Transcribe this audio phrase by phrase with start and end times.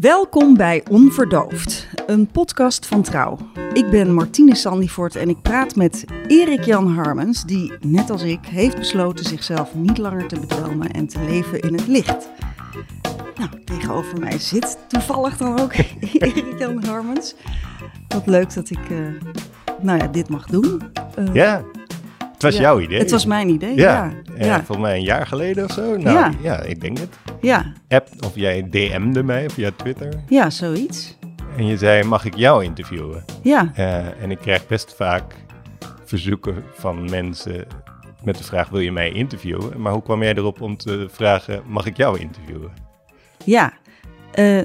[0.00, 3.38] Welkom bij Onverdoofd, een podcast van Trouw.
[3.72, 8.46] Ik ben Martine Sandifort en ik praat met Erik Jan Harmens, die, net als ik,
[8.46, 12.28] heeft besloten zichzelf niet langer te bedwelmen en te leven in het licht.
[13.36, 15.74] Nou, tegenover mij zit toevallig dan ook
[16.12, 17.34] Erik Jan Harmens.
[18.08, 18.98] Wat leuk dat ik, uh,
[19.80, 20.82] nou ja, dit mag doen.
[21.18, 21.64] Uh, ja,
[22.44, 22.98] was ja, jouw idee.
[22.98, 24.12] Het was mijn idee, ja.
[24.38, 24.44] ja.
[24.44, 24.56] ja.
[24.56, 25.96] Volgens mij een jaar geleden of zo.
[25.96, 26.32] Nou, Ja.
[26.42, 27.18] ja, ik denk het.
[27.40, 30.12] Ja, App, of jij DM'de mij via Twitter.
[30.28, 31.16] ja, zoiets.
[31.56, 33.24] En je zei, mag ik jou interviewen?
[33.42, 35.34] Ja, Eh, en ik krijg best vaak
[36.04, 37.66] verzoeken van mensen
[38.24, 39.80] met de vraag, wil je mij interviewen?
[39.80, 42.70] Maar hoe kwam jij erop om te vragen, mag ik jou interviewen?
[43.44, 43.72] ja.
[44.32, 44.60] Eh,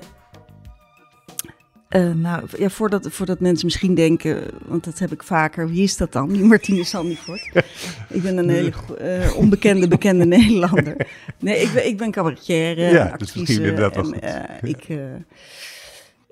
[1.90, 5.98] eh, nou, ja, voordat, voordat mensen misschien denken, want dat heb ik vaker, wie is
[5.98, 6.30] dat dan?
[6.30, 7.50] Die Martine Sandifort.
[8.10, 11.08] ik ben een hele eh, onbekende, bekende Nederlander.
[11.40, 13.72] Nee, ik ben, ik ben cabaretier, Ja, dus actrice.
[13.74, 14.98] wel en, eh, ik, eh,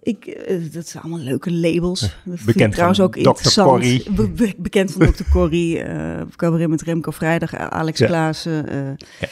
[0.02, 2.00] ik, eh, dat zijn allemaal leuke labels.
[2.00, 3.20] Dat vind ik Bekend trouwens van ook Dr.
[3.28, 3.70] interessant.
[3.70, 4.12] Corrie.
[4.12, 5.24] Be- be- bekend van Dr.
[5.32, 8.06] Corrie, eh cabaret met Remco Vrijdag, Alex Ja.
[8.08, 8.70] Klaassen.
[8.70, 9.28] eh,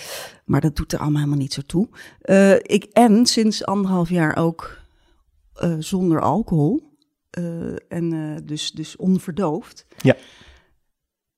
[0.46, 1.88] Maar dat doet er allemaal helemaal niet zo toe.
[2.22, 4.78] Eh, ik en sinds anderhalf jaar ook
[5.56, 6.94] eh, zonder alcohol.
[7.30, 7.44] Eh,
[7.88, 9.86] en eh, dus, dus onverdoofd.
[10.02, 10.16] Ja.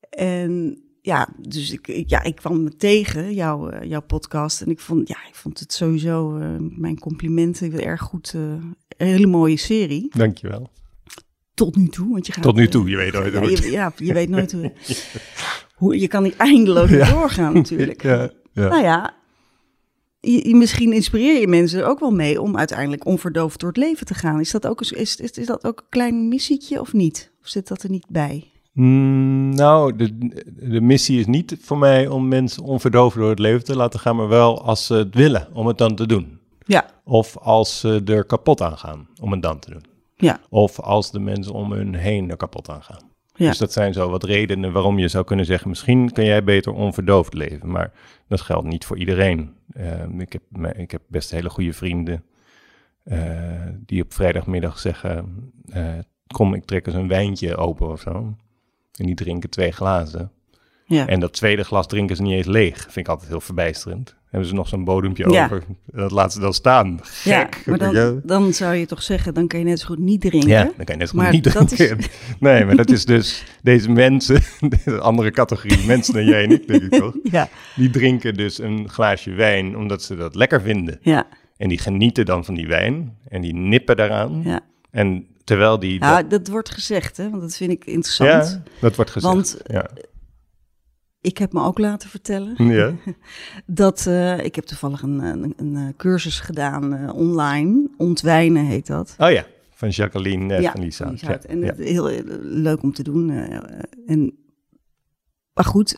[0.09, 4.61] En ja, dus ik, ik- ja, ik kwam me tegen, jouw, jouw podcast.
[4.61, 6.29] En ik vond, ja, ik vond het sowieso,
[6.59, 8.33] mijn complimenten, erg goed.
[8.33, 10.07] een hele mooie serie.
[10.17, 10.69] Dankjewel.
[11.53, 12.09] Tot nu toe.
[12.11, 14.51] Want je gaat, Tot nu toe, je weet nooit ja, je, ja, je weet nooit
[14.51, 14.73] hoe,
[15.79, 15.99] hoe...
[15.99, 17.11] Je kan niet eindeloos Ja.
[17.11, 18.03] doorgaan natuurlijk.
[18.03, 18.67] Ja, ja.
[18.67, 19.15] Nou ja,
[20.31, 24.05] je, misschien inspireer je mensen er ook wel mee om uiteindelijk onverdoofd door het leven
[24.05, 24.39] te gaan.
[24.39, 27.31] Is dat ook, een- is, is, is dat ook een klein missietje of niet?
[27.41, 28.51] Of zit dat er niet bij?
[28.73, 30.17] Mm, nou, de,
[30.69, 34.15] de missie is niet voor mij om mensen onverdoofd door het leven te laten gaan,
[34.15, 36.39] maar wel als ze het willen, om het dan te doen.
[36.65, 39.83] Ja, Of als ze er kapot aan gaan, om het dan te doen.
[40.15, 43.06] ja, Of als de mensen om hun heen er kapot aan gaan.
[43.37, 43.49] Ja.
[43.49, 46.71] Dus dat zijn zo wat redenen waarom je zou kunnen zeggen, misschien kan jij beter
[46.71, 47.71] onverdoofd leven.
[47.71, 47.91] Maar
[48.27, 49.55] dat geldt niet voor iedereen.
[49.73, 52.23] Ehm, ik, heb, ik heb best hele goede vrienden
[53.03, 55.93] eh, die op vrijdagmiddag zeggen, eh,
[56.27, 58.35] kom ik trek eens een wijntje open of zo.
[58.95, 60.31] En die drinken twee glazen.
[60.85, 61.07] ja.
[61.07, 62.81] En dat tweede glas drinken ze niet eens leeg.
[62.81, 64.15] Vind ik altijd heel verbijsterend.
[64.37, 65.43] Hebben ze nog zo'n bodempje Ja.
[65.45, 65.63] over.
[65.85, 66.99] Dat laten ze dan staan.
[67.23, 67.63] ja, Gek.
[67.65, 70.49] maar dan, dan zou je toch zeggen, dan kan je net zo goed niet drinken.
[70.49, 71.99] Ja, dan kan je net zo goed Maar niet dat drinken.
[72.39, 74.41] Nee, maar dat is dus deze mensen,
[74.99, 77.13] andere categorie mensen dan jij en ik, denk ik toch?
[77.37, 80.99] ja, Die drinken dus een glaasje wijn omdat ze dat lekker vinden.
[81.01, 81.27] ja,
[81.57, 84.41] En die genieten dan van die wijn en die nippen daaraan.
[84.43, 84.59] ja.
[84.91, 85.99] En terwijl die...
[85.99, 88.29] Ja, dat, dat wordt gezegd, hè, want dat vind ik interessant.
[88.29, 89.33] ja, dat wordt gezegd.
[89.33, 89.89] Want- ja.
[91.27, 92.93] Ik heb me ook laten vertellen Ja.
[93.65, 97.89] dat eh, ik heb toevallig een, een, een eh, cursus gedaan eh, online.
[97.97, 99.15] Ontwijnen heet dat.
[99.17, 101.05] Oh ja, van Jacqueline ja, van Lisa.
[101.05, 101.17] van.
[101.19, 101.73] Ja, En ja.
[101.77, 102.09] heel
[102.41, 103.29] leuk om te doen.
[104.07, 104.33] en,
[105.53, 105.89] maar goed.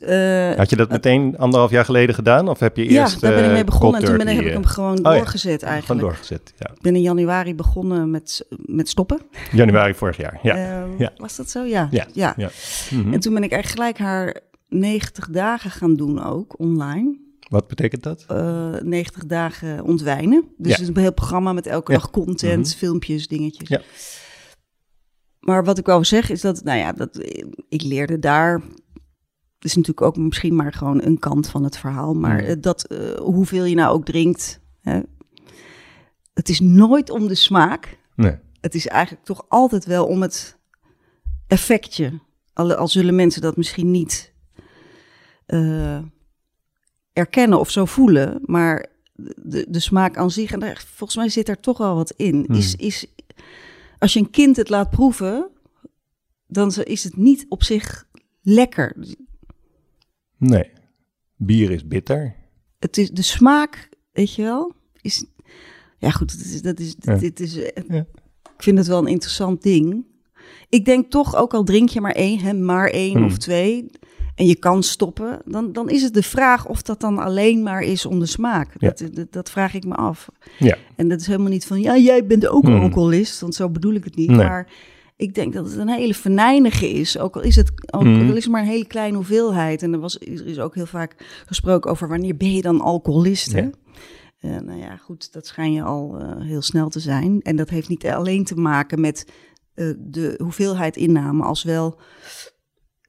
[0.57, 2.47] Had je dat meteen anderhalf jaar geleden gedaan?
[2.47, 3.21] Of heb je ja, eerst...
[3.21, 3.99] daar ben ik mee begonnen.
[4.01, 5.85] En toen ben, heb ik hem gewoon oh ja, doorgezet eh, eigenlijk.
[5.85, 6.69] Gewoon doorgezet, ja.
[6.75, 9.21] Ik ben in januari begonnen met, met stoppen.
[9.51, 10.55] Januari vorig jaar, ja.
[10.55, 11.11] Eh, ja.
[11.17, 11.63] Was dat zo?
[11.63, 11.87] Ja.
[11.91, 12.33] Ja, ja.
[12.37, 12.49] ja.
[12.91, 13.13] Mhm.
[13.13, 17.17] En toen ben ik eigenlijk gelijk haar 90 dagen gaan doen ook, online.
[17.49, 18.25] Wat betekent dat?
[18.27, 20.43] eh 90 dagen ontwijnen.
[20.57, 20.71] Dus Ja.
[20.71, 21.97] het is een heel programma met elke Ja.
[21.97, 22.77] dag content, Mhm.
[22.77, 23.67] filmpjes, dingetjes.
[23.69, 23.81] Ja.
[25.39, 27.19] Maar wat ik wou zeggen is dat, nou ja, dat,
[27.69, 28.53] ik leerde daar.
[29.55, 32.13] Het is natuurlijk ook misschien maar gewoon een kant van het verhaal.
[32.13, 32.45] Maar Mhm.
[32.45, 34.59] eh, dat eh, hoeveel je nou ook drinkt.
[34.81, 34.99] Hè,
[36.33, 37.97] het is nooit om de smaak.
[38.15, 38.35] Nee.
[38.61, 40.57] Het is eigenlijk toch altijd wel om het
[41.47, 42.19] effectje.
[42.53, 44.33] Al, al zullen mensen dat misschien niet
[45.49, 45.99] eh,
[47.13, 48.85] erkennen of zo voelen, maar
[49.35, 52.43] de, de smaak aan zich, en daar, volgens mij zit er toch wel wat in,
[52.47, 52.55] Hmm.
[52.55, 53.05] is, is
[53.99, 55.49] als je een kind het laat proeven,
[56.47, 58.07] dan is het niet op zich
[58.41, 58.95] lekker.
[60.37, 60.71] Nee.
[61.35, 62.35] Bier is bitter.
[62.79, 65.25] Het is de smaak, weet je wel, is.
[65.97, 67.15] Ja, goed, dat is, dat is, Ja.
[67.15, 67.55] dit is.
[67.55, 68.05] eh, Ja.
[68.55, 70.05] Ik vind het wel een interessant ding.
[70.69, 73.25] Ik denk toch, ook al drink je maar één, hè, maar één Hmm.
[73.25, 73.89] of twee,
[74.39, 77.81] en je kan stoppen, dan, dan is het de vraag of dat dan alleen maar
[77.81, 78.73] is om de smaak.
[78.77, 78.87] Ja.
[78.87, 80.29] Dat, dat, dat vraag ik me af.
[80.59, 80.77] Ja.
[80.95, 82.81] En dat is helemaal niet van, ja, jij bent ook Hmm.
[82.81, 84.29] alcoholist, want zo bedoel ik het niet.
[84.29, 84.37] Nee.
[84.37, 84.71] Maar
[85.15, 88.29] ik denk dat het een hele venijnige is, ook al is het ook, Hmm.
[88.29, 89.83] al is maar een hele kleine hoeveelheid.
[89.83, 93.51] En er, was, er is ook heel vaak gesproken over wanneer ben je dan alcoholist,
[93.51, 93.61] hè?
[93.61, 93.69] Ja.
[94.39, 97.41] Eh, nou ja, goed, dat schijn je al eh, heel snel te zijn.
[97.41, 99.25] En dat heeft niet alleen te maken met
[99.73, 101.99] eh, de hoeveelheid inname, als wel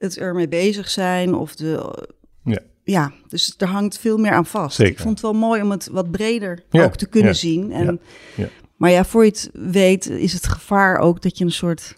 [0.01, 2.03] het ermee bezig zijn of de...
[2.43, 2.59] Ja.
[2.83, 4.75] Ja, dus er hangt veel meer aan vast.
[4.75, 4.93] Zeker.
[4.93, 7.71] Ik vond het wel mooi om het wat breder Ja, ook te kunnen ja, zien.
[7.71, 8.49] En ja, ja.
[8.75, 11.97] Maar ja, voor je het weet is het gevaar ook dat je een soort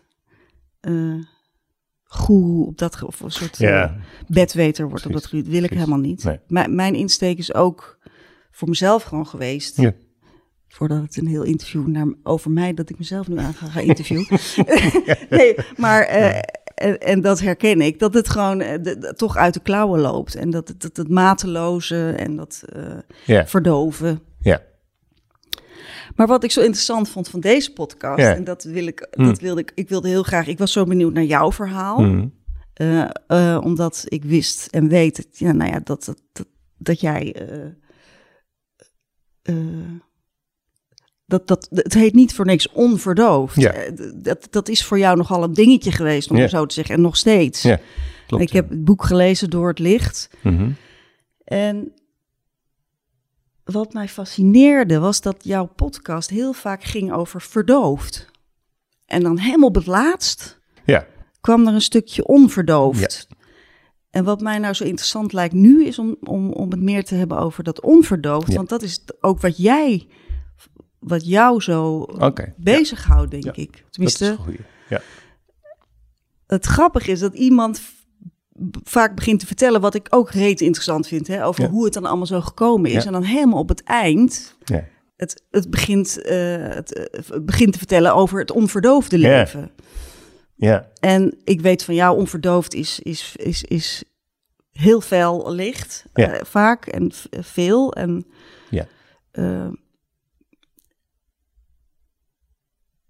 [0.82, 1.24] uh,
[2.68, 3.92] op dat of een soort eh,
[4.28, 5.54] bedweter wordt op Precies, dat gebied.
[5.54, 5.86] Wil ik precies.
[5.86, 6.24] helemaal niet.
[6.24, 6.68] Nee.
[6.70, 7.98] Mijn- insteek is ook
[8.52, 9.78] voor mezelf gewoon geweest.
[9.78, 9.94] Ja.
[10.68, 13.80] Voordat het een heel interview naar, over mij, dat ik mezelf nu aan ga, ga
[13.92, 14.26] interviewen.
[15.30, 16.40] nee, maar, eh,
[16.84, 20.00] en, en dat herken ik, dat het gewoon eh, de- de- toch uit de klauwen
[20.00, 20.36] loopt.
[20.36, 22.64] En dat het, dat het mateloze en dat
[23.26, 24.20] ja, verdoven.
[24.40, 24.62] ja.
[26.16, 29.26] Maar wat ik zo interessant vond van deze podcast, en dat wil ik, Hmm.
[29.26, 32.00] dat wilde ik, ik wilde heel graag, ik was zo benieuwd naar jouw verhaal.
[32.02, 32.28] Mhm.
[32.74, 36.48] Eh, omdat ik wist en weet ja, nou ja, dat, dat, dat,
[36.78, 37.36] dat jij.
[41.34, 43.56] Dat, dat, het heet niet voor niks onverdoofd.
[43.62, 43.72] Ja.
[43.72, 46.48] Eh, dat, dat is voor jou nogal een dingetje geweest, om Ja.
[46.48, 46.96] zo te zeggen.
[46.96, 47.62] En nog steeds.
[47.62, 47.80] Ja,
[48.28, 48.44] Klopt.
[48.44, 50.30] ik heb het boek gelezen door het licht.
[50.44, 50.70] Mhm.
[51.44, 51.92] En
[53.64, 58.30] wat mij fascineerde was dat jouw podcast heel vaak ging over verdoofd.
[59.06, 61.06] En dan helemaal op het laatst Ja,
[61.42, 63.28] kwam er een stukje onverdoofd.
[64.10, 67.16] En wat mij nou zo interessant lijkt nu is om, om, om het meer te
[67.16, 68.54] hebben over dat onverdoofd.
[68.54, 70.08] Want dat is ook wat jij,
[71.04, 72.54] wat jou zo oké.
[72.58, 73.52] bezighoudt, denk Ja.
[73.56, 73.72] ik.
[73.72, 74.60] Dat is Tenminste, een goeie.
[74.90, 75.02] Ja,
[76.48, 77.82] het grappige is dat iemand
[78.84, 81.28] vaak begint te vertellen wat ik ook reet interessant vind.
[81.28, 83.06] Hè, over hoe het dan allemaal zo gekomen is.
[83.06, 84.84] En dan helemaal op het eind ja.
[85.16, 89.72] het, het, begint, eh, het, eh, het begint te vertellen over het onverdoofde leven.
[90.56, 90.88] ja.
[91.00, 94.04] En ik weet van jou, onverdoofd is, is, is, is
[94.72, 97.94] heel fel licht, eh, vaak en veel.
[97.94, 98.26] En,
[98.70, 98.86] Ja.
[99.32, 99.68] eh,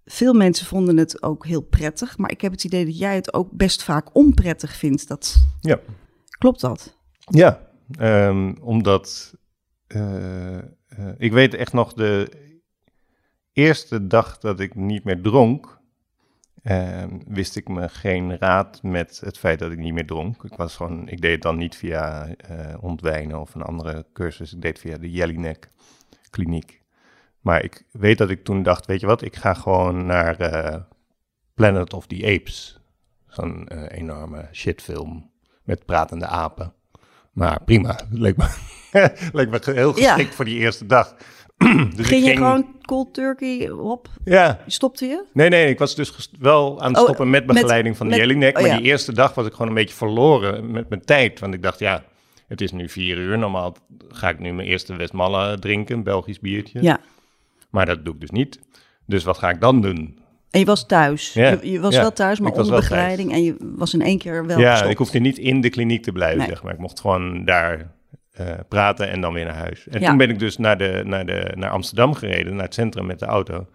[0.04, 3.34] veel mensen vonden het ook heel prettig, maar ik heb het idee dat jij het
[3.34, 5.08] ook best vaak onprettig vindt.
[5.08, 5.80] Dat, Ja.
[6.38, 6.96] Klopt dat?
[7.18, 7.60] Ja,
[7.98, 9.34] ehm, omdat
[9.86, 10.64] eh, eh,
[11.18, 12.30] ik weet echt nog de
[13.52, 15.80] eerste dag dat ik niet meer dronk,
[16.62, 20.44] ehm, wist ik me geen raad met het feit dat ik niet meer dronk.
[20.44, 24.52] Ik was gewoon, ik deed het dan niet via eh, ontwijnen of een andere cursus.
[24.52, 25.70] Ik deed het via de Jellinek
[26.30, 26.83] kliniek.
[27.44, 30.80] Maar ik weet dat ik toen dacht, weet je wat, ik ga gewoon naar eh,
[31.54, 32.80] Planet of the Apes.
[33.28, 35.30] Zo'n eh, enorme shitfilm
[35.64, 36.72] met pratende apen.
[37.32, 38.46] Maar prima, leek me,
[39.32, 40.12] leek me heel Ja.
[40.12, 41.14] geschikt voor die eerste dag.
[41.96, 44.08] dus ging ik je gewoon cold turkey op?
[44.24, 45.24] Ja, Stopte je?
[45.32, 48.16] nee, nee, ik was dus wel aan het Oh, stoppen met met- begeleiding van de
[48.16, 48.56] Jellinek.
[48.56, 48.76] oh, maar ja.
[48.78, 51.40] die eerste dag was ik gewoon een beetje verloren met mijn tijd.
[51.40, 52.04] Want ik dacht, ja,
[52.46, 53.38] het is nu vier uur.
[53.38, 53.76] Normaal
[54.08, 56.82] ga ik nu mijn eerste Westmalle drinken, een Belgisch biertje.
[56.82, 57.00] Ja.
[57.74, 58.60] Maar dat doe ik dus niet.
[59.06, 60.18] Dus wat ga ik dan doen?
[60.50, 61.32] En je was thuis.
[61.32, 61.50] Ja.
[61.50, 62.80] Je, je was Ja, wel thuis, maar onder thuis.
[62.80, 63.32] begeleiding.
[63.32, 64.90] En je was in één keer wel ja, gestopt.
[64.90, 66.46] ik hoefde niet in de kliniek te blijven, Nee.
[66.48, 66.72] zeg maar.
[66.72, 67.92] Ik mocht gewoon daar
[68.32, 69.88] eh, praten en dan weer naar huis.
[69.88, 70.08] En Ja.
[70.08, 73.18] toen ben ik dus naar, de, naar, de, naar Amsterdam gereden, naar het centrum met
[73.18, 73.66] de auto.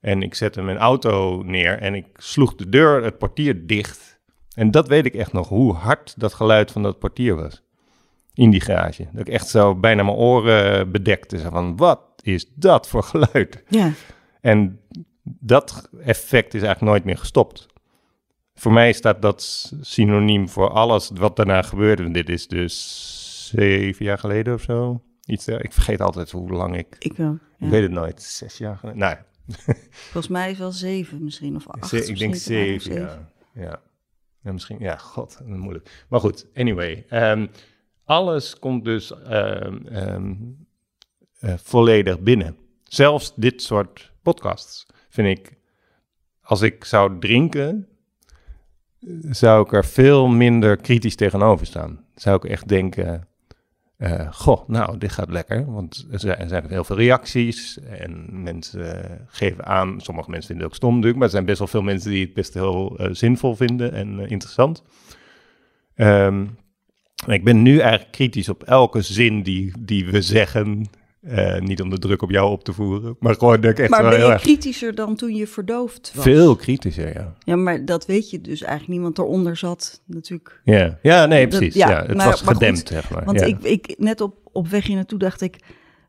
[0.00, 4.18] En ik zette mijn auto neer en ik sloeg de deur, het portier dicht.
[4.54, 7.62] En dat weet ik echt nog, hoe hard dat geluid van dat portier was.
[8.34, 9.06] In die garage.
[9.12, 11.38] Dat ik echt zo bijna mijn oren bedekte.
[11.38, 13.62] Zo van, wat is dat voor geluid?
[13.68, 13.92] Ja.
[14.40, 14.80] En
[15.22, 17.66] dat effect is eigenlijk nooit meer gestopt.
[18.54, 22.02] Voor mij staat dat synoniem voor alles wat daarna gebeurde.
[22.04, 25.02] En Dit is dus zeven jaar geleden of zo.
[25.26, 26.96] Iets, ik vergeet altijd hoe lang ik...
[26.98, 27.38] Ik wel.
[27.58, 27.66] Ja.
[27.66, 28.22] Ik weet het nooit.
[28.22, 29.00] Zes jaar geleden?
[29.00, 29.16] Nou,
[30.12, 31.88] Volgens mij is wel zeven misschien, of acht.
[31.88, 33.82] ze- ik denk zeven, ja.
[34.42, 34.78] Ja, misschien...
[34.80, 36.04] Ja, god, moeilijk.
[36.08, 37.04] Maar goed, anyway.
[37.08, 37.46] ehm,
[38.04, 40.34] alles komt dus ehm, ehm,
[41.38, 42.56] eh, volledig binnen.
[42.84, 45.54] Zelfs dit soort podcasts vind ik...
[46.40, 47.88] Als ik zou drinken,
[49.30, 52.04] zou ik er veel minder kritisch tegenover staan.
[52.14, 53.28] Zou ik echt denken,
[53.96, 55.72] eh, goh, nou, dit gaat lekker.
[55.72, 60.00] Want er zijn, heel veel reacties en mensen geven aan.
[60.00, 62.24] Sommige mensen vinden het ook stom natuurlijk, maar er zijn best wel veel mensen die
[62.24, 64.82] het best heel eh, zinvol vinden en interessant.
[65.94, 66.46] Ehm,
[67.26, 70.88] ik ben nu eigenlijk kritisch op elke zin die, die we zeggen.
[71.26, 73.90] Eh, niet om de druk op jou op te voeren, maar gewoon dat ik echt
[73.90, 74.42] Maar wel ben heel je erg...
[74.42, 76.24] kritischer dan toen je verdoofd was?
[76.24, 77.34] Veel kritischer, ja.
[77.44, 80.60] Ja, maar dat weet je dus eigenlijk niet, want eronder zat natuurlijk...
[80.64, 81.74] Ja, ja nee, Dat- precies.
[81.74, 83.24] ja, ja, het maar- was maar gedempt, goed, zeg maar.
[83.24, 83.46] Want ja.
[83.46, 85.56] ik, ik, net op, op weg hier naartoe dacht ik...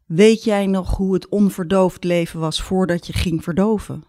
[0.05, 4.03] Weet jij nog hoe het onverdoofd leven was voordat je ging verdoven?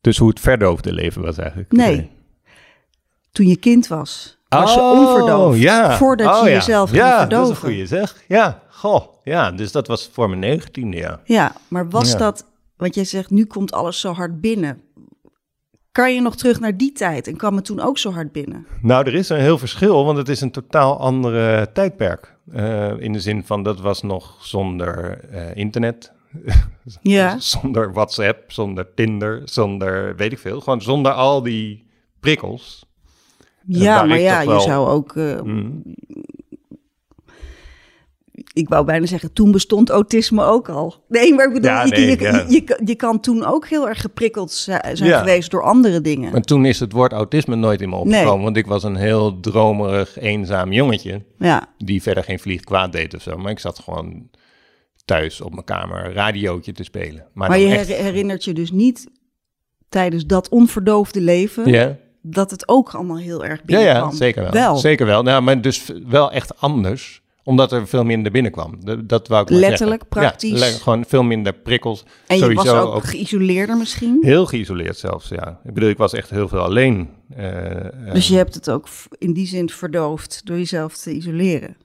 [0.00, 1.72] Dus hoe het verdoofde leven was eigenlijk.
[1.72, 2.10] Nee.
[3.32, 5.58] Toen je kind was, was je Oh, onverdoofd.
[5.58, 5.96] ja.
[5.96, 6.54] Voordat Oh, je ja.
[6.54, 7.28] jezelf Ja, verdoven.
[7.28, 8.22] dat is een goede zeg.
[8.28, 9.02] Ja, goh.
[9.24, 11.20] Ja, dus dat was voor mijn negentiende, ja.
[11.24, 12.18] Ja, maar was Ja.
[12.18, 12.46] dat...
[12.76, 14.80] Want jij zegt, nu komt alles zo hard binnen.
[15.92, 18.66] Kan je nog terug naar die tijd en kwam het toen ook zo hard binnen?
[18.82, 22.36] Nou, er is een heel verschil, want het is een totaal andere tijdperk.
[22.52, 26.12] Eh, in de zin van, dat was nog zonder eh, internet.
[27.02, 27.36] Ja.
[27.38, 30.60] zonder WhatsApp, zonder Tinder, zonder weet ik veel.
[30.60, 31.86] Gewoon zonder al die
[32.20, 32.86] prikkels.
[33.70, 35.16] Ja, maar ja, je zou ook...
[35.16, 35.82] eh, Mm.
[38.52, 40.94] ik wou bijna zeggen, toen bestond autisme ook al.
[41.08, 42.44] Nee, maar ik bedoel, Ja, je, nee, je, ja.
[42.48, 45.18] je, kan- je kan toen ook heel erg geprikkeld zi- zijn Ja.
[45.18, 46.32] geweest door andere dingen.
[46.32, 48.34] Maar toen is het woord autisme nooit in me opgekomen.
[48.34, 48.44] Nee.
[48.44, 51.22] Want ik was een heel dromerig, eenzaam jongetje.
[51.38, 53.36] Ja, Die verder geen vlieg kwaad deed of zo.
[53.36, 54.28] Maar ik zat gewoon
[55.04, 57.26] thuis op mijn kamer radiootje te spelen.
[57.34, 59.06] Maar, je echt- herinnert je dus niet
[59.88, 61.70] tijdens dat onverdoofde leven...
[61.70, 61.96] Ja,
[62.30, 64.10] dat het ook allemaal heel erg ja, binnenkwam.
[64.10, 64.52] ja, zeker wel.
[64.52, 65.22] Wel, Zeker wel.
[65.22, 67.22] Nou, maar dus wel echt anders.
[67.42, 68.84] Omdat er veel minder binnenkwam.
[68.84, 70.08] Dat, dat wou ik Letterlijk, zeggen.
[70.08, 70.60] praktisch.
[70.72, 72.04] Ja, gewoon veel minder prikkels.
[72.26, 74.18] en je Sowieso was ook, ook geïsoleerder misschien.
[74.20, 75.60] heel geïsoleerd zelfs, ja.
[75.64, 77.08] Ik bedoel, ik was echt heel veel alleen.
[77.36, 81.76] Eh, eh, Dus je hebt het ook in die zin verdoofd door jezelf te isoleren.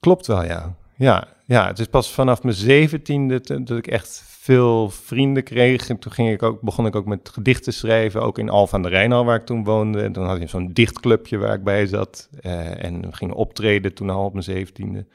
[0.00, 0.74] Klopt wel, ja.
[0.96, 5.88] Ja, ja het is pas vanaf mijn zeventiende dat ik echt veel vrienden kreeg.
[5.88, 8.82] En toen ging ik ook, begon ik ook met gedichten schrijven, ook in Alphen aan
[8.82, 10.02] de Rijn al, waar ik toen woonde.
[10.02, 12.28] En toen had je zo'n dichtclubje waar ik bij zat.
[12.40, 15.06] Eh, en we gingen optreden toen al op mijn zeventiende.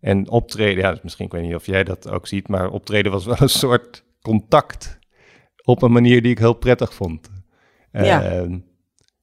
[0.00, 3.12] En optreden, ja, dus misschien, ik weet niet of jij dat ook ziet, maar optreden
[3.12, 4.98] was wel een soort contact
[5.64, 7.30] op een manier die ik heel prettig vond.
[7.92, 8.22] Ja.
[8.22, 8.54] Eh,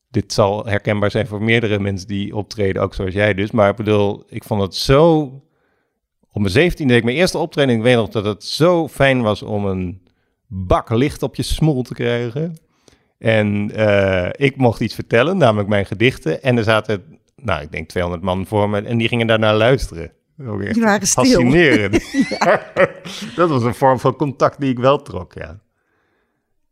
[0.10, 3.52] dit zal herkenbaar zijn voor meerdere mensen die optreden, ook zoals jij dus.
[3.52, 5.30] Maar ik bedoel, ik vond het zo...
[6.36, 7.76] Op mijn 17 deed ik mijn eerste optreden.
[7.76, 10.02] Ik weet nog dat het zo fijn was om een
[10.48, 12.58] bak licht op je smoel te krijgen.
[13.18, 16.44] En eh, ik mocht iets vertellen, namelijk mijn gedichten.
[16.44, 18.82] En er zaten, nou, ik denk 200 man voor me.
[18.82, 20.12] En die gingen daarnaar luisteren.
[20.48, 21.24] Ook Die waren stil.
[21.24, 22.04] Fascinerend.
[23.36, 25.60] dat was een vorm van contact die ik wel trok, ja.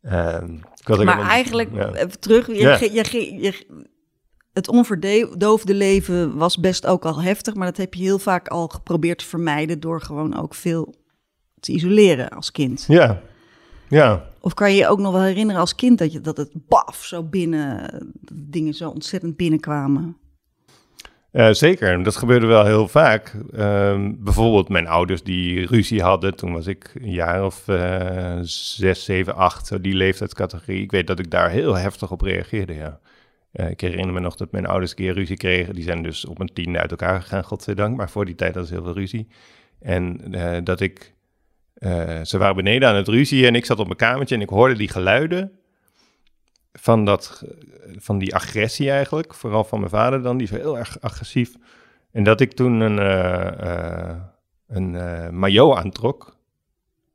[0.01, 0.57] Ehm,
[1.05, 1.93] Maar eigenlijk, ja.
[1.93, 2.77] even terug, je, Ja.
[2.77, 3.85] ge- je, je-
[4.53, 8.67] het onverdoofde leven was best ook al heftig, maar dat heb je heel vaak al
[8.67, 10.95] geprobeerd te vermijden door gewoon ook veel
[11.59, 12.85] te isoleren als kind.
[12.87, 13.21] Ja,
[13.87, 14.25] ja.
[14.39, 17.03] Of kan je je ook nog wel herinneren als kind dat, je, dat het baf
[17.03, 17.89] zo binnen,
[18.21, 20.17] dat dingen zo ontzettend binnenkwamen?
[21.31, 23.35] Eh, zeker, dat gebeurde wel heel vaak.
[23.53, 26.35] Ehm, bijvoorbeeld mijn ouders die ruzie hadden.
[26.35, 30.81] Toen was ik een jaar of eh, zes, zeven, acht, die leeftijdscategorie.
[30.81, 32.99] Ik weet dat ik daar heel heftig op reageerde, ja.
[33.53, 35.75] Eh, ik herinner me nog dat mijn ouders een keer ruzie kregen.
[35.75, 37.97] Die zijn dus op een tiende uit elkaar gegaan, godzijdank.
[37.97, 39.27] Maar voor die tijd ze heel veel ruzie.
[39.79, 41.13] En eh, dat ik...
[41.73, 44.49] eh, ze waren beneden aan het ruzie en ik zat op mijn kamertje en ik
[44.49, 45.51] hoorde die geluiden
[46.73, 47.43] van, dat,
[47.97, 49.33] van die agressie eigenlijk.
[49.33, 51.55] Vooral van mijn vader dan, die is heel erg agressief.
[52.11, 52.97] En dat ik toen een,
[54.67, 56.37] een maillot aantrok.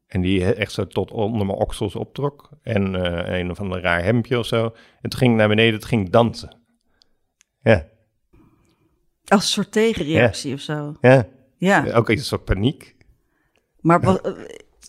[0.08, 2.48] En die echt zo tot onder mijn oksels optrok.
[2.62, 4.68] En eh, een of ander raar hemdje of zo.
[5.00, 6.56] Toen ging naar beneden, het ging dansen.
[7.60, 7.84] Ja,
[9.26, 10.96] Als een soort tegenreactie of zo.
[11.00, 11.26] ja.
[11.56, 12.96] Ja, Ook een soort paniek.
[13.80, 14.20] maar, wa-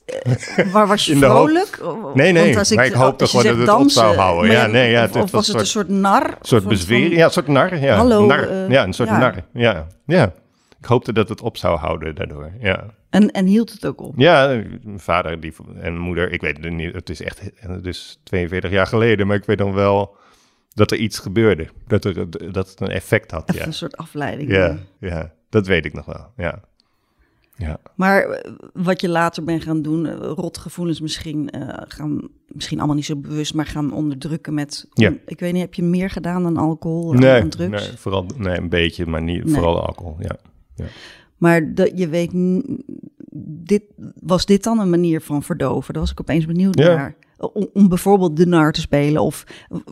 [0.05, 1.79] eh, maar was je vrolijk?
[2.13, 4.51] Nee, nee, Want als maar ik hoopte gewoon dat het op zou houden.
[4.51, 6.25] Ja, nee, ja, of, het of was het een soort nar?
[6.27, 7.13] Een soort bezwering.
[7.15, 7.77] Ja, een soort nar.
[7.79, 8.49] Ja, Hallo, nar.
[8.49, 9.17] eh, ja, een soort ja.
[9.17, 9.35] nar.
[9.53, 10.33] Ja, ja.
[10.79, 12.51] Ik hoopte dat het op zou houden daardoor.
[12.59, 12.93] Ja.
[13.09, 14.13] En, en hield het ook op?
[14.17, 14.47] Ja,
[14.83, 17.41] mijn vader die, en moeder, ik weet het niet, het is echt,
[17.83, 20.15] is 42 jaar geleden, maar ik weet dan wel
[20.73, 21.67] dat er iets gebeurde.
[21.87, 23.67] Dat, er, dat het een effect had, Even ja.
[23.67, 24.51] een soort afleiding.
[24.51, 26.61] Ja, ja, dat weet ik nog wel, ja.
[27.59, 32.77] Ja, Maar eh, wat je later bent gaan doen, eh, rotgevoelens misschien eh, gaan, misschien
[32.77, 34.87] allemaal niet zo bewust, maar gaan onderdrukken met.
[34.93, 35.13] Ja.
[35.25, 37.87] Ik weet niet, heb je meer gedaan dan alcohol en nee, dan drugs?
[37.87, 39.53] nee, vooral, nee, een beetje, maar niet, Nee.
[39.53, 40.35] vooral alcohol, ja.
[41.37, 42.31] Maar dat je weet,
[43.63, 43.83] dit,
[44.21, 45.93] was dit dan een manier van verdoven?
[45.93, 46.95] Daar was ik opeens benieuwd Ja.
[46.95, 47.15] naar.
[47.53, 49.21] Om, om bijvoorbeeld de nar te spelen.
[49.21, 49.43] Of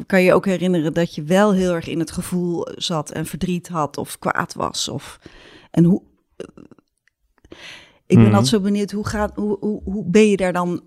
[0.06, 3.68] kan je ook herinneren dat je wel heel erg in het gevoel zat en verdriet
[3.68, 4.88] had of kwaad was?
[4.90, 5.20] Of,
[5.72, 6.02] en hoe.
[8.06, 8.28] Ik ben Mhm.
[8.34, 10.82] altijd zo benieuwd, hoe, gaat, hoe, hoe, hoe ben je daar dan.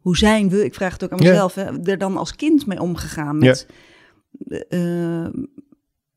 [0.00, 1.28] Hoe zijn we, ik vraag het ook aan Ja.
[1.30, 3.38] mezelf, hè, er dan als kind mee omgegaan?
[3.38, 3.66] Met,
[4.68, 5.26] eh,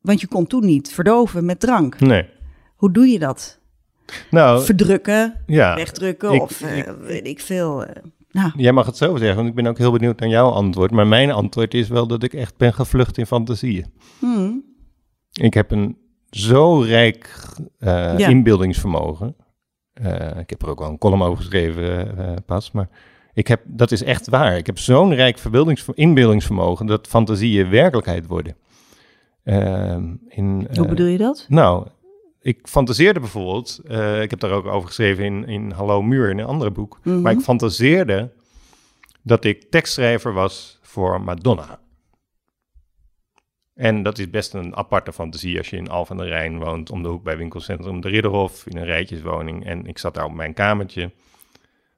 [0.00, 2.00] want je kon toen niet verdoven met drank.
[2.00, 2.26] Nee.
[2.76, 3.58] Hoe doe je dat?
[4.30, 5.74] Nou, Verdrukken, ja.
[5.74, 7.84] wegdrukken ik- of eh, weet ik veel.
[7.84, 8.02] eh.
[8.30, 10.90] nou, Jij mag het zo zeggen, want ik ben ook heel benieuwd naar jouw antwoord.
[10.90, 13.86] Maar mijn antwoord is wel dat ik echt ben gevlucht in fantasieën.
[14.18, 14.64] hmm,
[15.32, 15.96] Ik heb een
[16.30, 17.36] zo rijk
[17.78, 18.28] eh, Ja.
[18.28, 19.36] inbeeldingsvermogen.
[20.38, 22.88] Ik heb er ook wel een column over geschreven pas, maar
[23.34, 24.56] ik heb, dat is echt waar.
[24.56, 25.38] Ik heb zo'n rijk
[25.94, 28.56] inbeeldingsvermogen dat fantasieën werkelijkheid worden.
[29.44, 31.46] Ehm, in, hoe bedoel je dat?
[31.48, 31.86] Nou,
[32.44, 36.38] ik fantaseerde bijvoorbeeld, eh, ik heb daar ook over geschreven in, in Hallo Muur, in
[36.38, 36.98] een andere boek.
[37.02, 37.20] Mhm.
[37.20, 38.30] Maar ik fantaseerde
[39.22, 41.80] dat ik tekstschrijver was voor Madonna.
[43.74, 46.90] En dat is best een aparte fantasie als je in Alphen aan de Rijn woont,
[46.90, 49.66] om de hoek bij winkelcentrum De Ridderhof, in een rijtjeswoning.
[49.66, 51.10] En ik zat daar op mijn kamertje.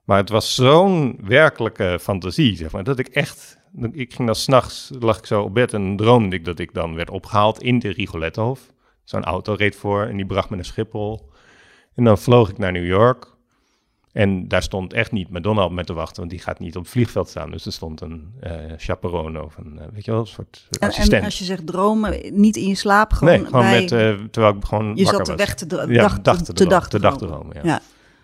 [0.05, 3.59] Maar het was zo'n werkelijke fantasie, zeg maar, dat ik echt...
[3.93, 6.95] Ik ging dan s'nachts, lag ik zo op bed en droomde ik dat ik dan
[6.95, 8.75] werd opgehaald in de Rigolettehof.
[9.07, 11.31] Zo'n auto reed voor en die bracht me naar Schiphol.
[11.95, 13.35] En dan vloog ik naar New York.
[14.13, 16.83] En daar stond echt niet Madonna op met te wachten, want die gaat niet op
[16.83, 17.51] het vliegveld staan.
[17.51, 20.89] Dus er stond een uh, chaperone of een, uh, weet je wel, een soort, en,
[20.89, 21.13] assistent.
[21.13, 24.15] En als je zegt dromen, niet in je slaap, gewoon Nee, gewoon bij, met, uh,
[24.31, 25.47] terwijl ik gewoon je zat de was.
[25.47, 27.37] weg te, ja, dag, dag te, te, te dag te te dag dromen.
[27.37, 27.63] dromen, ja.
[27.65, 27.81] Ja.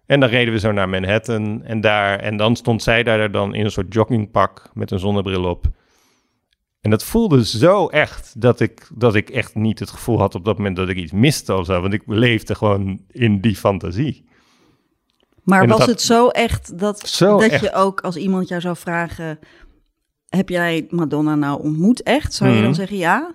[0.07, 3.55] En dan reden we zo naar Manhattan en daar, en dan stond zij daar dan
[3.55, 5.67] in een soort joggingpak met een zonnebril op.
[6.93, 10.57] Dat voelde zo echt dat ik, dat ik echt niet het gevoel had op dat
[10.57, 11.81] moment dat ik iets miste of zo.
[11.81, 14.25] Want ik leefde gewoon in die fantasie.
[15.43, 17.63] Maar En was het zo echt dat, Zo dat echt.
[17.63, 19.39] je ook als iemand jou zou vragen...
[20.29, 22.35] heb jij Madonna nou ontmoet echt?
[22.35, 22.75] Zou je dan Mhm.
[22.75, 23.31] zeggen ja?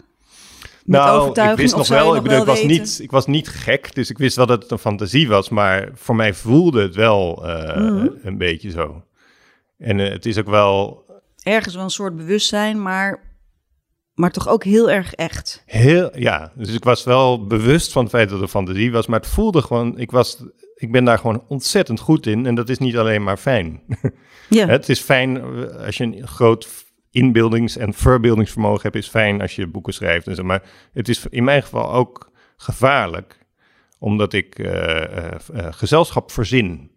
[0.86, 2.72] Met nou, ik wist nog wel, ik bedoel, ik was, weten?
[2.82, 5.50] niet, ik was niet gek, dus ik wist wel dat het een fantasie was.
[5.50, 8.08] Maar voor mij voelde het wel eh, Mhm.
[8.24, 9.04] een beetje zo.
[9.78, 11.06] En eh, het is ook wel
[11.44, 13.20] Ergens wel een soort bewustzijn, maar,
[14.18, 15.64] maar toch ook heel erg echt.
[15.66, 16.52] Heel, ja.
[16.56, 19.62] Dus ik was wel bewust van het feit dat een fantasie was, maar het voelde
[19.62, 20.44] gewoon, ik was,
[20.76, 23.82] ik ben daar gewoon ontzettend goed in en dat is niet alleen maar fijn.
[24.50, 26.68] Ja, Het is fijn eh, als je een groot
[27.12, 31.26] inbeeldings- en verbeeldingsvermogen hebt, is fijn als je boeken schrijft en zo, maar het is
[31.30, 33.46] in mijn geval ook gevaarlijk,
[34.00, 36.92] omdat ik eh, eh, gezelschap verzin.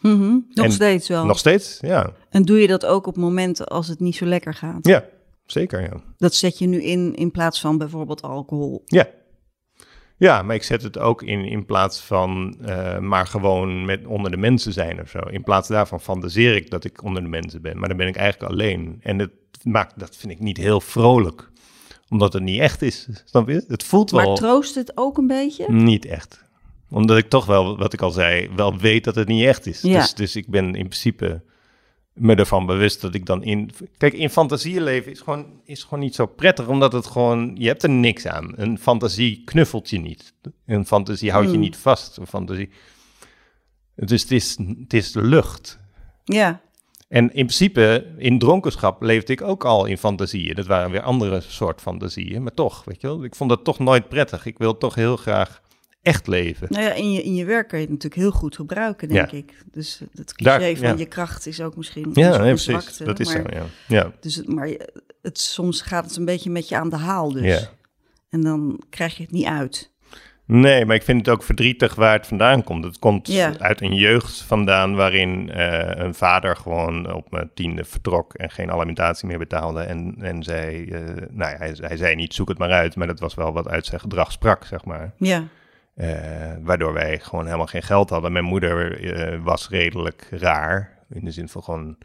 [0.00, 0.38] Mhm.
[0.48, 1.24] nog en steeds wel.
[1.24, 2.12] Nog steeds, ja.
[2.30, 4.86] En doe je dat ook op momenten als het niet zo lekker gaat?
[4.86, 5.04] Ja,
[5.46, 6.02] zeker, ja.
[6.16, 8.82] Dat zet je nu in in plaats van bijvoorbeeld alcohol.
[8.84, 9.08] Ja.
[10.18, 14.30] Ja, maar ik zet het ook in in plaats van eh, maar gewoon met onder
[14.30, 15.18] de mensen zijn of zo.
[15.18, 18.16] In plaats daarvan fantaseer ik dat ik onder de mensen ben, maar dan ben ik
[18.16, 18.98] eigenlijk alleen.
[19.02, 19.30] En dat
[19.62, 21.50] maakt, dat vind ik niet heel vrolijk,
[22.08, 23.08] omdat het niet echt is.
[23.24, 23.64] Snap je?
[23.68, 25.72] Het voelt Maar wel troost het ook een beetje?
[25.72, 26.44] niet echt.
[26.90, 29.80] Omdat ik toch wel, wat ik al zei, wel weet dat het niet echt is.
[29.80, 30.00] Ja.
[30.00, 31.42] Dus, dus ik ben in principe
[32.16, 33.70] me ervan bewust dat ik dan in...
[33.96, 37.52] Kijk, in fantasieën leven is gewoon, is gewoon niet zo prettig, omdat het gewoon...
[37.58, 38.52] Je hebt er niks aan.
[38.56, 40.34] Een fantasie knuffelt je niet.
[40.66, 41.60] Een fantasie houdt je Hmm.
[41.60, 42.16] niet vast.
[42.16, 42.70] Een fantasie...
[43.94, 45.78] Dus het is, het is lucht.
[46.24, 46.60] Ja,
[47.08, 50.54] En in principe, in dronkenschap leefde ik ook al in fantasieën.
[50.54, 52.42] Dat waren weer andere soort fantasieën.
[52.42, 54.46] Maar toch, weet je wel, ik vond dat toch nooit prettig.
[54.46, 55.60] Ik wil toch heel graag
[56.06, 56.66] echt leven.
[56.70, 59.30] nou ja, in je, in je werk kan je het natuurlijk heel goed gebruiken, denk
[59.30, 59.36] Ja.
[59.38, 59.52] ik.
[59.72, 60.94] Dus het cliché Daar- van ja.
[60.96, 62.64] je kracht is ook misschien Ja, onze precies.
[62.64, 63.64] zwakte, Dat is maar, zo, ja.
[63.88, 64.12] ja.
[64.20, 64.68] Dus, het- maar
[65.22, 67.42] het, soms gaat het een beetje met je aan de haal dus.
[67.60, 67.68] Ja.
[68.30, 69.94] En dan krijg je het niet uit.
[70.48, 72.84] Nee, maar ik vind het ook verdrietig waar het vandaan komt.
[72.84, 73.58] Het komt Ja.
[73.58, 78.70] uit een jeugd vandaan waarin eh, een vader gewoon op mijn tiende vertrok en geen
[78.70, 79.80] alimentatie meer betaalde.
[79.80, 83.06] En, en zei, eh, nou ja, hij, hij zei niet zoek het maar uit, maar
[83.06, 85.12] dat was wel wat uit zijn gedrag sprak, zeg maar.
[85.18, 85.44] Ja,
[86.62, 88.32] waardoor wij gewoon helemaal geen geld hadden.
[88.32, 91.04] Mijn moeder eh, was redelijk raar.
[91.08, 91.96] In de zin van gewoon...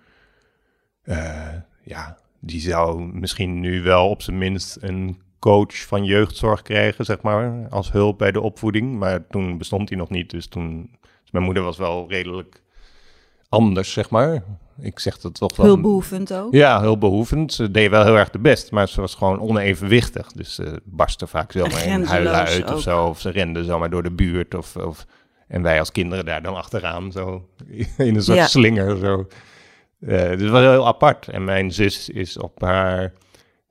[1.04, 7.06] eh, ja, die zou misschien nu wel op zijn minst een coach van jeugdzorg krijgen,
[7.06, 7.68] zeg maar.
[7.70, 8.98] Als hulp bij de opvoeding.
[8.98, 10.30] Maar toen bestond die nog niet.
[10.30, 10.90] Dus toen...
[11.02, 12.62] Dus mijn moeder was wel redelijk
[13.52, 14.44] anders, zeg maar.
[14.82, 15.66] Ik zeg dat toch wel...
[15.66, 16.54] hulpbehoevend ook.
[16.54, 17.54] Ja, heel behoevend.
[17.54, 20.32] Ze deed wel heel erg de best, maar ze was gewoon onevenwichtig.
[20.32, 22.76] Dus ze barstte vaak zomaar in huilen uit ook.
[22.76, 23.06] of zo.
[23.06, 24.56] Of ze rende zomaar door de buurt.
[24.56, 25.06] Of, of,
[25.48, 27.48] en wij als kinderen daar dan achteraan, zo
[27.98, 28.48] in een soort Ja.
[28.48, 28.98] slinger.
[28.98, 29.28] Zo.
[30.00, 31.28] Eh, dus het was heel apart.
[31.28, 33.14] En mijn zus is op haar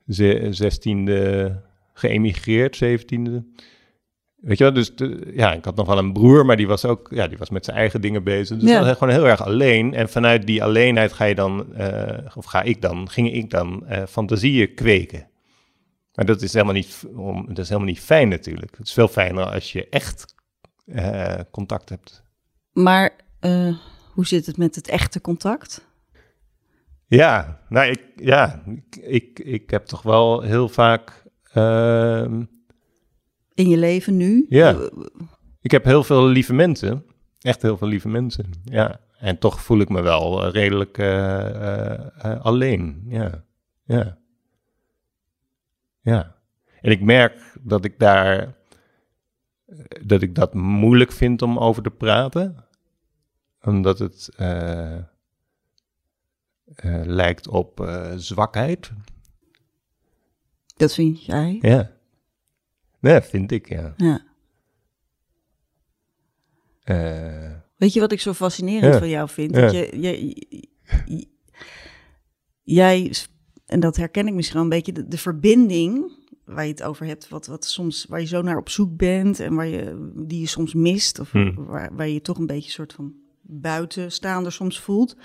[0.09, 1.55] ze- zestiende
[1.93, 3.43] geëmigreerd, zeventiende.
[4.41, 6.85] Weet je wel, dus de- ja, ik had nog wel een broer, maar die was
[6.85, 8.57] ook, ja, die was met zijn eigen dingen bezig.
[8.57, 8.77] Dus Ja.
[8.77, 9.93] dat was gewoon heel erg alleen.
[9.93, 13.85] En vanuit die alleenheid ga je dan, eh, of ga ik dan, ging ik dan
[13.87, 15.27] eh, fantasieën kweken.
[16.13, 18.77] Maar dat is helemaal niet, om, dat is helemaal niet fijn natuurlijk.
[18.77, 20.35] Het is veel fijner als je echt
[20.85, 22.23] eh, contact hebt.
[22.73, 23.11] Maar
[24.13, 25.87] hoe zit het met het echte contact?
[27.07, 31.23] Ja, nou, ik, ja, ik, ik, ik heb toch wel heel vaak.
[33.53, 34.45] In je leven nu?
[34.49, 34.73] Ja.
[34.73, 34.87] Eh,
[35.61, 37.05] ik heb heel veel lieve mensen.
[37.41, 38.49] Echt heel veel lieve mensen.
[38.63, 38.99] Ja.
[39.17, 41.45] En toch voel ik me wel eh, redelijk eh,
[41.93, 43.03] eh, eh, alleen.
[43.07, 43.43] Ja.
[43.83, 44.17] Ja.
[46.01, 46.35] Ja.
[46.81, 48.39] En ik merk dat ik daar.
[48.39, 52.65] eh, dat ik dat moeilijk vind om over te praten.
[53.63, 54.29] Omdat het.
[54.37, 55.03] eh, eh,
[57.05, 58.91] lijkt op eh, zwakheid.
[60.77, 61.57] Dat vind jij?
[61.61, 61.91] Ja.
[63.01, 63.93] Nee, vind ik, ja.
[63.97, 64.21] Ja.
[66.83, 68.99] Eh, Weet je wat ik zo fascinerend Ja.
[68.99, 69.55] van jou vind?
[69.55, 69.61] Ja.
[69.61, 70.47] Dat je, je-
[71.05, 71.27] je-
[72.63, 73.13] jij,
[73.65, 76.11] en dat herken ik misschien wel een beetje, de, de verbinding
[76.45, 79.39] waar je het over hebt, wat, wat soms, waar je zo naar op zoek bent
[79.39, 81.65] en waar je, die je soms mist, of Hmm.
[81.65, 85.15] waar, waar je je toch een beetje soort van buitenstaander soms voelt.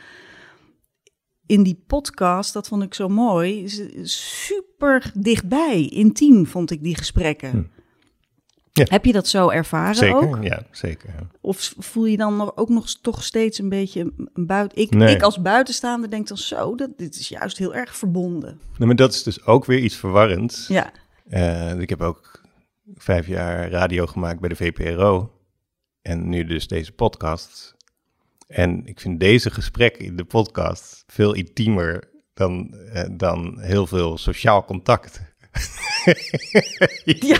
[1.46, 3.68] In die podcast, dat vond ik zo mooi,
[4.02, 7.50] super dichtbij, intiem vond ik die gesprekken.
[7.50, 7.68] Hmm.
[8.72, 8.84] Ja.
[8.88, 10.42] Heb je dat zo ervaren Zeker, ook?
[10.44, 11.08] ja, zeker.
[11.18, 11.26] ja.
[11.40, 14.78] Of voel je dan nog, ook nog toch steeds een beetje een buiten...
[14.78, 15.14] Ik, Nee.
[15.14, 18.60] ik als buitenstaander denk dan zo, dat, dit is juist heel erg verbonden.
[18.72, 20.66] Nou, maar dat is dus ook weer iets verwarrends.
[20.68, 20.90] Ja,
[21.28, 22.40] Eh, ik heb ook
[22.94, 25.32] vijf jaar radio gemaakt bij de VPRO.
[26.02, 27.75] En nu dus deze podcast.
[28.46, 34.18] En ik vind deze gesprekken in de podcast veel intiemer dan, eh, dan heel veel
[34.18, 35.20] sociaal contact.
[37.04, 37.38] ja,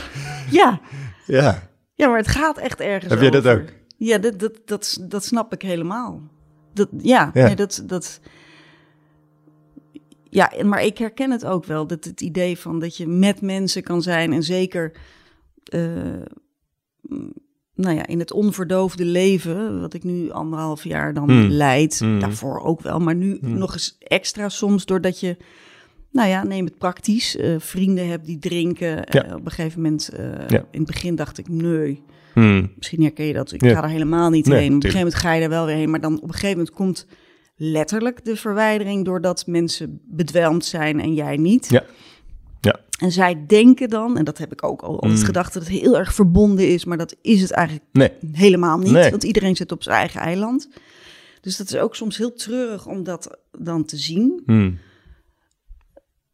[0.51, 0.81] ja.
[1.27, 3.69] Ja, Ja, maar het gaat echt ergens Heb jij dat ook?
[3.97, 6.23] Ja, dat, dat, dat, dat snap ik helemaal.
[6.73, 7.47] Dat, ja, Ja.
[7.47, 8.21] Nee, dat, dat...
[10.29, 11.87] Ja, maar ik herken het ook wel.
[11.87, 14.92] Dat het idee van dat je met mensen kan zijn en zeker...
[15.64, 16.23] eh,
[17.76, 21.48] nou ja, in het onverdoofde leven, wat ik nu anderhalf jaar dan Hmm.
[21.50, 22.20] leid, Hmm.
[22.20, 23.58] daarvoor ook wel, maar nu Hmm.
[23.58, 25.36] nog eens extra soms, doordat je,
[26.12, 28.88] nou ja, neem het praktisch, eh, vrienden hebt die drinken.
[28.88, 29.24] Ja.
[29.24, 30.58] Eh, op een gegeven moment, eh, Ja.
[30.70, 32.02] in het begin dacht ik, nee.
[32.76, 33.52] Misschien herken je dat.
[33.52, 33.74] Ik Ja.
[33.74, 34.66] ga er helemaal niet Nee, heen.
[34.68, 35.90] Op een gegeven moment ga je er wel weer heen.
[35.90, 37.06] Maar dan op een gegeven moment komt
[37.56, 39.04] letterlijk de verwijdering...
[39.04, 41.68] doordat mensen bedwelmd zijn en jij niet.
[41.68, 41.84] Ja.
[42.96, 45.24] En zij denken dan, en dat heb ik ook al altijd Mm.
[45.26, 45.52] gedacht...
[45.52, 46.85] dat het heel erg verbonden is.
[46.85, 48.90] Maar dat is het eigenlijk Nee, helemaal niet.
[48.90, 49.11] Nee.
[49.11, 50.68] Want iedereen zit op zijn eigen eiland.
[51.40, 54.42] Dus dat is ook soms heel treurig om dat dan te zien.
[54.46, 54.78] Hmm.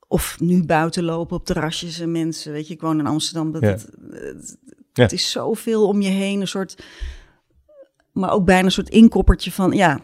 [0.09, 2.53] Of nu buiten lopen op terrasjes en mensen.
[2.53, 3.53] Weet je, ik woon in Amsterdam.
[3.53, 3.69] Dat Ja.
[3.69, 4.57] het, het,
[4.93, 5.03] Ja.
[5.03, 6.41] het is zoveel om je heen.
[6.41, 6.83] Een soort,
[8.13, 10.01] maar ook bijna een soort inkoppertje van, ja,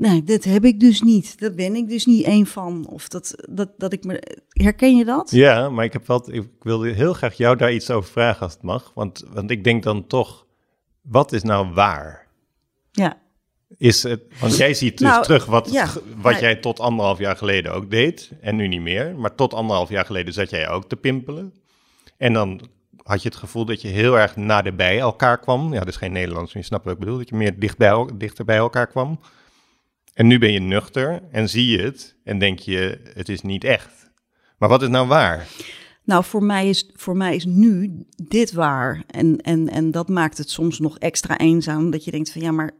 [0.00, 1.40] nee, dit heb ik dus niet.
[1.40, 2.86] Daar ben ik dus niet één van.
[2.88, 5.30] Of dat, dat, dat ik me, herken je dat?
[5.30, 8.52] Ja, maar ik, heb wel, ik wilde heel graag jou daar iets over vragen als
[8.52, 8.92] het mag.
[8.94, 10.46] Want, want ik denk dan toch,
[11.02, 12.26] wat is nou waar?
[12.92, 13.18] Ja,
[13.76, 17.18] Is het, want jij ziet dus Nou, terug wat, ja, wat maar- jij tot anderhalf
[17.18, 18.30] jaar geleden ook deed.
[18.40, 19.14] En nu niet meer.
[19.16, 21.54] Maar tot anderhalf jaar geleden zat jij ook te pimpelen.
[22.16, 22.60] En dan
[23.02, 25.72] had je het gevoel dat je heel erg naderbij elkaar kwam.
[25.72, 27.18] Ja, dat is geen Nederlands, maar je snapt wat ik bedoel.
[27.18, 29.20] Dat je meer dicht bij, dichter bij elkaar kwam.
[30.14, 32.16] En nu ben je nuchter en zie je het.
[32.24, 34.10] En denk je, het is niet echt.
[34.58, 35.46] Maar wat is nou waar?
[36.04, 39.02] nou voor mij is, voor mij is nu dit waar.
[39.06, 41.90] En, en, en dat maakt het soms nog extra eenzaam.
[41.90, 42.70] Dat je denkt van, ja, maar...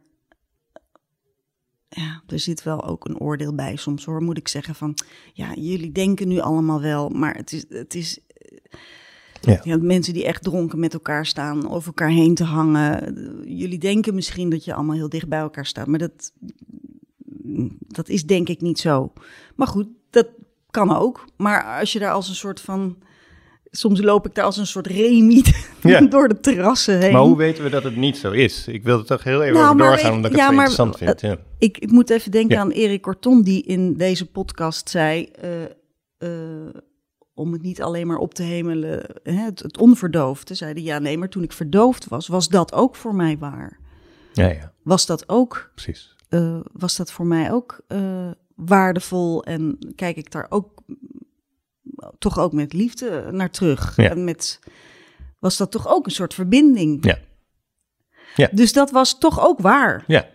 [1.89, 4.97] Ja, er zit wel ook een oordeel bij soms hoor, moet ik zeggen van...
[5.33, 7.65] Ja, jullie denken nu allemaal wel, maar het is...
[7.69, 8.19] Het is
[9.41, 9.61] Ja.
[9.63, 13.13] Ja, mensen die echt dronken met elkaar staan, over elkaar heen te hangen.
[13.57, 16.31] Jullie denken misschien dat je allemaal heel dicht bij elkaar staat, maar dat,
[17.87, 19.13] dat is denk ik niet zo.
[19.55, 20.27] Maar goed, dat
[20.69, 21.25] kan ook.
[21.37, 22.97] Maar als je daar als een soort van.
[23.73, 26.01] Soms loop ik daar als een soort remiet Ja.
[26.01, 27.11] door de terrassen heen.
[27.11, 28.67] Maar hoe weten we dat het niet zo is?
[28.67, 30.65] Ik wil er toch heel even Nou, over doorgaan, omdat ik ja, het zo maar-
[30.69, 31.21] interessant vind.
[31.21, 31.37] Ja.
[31.57, 35.23] Ik, ik moet even denken aan Erik Corton, die in deze podcast zei.
[35.25, 35.63] eh,
[36.17, 36.73] eh,
[37.33, 40.53] om het niet alleen maar op te hemelen, hè, het, het onverdoofde.
[40.53, 43.79] Zeiden ja, nee, maar toen ik verdoofd was, was dat ook voor mij waar.
[44.33, 46.15] ja, ja, Was dat ook, precies.
[46.31, 49.43] Eh, was dat voor mij ook eh, waardevol?
[49.43, 50.83] En kijk ik daar ook
[52.19, 53.95] toch ook met liefde naar terug?
[53.95, 54.09] Ja.
[54.09, 54.59] En met,
[55.39, 57.05] was dat toch ook een soort verbinding?
[57.05, 57.17] Ja.
[58.35, 58.49] Ja.
[58.51, 60.03] Dus dat was toch ook waar.
[60.07, 60.27] Ja,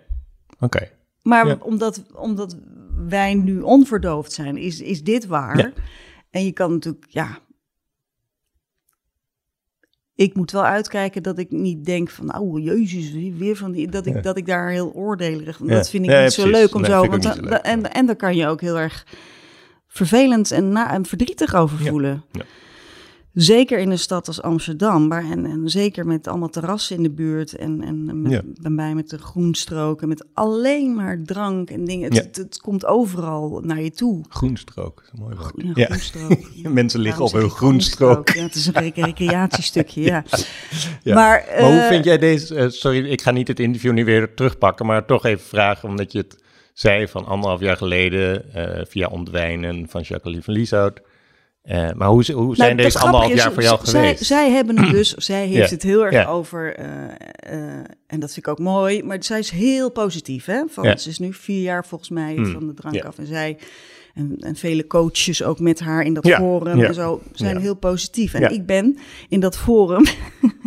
[0.60, 0.90] oké.
[1.22, 1.56] Maar Ja.
[1.60, 2.56] omdat, omdat
[3.08, 5.72] wij nu onverdoofd zijn, is, is dit waar.
[6.30, 7.38] En je kan natuurlijk, ja.
[10.16, 14.06] Ik moet wel uitkijken dat ik niet denk van, nou, jezus, weer van die, dat
[14.06, 14.20] ik, Ja.
[14.20, 15.58] dat ik daar heel oordelig.
[15.58, 15.66] Ja.
[15.66, 17.06] Dat vind ik Ja, niet zo leuk om Nee, zo.
[17.06, 17.24] Want
[17.62, 19.06] en, en daar kan je ook heel erg
[19.86, 22.24] vervelend en, na, en verdrietig over voelen.
[22.32, 22.42] Ja.
[23.36, 27.10] Zeker in een stad als Amsterdam, waar, en, en zeker met allemaal terrassen in de
[27.10, 28.70] buurt en, en met, Ja.
[28.70, 32.04] bij met de groenstroken, met alleen maar drank en dingen.
[32.04, 32.22] Het, Ja.
[32.22, 34.24] het, het komt overal naar je toe.
[34.28, 35.76] Groenstrook, is een mooi woord.
[35.76, 35.84] Ja.
[35.84, 36.38] groenstrook.
[36.72, 38.28] Mensen liggen op hun groenstrook.
[38.28, 40.24] Ja, het is een rec- recreatiestukje, ja.
[41.02, 41.14] Ja.
[41.14, 42.54] Maar, Maar hoe eh, vind jij deze...
[42.54, 46.12] eh, sorry, ik ga niet het interview nu weer terugpakken, maar toch even vragen, omdat
[46.12, 46.36] je het
[46.72, 51.00] zei van anderhalf jaar geleden eh, via Ontwijnen van Jacqueline van Lieshout.
[51.66, 54.24] Eh, maar hoe, hoe zijn Nou, dat deze anderhalf jaar voor jou zij, geweest?
[54.24, 55.74] Zij hebben het dus, zij heeft Ja.
[55.74, 56.26] het heel erg Ja.
[56.26, 56.86] over, eh,
[57.52, 57.60] eh,
[58.06, 60.44] en dat vind ik ook mooi, maar zij is heel positief.
[60.44, 60.62] Hè?
[60.68, 60.96] Van, Ja.
[60.96, 62.52] Ze is nu vier jaar volgens mij Hmm.
[62.52, 63.18] van de drank af.
[63.18, 63.56] En zij,
[64.14, 68.34] en, en vele coaches ook met haar in dat forum en zo, zijn heel positief.
[68.34, 68.98] En ik ben
[69.28, 70.04] in dat forum,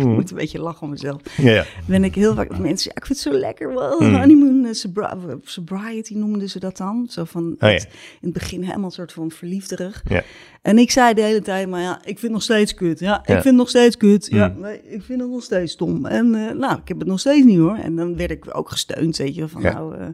[0.00, 1.20] ik moet een beetje lachen om mezelf.
[1.36, 1.64] Ja, ja.
[1.86, 3.68] Ben ik heel vaak mensen zeggen, ik vind het zo lekker.
[3.74, 4.14] Well, Mm.
[4.16, 7.06] honeymoon eh, sobri- sobriety noemden ze dat dan.
[7.10, 7.66] Zo van Oh, ja.
[7.68, 7.88] het-
[8.20, 10.02] in het begin helemaal een soort van verliefderig.
[10.08, 10.22] Ja.
[10.62, 12.98] En ik zei de hele tijd, maar ja, ik vind het nog steeds kut.
[12.98, 14.26] Ja, ik vind het nog steeds kut.
[14.30, 14.60] Ja, Mm.
[14.60, 16.06] nee, ik vind het nog steeds stom.
[16.06, 17.76] En eh, nou, ik heb het nog steeds niet hoor.
[17.76, 20.06] En dan werd ik ook gesteund, weet je, van nou, eh,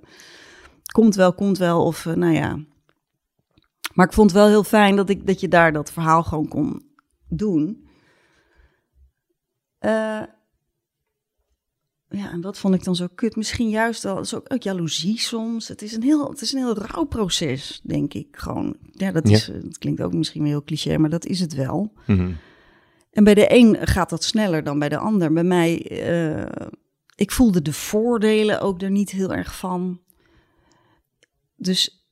[0.92, 1.85] komt wel, komt wel.
[1.85, 2.59] Of eh, nou ja.
[3.94, 6.49] Maar ik vond het wel heel fijn dat, ik, dat je daar dat verhaal gewoon
[6.49, 6.83] kon
[7.29, 7.86] doen.
[9.79, 10.23] Eh,
[12.09, 13.37] ja, en wat vond ik dan zo kut?
[13.37, 15.69] Misschien juist wel, is ook, ook jaloezie soms.
[15.69, 18.29] Het is een heel, het is een heel rouwproces, denk ik.
[18.31, 21.41] Gewoon, ja, dat, is, eh, dat klinkt ook misschien weer heel cliché, maar dat is
[21.41, 21.93] het wel.
[22.07, 22.33] Mhm.
[23.11, 25.33] En bij de een gaat dat sneller dan bij de ander.
[25.33, 26.67] Bij mij, eh,
[27.15, 30.01] ik voelde de voordelen ook er niet heel erg van.
[31.57, 32.06] Dus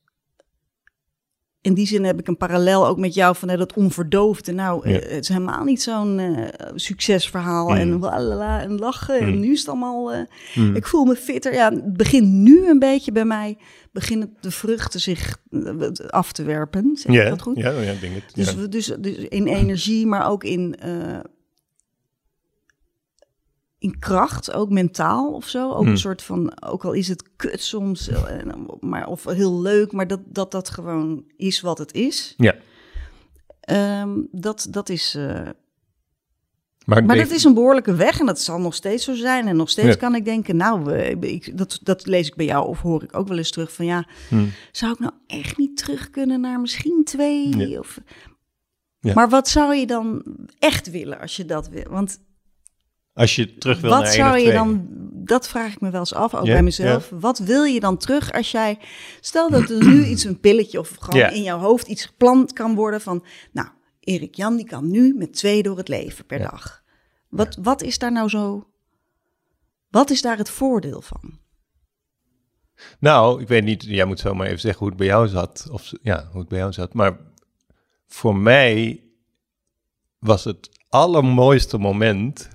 [1.65, 4.53] in die zin heb ik een parallel ook met jou van hè, dat onverdoofde.
[4.53, 4.99] Nou, Ja.
[4.99, 7.77] eh, het is helemaal niet zo'n eh, succesverhaal Mm.
[7.77, 9.19] en walala en lachen.
[9.21, 9.41] En Mm.
[9.41, 10.13] nu is het allemaal...
[10.13, 10.19] eh,
[10.55, 10.77] Mhm.
[10.77, 11.53] Ik voel me fitter.
[11.55, 13.57] Ja, het begint nu een beetje bij mij.
[13.93, 15.37] Beginnen de vruchten zich
[16.09, 16.91] af te werpen.
[16.97, 17.57] Zeg Ja, dat goed?
[17.57, 18.25] ja, ja, ik denk het.
[18.35, 18.67] Dus, ja.
[18.67, 20.77] dus, dus in energie, maar ook in,
[23.85, 25.71] in kracht, ook mentaal of zo.
[25.73, 25.89] Ook Hmm.
[25.91, 28.19] een soort van, ook al is het kut soms, eh,
[28.81, 32.35] maar, of heel leuk, maar dat, dat dat gewoon is wat het is.
[32.37, 32.55] Ja.
[33.61, 35.15] Ehm, dat, dat is.
[35.15, 35.49] eh,
[36.85, 39.47] Maar, dat is een behoorlijke weg en dat zal nog steeds zo zijn.
[39.49, 39.95] En nog steeds Ja.
[39.95, 43.29] kan ik denken, nou, ik, dat, dat lees ik bij jou of hoor ik ook
[43.29, 44.51] wel eens terug van ja, Hmm.
[44.73, 47.57] zou ik nou echt niet terug kunnen naar misschien twee?
[47.57, 47.79] Ja.
[47.79, 48.01] Of...
[49.01, 49.13] Ja.
[49.15, 50.23] Maar wat zou je dan
[50.59, 51.85] echt willen als je dat wil?
[51.91, 52.19] Want
[53.15, 56.15] Als je terug wil wat naar zou je dan, dat vraag ik me wel eens
[56.15, 57.11] af, ook Ja, bij mezelf.
[57.11, 58.79] Wat wil je dan terug als jij,
[59.21, 61.29] stel dat er nu iets, een pilletje of gewoon Ja.
[61.29, 63.69] in jouw hoofd iets gepland kan worden van, nou,
[64.01, 66.83] Erik Jan die kan nu met twee door het leven per dag.
[67.29, 68.67] Wat, wat is daar nou zo,
[69.89, 71.39] wat is daar het voordeel van?
[72.99, 75.69] Nou, ik weet niet, jij moet zo maar even zeggen hoe het bij jou zat.
[75.71, 76.95] Of ja, hoe het bij jou zat.
[76.95, 77.19] Maar
[78.07, 79.03] voor mij
[80.19, 82.49] was het allermooiste moment.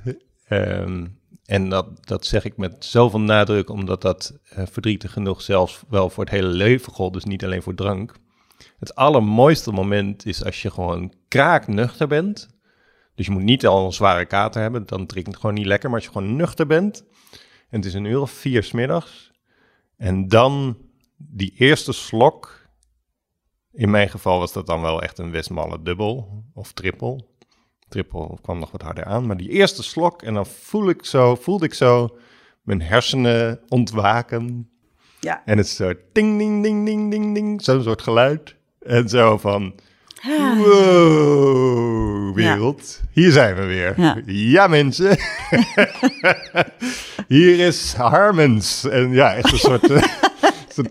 [0.49, 1.05] Ehm,
[1.45, 6.09] en dat, dat zeg ik met zoveel nadruk, omdat dat eh, verdrietig genoeg zelfs wel
[6.09, 7.13] voor het hele leven gold.
[7.13, 8.15] Dus niet alleen voor drank.
[8.79, 12.57] Het allermooiste moment is als je gewoon kraaknuchter bent.
[13.15, 15.89] Dus je moet niet al een zware kater hebben, dan drinkt het gewoon niet lekker.
[15.89, 17.03] Maar als je gewoon nuchter bent
[17.69, 19.31] en het is een uur of vier 's middags
[19.97, 20.77] en dan
[21.17, 22.67] die eerste slok.
[23.71, 27.28] In mijn geval was dat dan wel echt een Westmalle dubbel of trippel.
[27.89, 29.25] Trippel kwam nog wat harder aan.
[29.25, 32.17] Maar die eerste slok en dan voel ik zo, voelde ik zo
[32.63, 34.69] mijn hersenen ontwaken.
[35.19, 35.41] Ja.
[35.45, 37.63] En het zo ding, ding, ding, ding, ding, ding.
[37.63, 38.55] Zo'n soort geluid.
[38.79, 39.73] En zo van,
[40.57, 43.01] wow, wereld.
[43.11, 43.93] Hier zijn we weer.
[43.97, 44.21] Ja.
[44.25, 45.17] Ja, mensen.
[47.27, 48.83] Hier is Harmens.
[48.83, 49.91] En ja, echt een soort...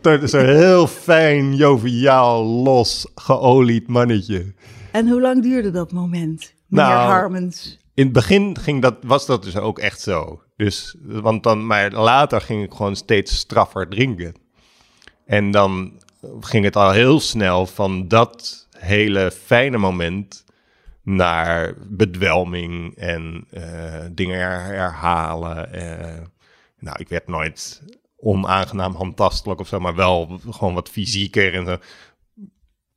[0.02, 4.52] Zo'n zo heel fijn, joviaal, los, geolied mannetje.
[4.90, 7.78] En hoe lang duurde dat moment, meneer Nou, Harmens?
[7.94, 10.42] In het begin ging dat, was dat dus ook echt zo.
[10.57, 14.35] Dus, want dan, maar later ging ik gewoon steeds straffer drinken.
[15.26, 15.92] En dan
[16.40, 20.44] ging het al heel snel van dat hele fijne moment
[21.02, 25.72] naar bedwelming en eh, dingen her- herhalen.
[25.72, 26.22] eh.
[26.78, 27.83] nou, ik werd nooit
[28.20, 31.76] onaangenaam handtastelijk of zo, maar wel gewoon wat fysieker en zo.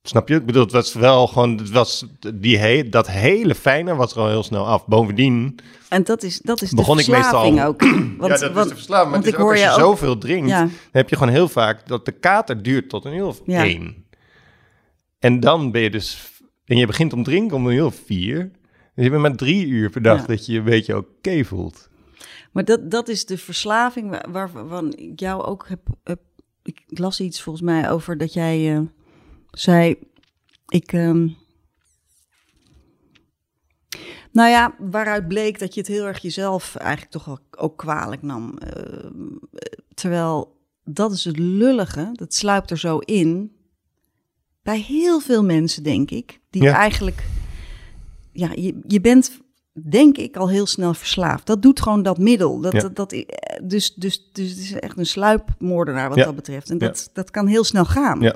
[0.04, 0.36] Snap je?
[0.36, 4.20] Ik bedoel, het was wel gewoon, het was die he dat hele fijne was er
[4.22, 4.86] al heel snel af.
[4.88, 5.56] Bovendien,
[5.90, 7.82] En dat is, dat is Begon de ik meestal verslaving ook.
[8.22, 9.02] Want, ja, dat want- is te verslaan.
[9.02, 10.60] Maar want het is ik ook hoor als je je ook- zoveel drinkt, Ja.
[10.60, 13.64] dan heb je gewoon heel vaak dat de kater duurt tot een uur of Ja.
[13.64, 14.06] één.
[15.20, 16.32] En dan ben je dus,
[16.66, 18.52] en je begint om drinken om een uur of vier.
[18.96, 21.90] Dus je bent maar drie uur per dag dat je je een beetje oké voelt.
[22.52, 26.20] Maar dat, dat is de verslaving waar- waarvan ik jou ook heb, heb...
[26.64, 28.80] Ik las iets volgens mij over dat jij eh,
[29.52, 29.96] zei...
[30.68, 30.94] Ik...
[30.94, 31.28] ehm,
[34.32, 38.58] nou ja, waaruit bleek dat je het heel erg jezelf eigenlijk toch ook kwalijk nam.
[38.58, 39.36] Ehm,
[39.94, 43.56] terwijl dat is het lullige, dat sluipt er zo in.
[44.64, 46.74] Bij heel veel mensen, denk ik, die Ja.
[46.74, 47.24] eigenlijk...
[48.34, 49.40] Ja, je, je bent
[49.90, 51.46] denk ik al heel snel verslaafd.
[51.46, 52.60] Dat doet gewoon dat middel.
[52.62, 52.80] Dat, Ja.
[52.82, 53.10] dat, dat,
[53.64, 56.24] dus, dus, dus het is echt een sluipmoordenaar wat Ja.
[56.26, 56.70] dat betreft.
[56.70, 58.20] En dat, dat kan heel snel gaan.
[58.20, 58.36] Ja.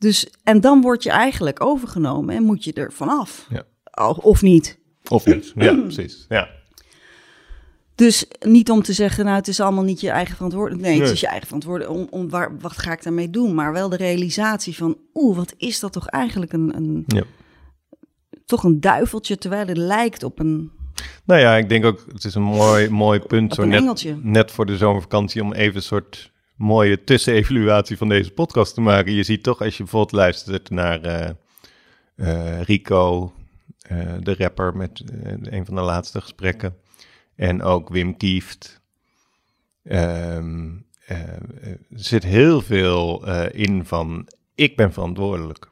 [0.00, 3.46] Dus, en dan word je eigenlijk overgenomen en moet je er vanaf.
[3.50, 3.64] Ja.
[4.22, 4.78] Of, niet.
[5.08, 5.52] Of niet.
[5.66, 6.26] Ja, precies.
[6.28, 6.48] Ja.
[7.94, 10.96] Dus niet om te zeggen, nou, het is allemaal niet je eigen verantwoordelijkheid.
[10.96, 12.12] Nee, het is je eigen verantwoordelijkheid.
[12.12, 13.54] Om, om waar, wat ga ik daarmee doen?
[13.54, 17.22] Maar wel de realisatie van, oeh, wat is dat toch eigenlijk een, een, Ja.
[18.44, 20.70] toch een duiveltje, terwijl het lijkt op een
[21.24, 23.54] Nou ja, ik denk ook, het is een mooi, mooi punt.
[23.54, 24.18] Zo net, engeltje.
[24.22, 26.29] net voor de zomervakantie om even een soort
[26.60, 29.12] mooie tussenevaluatie van deze podcast te maken.
[29.12, 31.30] Je ziet toch, als je bijvoorbeeld luistert naar eh,
[32.14, 33.32] eh, Rico,
[33.90, 35.02] eh, de rapper met
[35.42, 36.76] een van de laatste gesprekken.
[37.34, 38.80] En ook Wim Kieft.
[39.82, 40.68] Ehm,
[41.06, 41.38] eh, eh,
[41.70, 45.70] er zit heel veel in van, ik ben verantwoordelijk.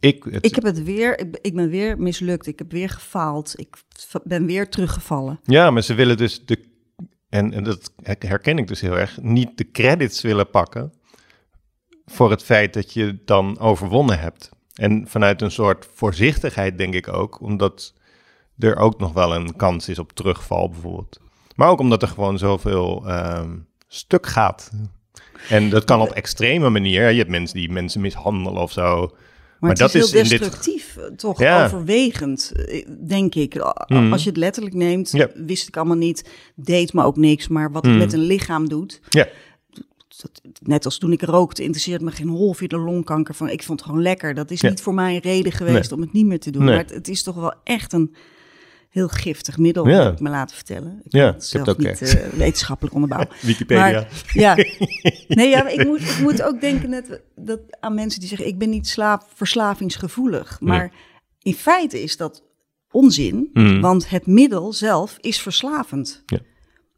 [0.00, 2.46] Ik, het, Ik heb het weer, ik, ik ben weer mislukt.
[2.46, 3.52] Ik heb weer gefaald.
[3.56, 3.76] Ik
[4.24, 5.40] ben weer teruggevallen.
[5.44, 6.70] Ja, maar ze willen dus de.
[7.32, 9.18] En, en dat herken ik dus heel erg.
[9.20, 10.92] Niet de credits willen pakken.
[12.06, 14.50] voor het feit dat je dan overwonnen hebt.
[14.74, 17.40] En vanuit een soort voorzichtigheid, denk ik ook.
[17.40, 17.94] omdat
[18.58, 21.20] er ook nog wel een kans is op terugval, bijvoorbeeld.
[21.54, 24.70] Maar ook omdat er gewoon zoveel ehm, stuk gaat.
[25.48, 27.10] En dat kan op extreme manier.
[27.10, 29.16] Je hebt mensen die mensen mishandelen of zo.
[29.62, 31.64] Maar, Maar het dat is heel is in dit- destructief, eh, toch Ja.
[31.64, 33.54] overwegend, eh, denk ik.
[33.86, 34.12] Mhm.
[34.12, 35.28] Als je het letterlijk neemt, Ja.
[35.34, 37.48] wist ik allemaal niet, deed me ook niks.
[37.48, 38.00] Maar wat het Mhm.
[38.02, 39.28] met een lichaam doet, Ja,
[40.22, 43.34] dat, net als toen ik rookte, interesseert me geen hol via de longkanker.
[43.34, 44.34] Van, ik vond het gewoon lekker.
[44.34, 45.98] Dat is niet voor mij een reden geweest Nee.
[45.98, 46.64] om het niet meer te doen.
[46.64, 46.74] Nee.
[46.74, 48.14] Maar het, het is toch wel echt een
[48.92, 50.02] heel giftig middel, Ja.
[50.02, 51.00] heb ik me laten vertellen.
[51.04, 53.36] Ik Ja, heb het zelf het ook niet eh, wetenschappelijk onderbouwen.
[53.42, 53.90] Wikipedia.
[53.90, 54.54] Maar, ja,
[55.38, 58.58] nee, ja, ik, moet, ik moet ook denken net dat aan mensen die zeggen: ik
[58.58, 60.60] ben niet slaaf, verslavingsgevoelig.
[60.60, 60.92] Maar
[61.42, 62.42] in feite is dat
[62.90, 63.80] onzin, Mhm.
[63.80, 66.22] want het middel zelf is verslavend.
[66.26, 66.38] Ja.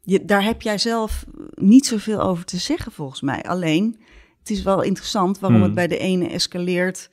[0.01, 3.43] Je, daar heb jij zelf niet zoveel over te zeggen, volgens mij.
[3.43, 3.99] Alleen,
[4.39, 5.65] het is wel interessant waarom Mhm.
[5.67, 7.09] het bij de ene escaleert.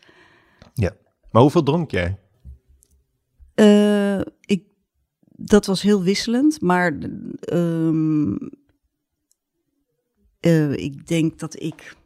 [0.75, 0.91] ja.
[1.31, 2.17] Maar hoeveel dronk jij?
[3.55, 4.21] Eh,
[5.37, 6.99] dat was heel wisselend, maar
[7.41, 8.35] ehm,
[10.41, 11.97] eh, ik denk dat ik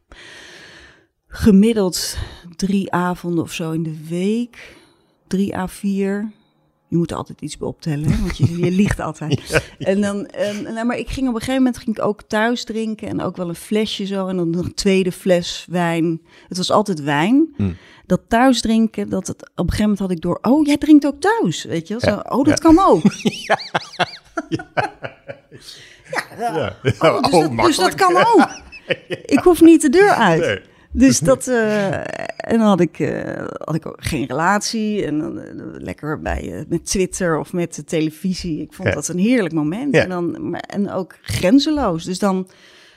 [1.26, 2.16] gemiddeld
[2.56, 4.76] drie avonden of zo in de week,
[5.26, 6.32] drie à vier.
[6.88, 9.62] Je moet er altijd iets bij optellen, hè, want je, je liegt altijd.
[9.78, 12.64] En dan, en, nou, maar ik ging op een gegeven moment ging ik ook thuis
[12.64, 16.20] drinken en ook wel een flesje zo en dan nog een tweede fles wijn.
[16.48, 17.54] Het was altijd wijn.
[17.56, 17.76] Hmm.
[18.06, 20.38] Dat thuis drinken, dat het op een gegeven moment had ik door.
[20.42, 21.96] Oh, jij drinkt ook thuis, weet je?
[21.98, 22.10] wel?
[22.10, 22.72] Zo, Ja, oh, dat ja.
[22.72, 23.02] kan ook.
[26.38, 26.76] Ja.
[26.98, 28.48] Oh, dus, dat, dus dat kan ook.
[29.24, 30.40] Ik hoef niet de deur uit.
[30.40, 30.60] Nee.
[30.98, 31.46] Dus dat.
[31.48, 31.94] eh,
[32.36, 35.04] en dan had ik, eh, had ik ook geen relatie.
[35.04, 38.60] En dan eh, lekker bij, met Twitter of met de televisie.
[38.60, 38.94] Ik vond Ja.
[38.94, 39.94] dat een heerlijk moment.
[39.94, 40.02] Ja.
[40.02, 42.04] En, dan, maar, en ook grenzeloos.
[42.04, 42.48] Dus dan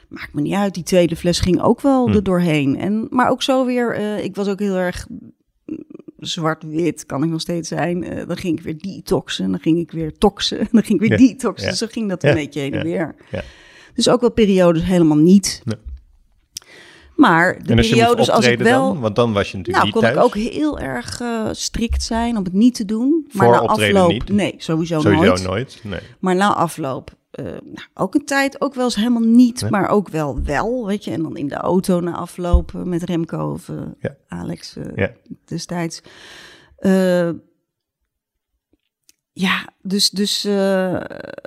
[0.08, 0.74] maakt me niet uit.
[0.74, 2.16] Die tweede fles ging ook wel Hm.
[2.16, 2.78] er doorheen.
[2.80, 3.96] En, maar ook zo weer.
[4.24, 5.08] ik was ook heel erg
[6.20, 8.26] zwart-wit kan ik nog steeds zijn.
[8.28, 11.28] Dan ging ik weer detoxen, dan ging ik weer toxen, dan ging ik weer Ja,
[11.28, 11.64] detoxen.
[11.66, 11.70] ja.
[11.70, 13.16] Dus zo ging dat Ja, een beetje heen en weer.
[13.32, 13.42] ja.
[13.94, 15.62] Dus ook wel periodes helemaal niet.
[15.66, 15.76] Nee.
[17.20, 18.88] Maar de en als periodes als ik wel...
[18.94, 19.00] dan?
[19.00, 20.46] Want dan was je natuurlijk Nou, kon niet ik thuis.
[20.48, 23.28] ook heel erg eh, strikt zijn om het niet te doen.
[23.32, 24.12] Maar Voor na afloop...
[24.12, 24.30] niet?
[24.30, 25.44] Nee, sowieso, Sowieso nooit.
[25.44, 25.80] nooit.
[25.84, 26.00] Nee.
[26.20, 27.12] Maar na afloop...
[27.32, 29.72] eh, nou, ook een tijd, ook wel eens helemaal niet, Nee.
[29.72, 31.12] maar ook wel wel, weet je.
[31.12, 34.16] En dan in de auto na afloop eh, met Remco of eh, Ja.
[34.28, 35.12] Alex Ja.
[35.46, 36.02] destijds.
[39.34, 40.44] Ja, dus, dus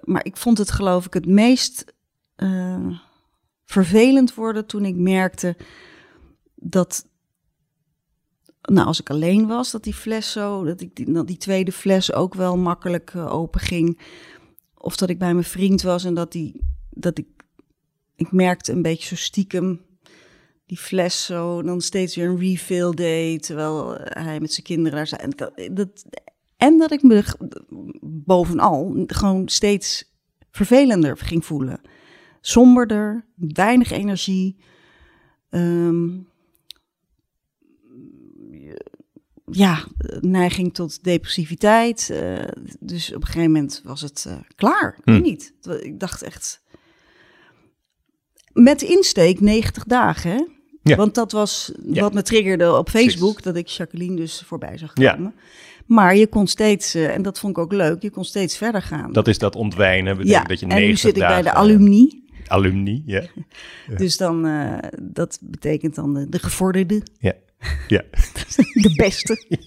[0.05, 1.95] maar ik vond het geloof ik het meest
[3.73, 5.57] vervelend worden toen ik merkte
[6.55, 7.07] dat,
[8.63, 12.13] nou als ik alleen was, dat die fles zo, dat ik die, die tweede fles
[12.13, 14.01] ook wel makkelijk eh, open ging.
[14.75, 17.27] Of dat ik bij mijn vriend was en dat die, dat ik,
[18.17, 19.81] ik merkte een beetje zo stiekem
[20.67, 25.07] die fles zo dan steeds weer een refill deed, terwijl hij met zijn kinderen daar
[25.07, 25.21] zat.
[25.21, 25.31] En
[25.75, 26.05] dat,
[26.57, 27.25] en dat ik me
[28.01, 30.13] bovenal gewoon steeds
[30.51, 31.81] vervelender ging voelen.
[32.45, 34.57] Somberder, weinig energie.
[35.51, 36.09] Ehm,
[39.51, 39.85] ja,
[40.21, 42.11] neiging tot depressiviteit.
[42.11, 42.45] eh,
[42.81, 44.95] dus op een gegeven moment was het eh, klaar.
[44.99, 45.23] Ik weet Hm.
[45.23, 45.53] niet.
[45.81, 46.61] Ik dacht echt...
[48.53, 50.45] Met insteek 90 dagen, hè?
[50.83, 50.97] Ja.
[50.97, 52.01] Want dat was Ja.
[52.01, 53.43] wat me triggerde op Facebook, Precies.
[53.53, 55.15] dat ik Jacqueline dus voorbij zag Ja.
[55.15, 55.35] komen.
[55.87, 58.83] Maar je kon steeds, eh, en dat vond ik ook leuk, je kon steeds verder
[58.83, 59.13] gaan.
[59.13, 60.17] Dat is dat ontwijnen.
[60.17, 62.22] Betekent ja, dat je en nu 90 zit ik bij de dagen- alumni.
[62.47, 63.23] Alumni, ja.
[63.97, 67.33] Dus dan, eh, dat betekent dan de, de gevorderde, Ja.
[67.89, 68.03] Ja.
[68.87, 69.45] de beste.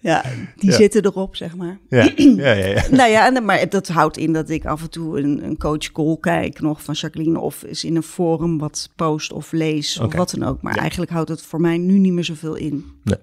[0.00, 0.24] ja,
[0.56, 0.76] die Ja.
[0.76, 1.78] zitten erop, zeg maar.
[1.88, 2.10] Ja.
[2.16, 2.88] Ja, ja, ja.
[2.90, 5.92] nou ja, en, maar dat houdt in dat ik af en toe een, een coach
[5.92, 10.14] call kijk nog van Jacqueline of eens in een forum wat post of lees of
[10.14, 10.62] wat dan ook.
[10.62, 12.84] Maar eigenlijk houdt het voor mij nu niet meer zoveel in.
[13.04, 13.18] Nee.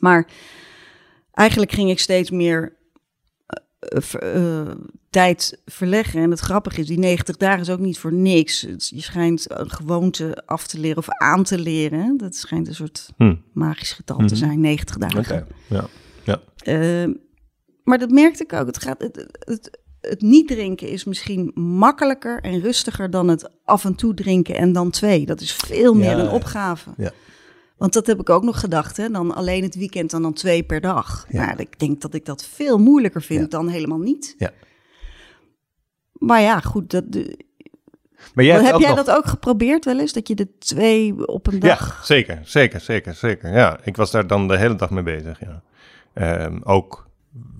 [0.00, 0.26] Maar
[1.32, 2.72] eigenlijk ging ik steeds meer
[3.88, 4.68] eh, eh,
[5.10, 6.22] tijd verleggen.
[6.22, 8.60] En het grappige is, die 90 dagen is ook niet voor niks.
[8.76, 12.16] Je schijnt een gewoonte af te leren of aan te leren.
[12.16, 13.34] Dat schijnt een soort Hm.
[13.52, 14.26] magisch getal Mhm.
[14.26, 15.46] te zijn, 90 dagen.
[15.68, 15.86] Ja.
[16.24, 16.40] Ja.
[16.56, 17.10] Eh,
[17.84, 18.66] maar dat merkte ik ook.
[18.66, 23.84] Het, gaat, het, het, het niet drinken is misschien makkelijker en rustiger dan het af
[23.84, 25.26] en toe drinken en dan twee.
[25.26, 26.90] Dat is veel meer Ja, een opgave.
[26.96, 27.10] Ja.
[27.82, 29.08] Want dat heb ik ook nog gedacht, hè?
[29.10, 31.26] dan alleen het weekend en dan twee per dag.
[31.28, 31.44] Ja.
[31.46, 33.46] Maar ik denk dat ik dat veel moeilijker vind Ja.
[33.46, 34.34] dan helemaal niet.
[34.38, 34.50] Ja.
[36.12, 36.90] Maar ja, goed.
[36.90, 37.38] Dat, de,
[38.34, 40.12] Maar jij hebt heb jij nog- dat ook geprobeerd wel eens?
[40.12, 42.04] Dat je de twee op een Ja, dag...
[42.04, 43.52] zeker, zeker, zeker, zeker.
[43.52, 45.62] Ja, ik was daar dan de hele dag mee bezig, ja.
[46.14, 47.06] Ehm, ook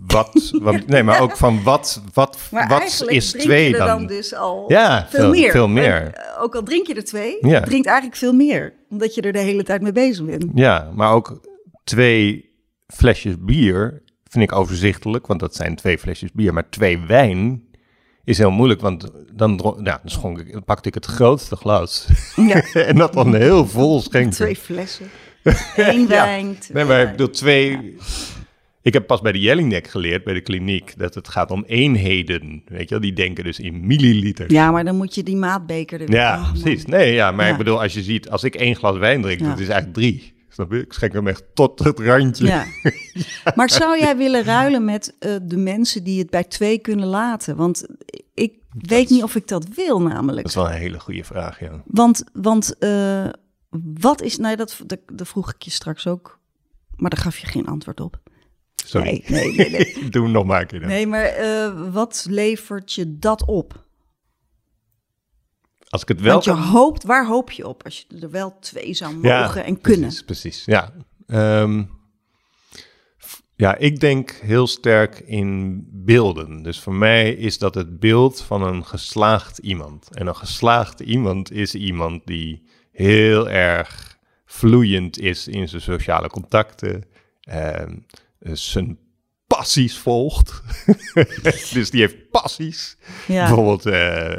[0.06, 3.86] wat, wat, nee, maar ook van wat, wat, Maar wat is twee je er dan?
[3.98, 5.50] dan dus al Ja, veel, veel- meer.
[5.50, 6.02] veel meer.
[6.02, 7.58] En, eh, ook al drink je er twee, Ja.
[7.58, 8.72] je drinkt eigenlijk veel meer.
[8.90, 10.44] Omdat je er de hele tijd mee bezig bent.
[10.54, 11.40] Ja, maar ook
[11.84, 12.50] twee
[12.86, 16.52] flesjes bier vind ik overzichtelijk, want dat zijn twee flesjes bier.
[16.52, 17.62] Maar twee wijn
[18.24, 22.06] is heel moeilijk, want dan, ja, dan, schonk ik, dan pakte ik het grootste glas.
[22.36, 24.30] Ja, en dat dan heel vol schenken.
[24.30, 25.06] twee flessen.
[25.76, 26.58] Eén wijn.
[26.58, 27.96] twee Nee, maar ik bedoel twee...
[28.82, 32.62] Ik heb pas bij de Jellingnek geleerd, bij de kliniek, dat het gaat om eenheden.
[32.66, 34.52] Weet je wel, die denken dus in milliliter.
[34.52, 36.84] Ja, maar dan moet je die maatbeker er Ja, Oh, precies.
[36.84, 37.52] Nee, ja, maar Ja.
[37.52, 39.48] ik bedoel, als je ziet, als ik één glas wijn drink, Ja.
[39.48, 40.32] dat is eigenlijk drie.
[40.48, 40.80] Snap je?
[40.80, 42.46] Ik schenk hem echt tot het randje.
[42.46, 42.64] Ja.
[43.54, 47.56] Maar zou jij willen ruilen met eh, de mensen die het bij twee kunnen laten?
[47.56, 47.86] Want
[48.34, 50.36] ik weet niet of ik dat wil namelijk.
[50.36, 51.82] Dat is wel een hele goede vraag, ja.
[51.86, 53.28] Want, want eh,
[54.00, 54.36] wat is...
[54.38, 56.38] Nou, dat, dat, dat vroeg ik je straks ook.
[56.96, 58.20] Maar daar gaf je geen antwoord op.
[58.84, 59.24] Sorry.
[59.28, 59.70] Nee, nee, nee.
[59.70, 60.08] nee.
[60.10, 60.88] Doe hem nog maar een keer dan.
[60.88, 63.84] Nee, maar eh, wat levert je dat op?
[65.88, 68.30] Als ik het wel Want je kan- hoopt, waar hoop je op als je er
[68.30, 69.28] wel twee zou mogen
[69.60, 70.00] Ja, en kunnen?
[70.08, 70.64] Precies, precies.
[70.64, 70.92] Ja.
[71.26, 71.84] Ehm,
[73.56, 76.62] ja, ik denk heel sterk in beelden.
[76.62, 80.16] Dus voor mij is dat het beeld van een geslaagd iemand.
[80.16, 82.62] En een geslaagd iemand is iemand die
[82.92, 87.04] heel erg vloeiend is in zijn sociale contacten.
[87.42, 87.96] ehm, eh,
[88.42, 88.98] zijn
[89.56, 90.62] passies volgt.
[91.72, 92.96] dus die heeft passies.
[93.26, 94.36] Ja, Bijvoorbeeld eh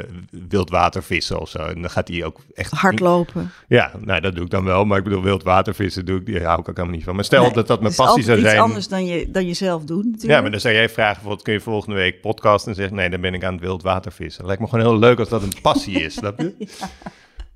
[0.48, 1.58] wildwatervissen of zo.
[1.58, 2.72] En dan gaat hij ook echt...
[2.72, 3.50] hardlopen.
[3.68, 4.84] Ja, nou dat doe ik dan wel.
[4.84, 7.14] Maar ik bedoel, wildwatervissen doe ik, daar hou ik ook helemaal niet van.
[7.14, 8.52] Maar stel Nee, dat dat mijn het is passie zou zijn.
[8.52, 10.32] iets anders dan je, dan je zelf doet natuurlijk.
[10.32, 13.10] Ja, maar dan zou jij vragen, bijvoorbeeld, kun je volgende week podcasten en zeggen, nee,
[13.10, 14.46] dan ben ik aan het wildwatervissen.
[14.46, 16.54] Lijkt me gewoon heel leuk als dat een passie is, snap je?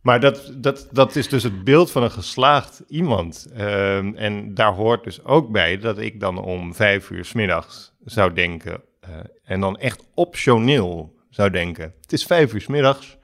[0.08, 3.48] Maar dat, dat, dat is dus het beeld van een geslaagd iemand.
[3.54, 7.92] Ehm, en daar hoort dus ook bij dat ik dan om vijf uur 's middags
[8.04, 9.10] zou denken, eh,
[9.44, 13.16] en dan echt optioneel zou denken, het is vijf uur 's middags,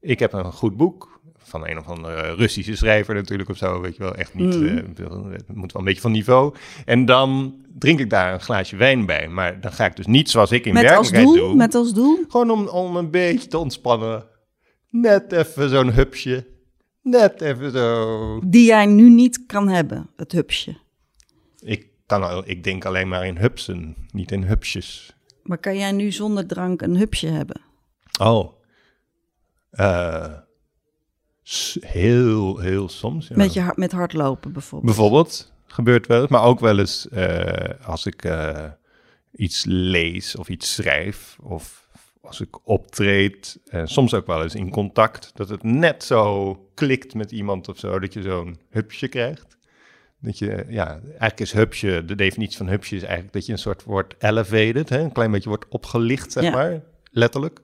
[0.00, 3.96] ik heb een goed boek, van een of andere Russische schrijver natuurlijk of zo, weet
[3.96, 4.66] je wel, echt niet, Mm.
[4.66, 4.74] eh,
[5.32, 6.54] het moet wel een beetje van niveau.
[6.84, 10.30] En dan drink ik daar een glaasje wijn bij, maar dan ga ik dus niet
[10.30, 11.56] zoals ik in met als werkelijkheid doel, doe.
[11.56, 12.18] met als doel.
[12.28, 14.34] Gewoon om, om een beetje te ontspannen.
[15.00, 16.46] Net even zo'n hupsje.
[17.02, 18.40] Net even zo.
[18.46, 20.76] Die jij nu niet kan hebben, het hupsje.
[21.58, 25.16] Ik, kan al, ik denk alleen maar in hupsen, niet in hupsjes.
[25.42, 27.60] Maar kan jij nu zonder drank een hupsje hebben?
[28.20, 28.52] Oh.
[29.70, 30.32] Eh,
[31.80, 33.28] heel, heel soms.
[33.28, 33.36] Ja.
[33.36, 34.94] Met, je, met hardlopen bijvoorbeeld.
[34.94, 36.30] Bijvoorbeeld, gebeurt wel eens.
[36.30, 38.64] Maar ook wel eens eh, als ik eh,
[39.32, 41.36] iets lees of iets schrijf.
[41.42, 41.85] Of
[42.26, 43.58] als ik optreed.
[43.66, 45.30] eh, soms ook wel eens in contact.
[45.34, 47.98] Dat het net zo klikt met iemand of zo.
[47.98, 49.56] Dat je zo'n hupsje krijgt.
[50.20, 53.58] Dat je, ja, eigenlijk is hupsje, de definitie van hupsje is eigenlijk dat je een
[53.58, 54.88] soort wordt elevated.
[54.88, 54.98] Hè?
[55.00, 56.50] Een klein beetje wordt opgelicht, zeg Ja.
[56.50, 56.80] maar.
[57.10, 57.60] Letterlijk.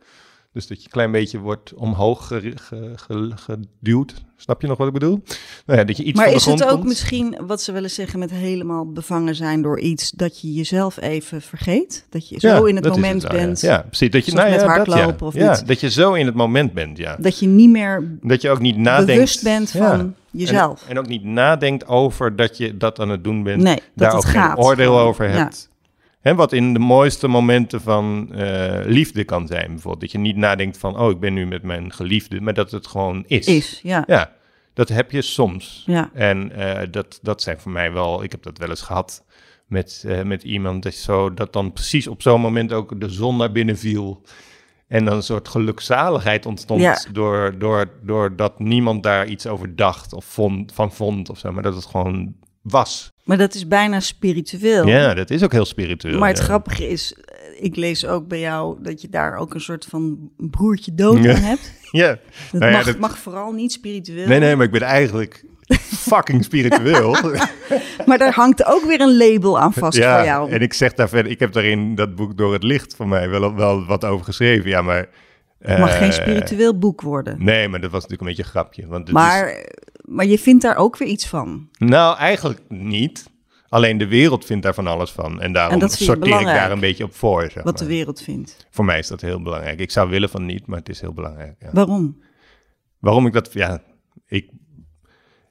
[0.53, 4.15] Dus dat je een klein beetje wordt omhoog ge- ge- ge- geduwd.
[4.37, 5.23] Snap je nog wat ik bedoel?
[5.67, 6.85] Nou ja, dat je iets maar van de is het ook komt.
[6.85, 11.43] misschien, wat ze willen zeggen met helemaal bevangen zijn door iets, dat je jezelf even
[11.43, 12.07] vergeet?
[12.11, 14.11] Dat je zo in het moment nou bent, Ja, precies.
[14.11, 17.17] Dat je, nou met dat, of dat je zo in het moment bent, ja.
[17.21, 19.13] dat je niet meer Dat je ook niet nadenkt.
[19.13, 20.83] bewust bent van jezelf.
[20.83, 23.63] En, en ook niet nadenkt over dat je dat aan het doen bent.
[23.63, 24.55] Nee, daar ook gaat.
[24.55, 25.71] geen oordeel over hebt.
[26.23, 30.01] Hè, wat in de mooiste momenten van eh, liefde kan zijn, bijvoorbeeld.
[30.01, 32.87] Dat je niet nadenkt van, oh, ik ben nu met mijn geliefde, maar dat het
[32.87, 33.47] gewoon is.
[33.47, 34.05] Is, ja.
[34.07, 34.33] Ja,
[34.75, 35.83] dat heb je soms.
[35.87, 36.11] Ja.
[36.14, 39.25] En eh, dat, dat zijn voor mij wel, ik heb dat wel eens gehad
[39.66, 43.37] met, eh, met iemand, dat, zo, dat dan precies op zo'n moment ook de zon
[43.37, 44.23] naar binnen viel.
[44.89, 46.99] En dan een soort gelukzaligheid ontstond Ja.
[47.12, 51.62] door, door, doordat niemand daar iets over dacht of vond, van vond of zo, maar
[51.62, 53.11] dat het gewoon was.
[53.25, 54.87] Maar dat is bijna spiritueel.
[54.87, 56.19] Ja, dat is ook heel spiritueel.
[56.19, 56.45] Maar het ja.
[56.45, 60.31] grappige is, eh, ik lees ook bij jou dat je daar ook een soort van
[60.37, 61.31] broertje dood Ja.
[61.37, 61.73] in hebt.
[61.93, 62.09] Ja.
[62.51, 64.27] Dat, Nou ja, mag, dat- mag vooral niet spiritueel.
[64.29, 65.45] Nee, nee, maar ik ben eigenlijk
[66.11, 67.17] fucking spiritueel.
[68.07, 70.51] Maar daar hangt ook weer een label aan vast ja, voor jou.
[70.51, 73.09] en ik zeg daar verder, ik heb daar in dat boek Door het Licht van
[73.09, 74.71] mij wel, wel wat over geschreven.
[74.71, 75.09] Ja, maar...
[75.59, 77.45] Het mag eh, geen spiritueel boek worden.
[77.45, 78.87] Nee, maar dat was natuurlijk een beetje een grapje.
[78.87, 79.67] Want Maar,
[80.03, 81.69] maar je vindt daar ook weer iets van.
[81.79, 83.31] nou, eigenlijk niet.
[83.69, 85.41] Alleen de wereld vindt daar van alles van.
[85.41, 87.51] En daarom En dat sorteer ik daar een beetje op voor.
[87.51, 88.67] Zeg Wat de wereld vindt.
[88.71, 89.81] Voor mij is dat heel belangrijk.
[89.81, 91.55] Ik zou willen van niet, maar het is heel belangrijk.
[91.59, 91.69] Ja.
[91.73, 92.23] Waarom?
[92.99, 93.53] Waarom ik dat...
[93.53, 93.83] Ja,
[94.27, 94.51] ik,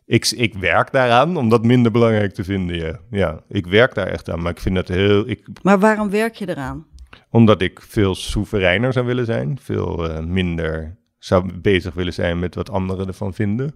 [0.05, 2.75] ik, ik werk daaraan om dat minder belangrijk te vinden.
[2.75, 2.99] Ja.
[3.11, 4.41] ja, ik werk daar echt aan.
[4.41, 5.29] Maar ik vind dat heel...
[5.29, 6.85] Ik, Maar waarom werk je eraan?
[7.31, 9.59] omdat ik veel soevereiner zou willen zijn.
[9.61, 13.75] Veel eh, minder zou bezig willen zijn met wat anderen ervan vinden.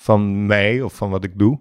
[0.00, 1.58] Van mij of van wat ik doe.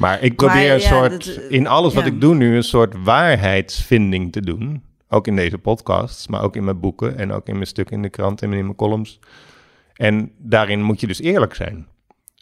[0.00, 2.10] Maar ik probeer Maar, een soort, dat, eh, in alles wat ja.
[2.10, 4.82] ik doe nu, een soort waarheidsvinding te doen.
[5.08, 8.02] Ook in deze podcasts, maar ook in mijn boeken en ook in mijn stukken in
[8.02, 9.18] de krant en in mijn columns.
[9.94, 11.86] En daarin moet je dus eerlijk zijn.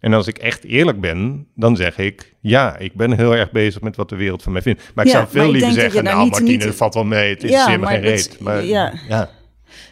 [0.00, 3.80] En als ik echt eerlijk ben, dan zeg ik, ja, ik ben heel erg bezig
[3.80, 4.90] met wat de wereld van mij vindt.
[4.94, 7.44] Maar ik Ja, zou veel liever dat zeggen, nou Martine, het valt wel mee, het
[7.44, 8.40] is maar geen dat- reet.
[8.40, 9.30] Maar ja.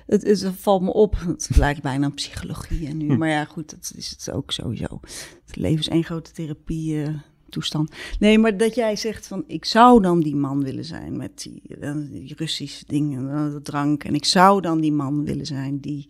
[0.08, 1.18] Het, het valt me op.
[1.26, 3.08] Het lijkt bijna aan psychologie en nu.
[3.08, 3.18] Hm.
[3.18, 5.00] Maar ja, goed, dat is het ook sowieso.
[5.46, 7.14] Het leven is één grote therapie eh,
[7.48, 7.92] toestand.
[8.18, 11.62] Nee, maar dat jij zegt van, ik zou dan die man willen zijn met die,
[11.80, 14.04] eh, die Russische dingen, de drank.
[14.04, 16.06] En ik zou dan die man willen zijn die...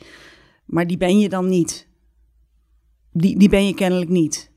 [0.65, 1.87] Maar die ben je dan niet.
[3.13, 4.51] Die, die ben je kennelijk niet.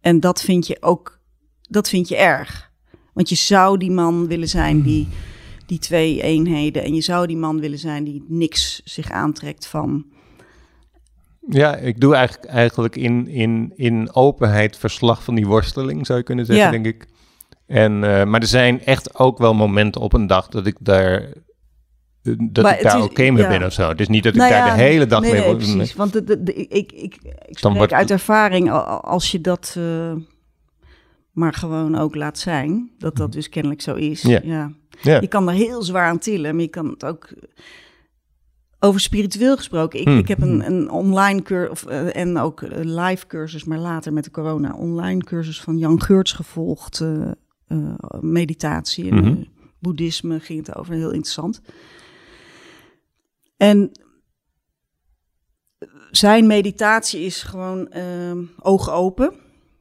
[0.00, 1.20] En dat vind je ook,
[1.68, 2.72] dat vind je erg.
[3.12, 5.08] Want je zou die man willen zijn die
[5.66, 6.84] die twee eenheden.
[6.84, 10.04] En je zou die man willen zijn die niks zich aantrekt van.
[11.48, 16.24] Ja, ik doe eigenlijk, eigenlijk in, in, in openheid verslag van die worsteling, zou je
[16.24, 16.70] kunnen zeggen, Ja.
[16.70, 17.06] denk ik.
[17.66, 21.20] En, eh, maar er zijn echt ook wel momenten op een dag dat ik daar,
[21.22, 23.48] eh, dat Maar ik daar oké mee ja.
[23.48, 23.88] ben of zo.
[23.88, 25.94] Het is niet dat ik Nou daar ja, de hele dag nee, mee nee, precies.
[25.94, 26.92] Want de, de, de- ik, ik,
[27.46, 30.12] ik, spreek wordt- uit ervaring, al- al- als je dat eh,
[31.32, 34.22] maar gewoon ook laat zijn, dat dat dus kennelijk zo is.
[34.22, 34.40] Ja.
[34.42, 34.70] Ja.
[35.02, 35.20] Ja.
[35.20, 37.28] Je kan er heel zwaar aan tillen, maar je kan het ook...
[38.78, 40.18] Over spiritueel gesproken, ik, Hmm.
[40.18, 44.30] ik heb een, een online cursus en ook een live cursus, maar later met de
[44.30, 47.30] corona, online cursus van Jan Geurts gevolgd, eh,
[47.66, 49.26] eh, meditatie en Mhm.
[49.26, 49.46] eh,
[49.78, 51.60] boeddhisme ging het over, heel interessant.
[53.56, 53.90] En
[56.10, 57.88] zijn meditatie is gewoon
[58.60, 59.32] ogen open.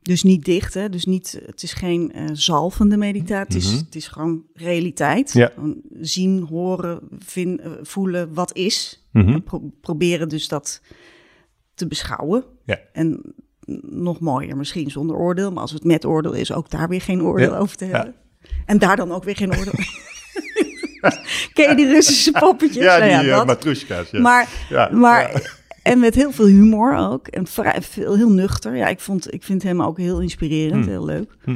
[0.06, 0.89] Dus niet dicht, hè?
[0.89, 3.84] dus niet, het is geen eh, zalvende meditatie, het, is, Mhm.
[3.86, 5.34] het is gewoon realiteit.
[5.34, 5.51] Ja.
[5.53, 6.99] Gewoon zien, horen,
[7.60, 9.08] eh, voelen wat is.
[9.12, 9.30] Mhm.
[9.34, 10.82] En pro- proberen dus dat
[11.74, 12.43] te beschouwen.
[12.66, 12.80] Ja.
[12.93, 13.34] En
[13.89, 17.22] nog mooier misschien zonder oordeel, maar als het met oordeel is, ook daar weer geen
[17.24, 17.58] oordeel Ja.
[17.58, 18.14] over te hebben.
[18.66, 19.74] En daar dan ook weer geen oordeel.
[21.53, 22.84] Ken je die Russische poppetjes?
[22.84, 23.36] Ja, Nou die eh.
[24.12, 24.22] Ja.
[24.22, 25.64] Maar, Ja, maar.
[25.86, 27.28] En met heel veel humor ook.
[27.28, 28.76] En vrij, veel, heel nuchter.
[28.76, 30.90] Ja, ik, vond, ik vind hem ook heel inspirerend, Hm.
[30.90, 31.36] heel leuk.
[31.44, 31.56] Hm.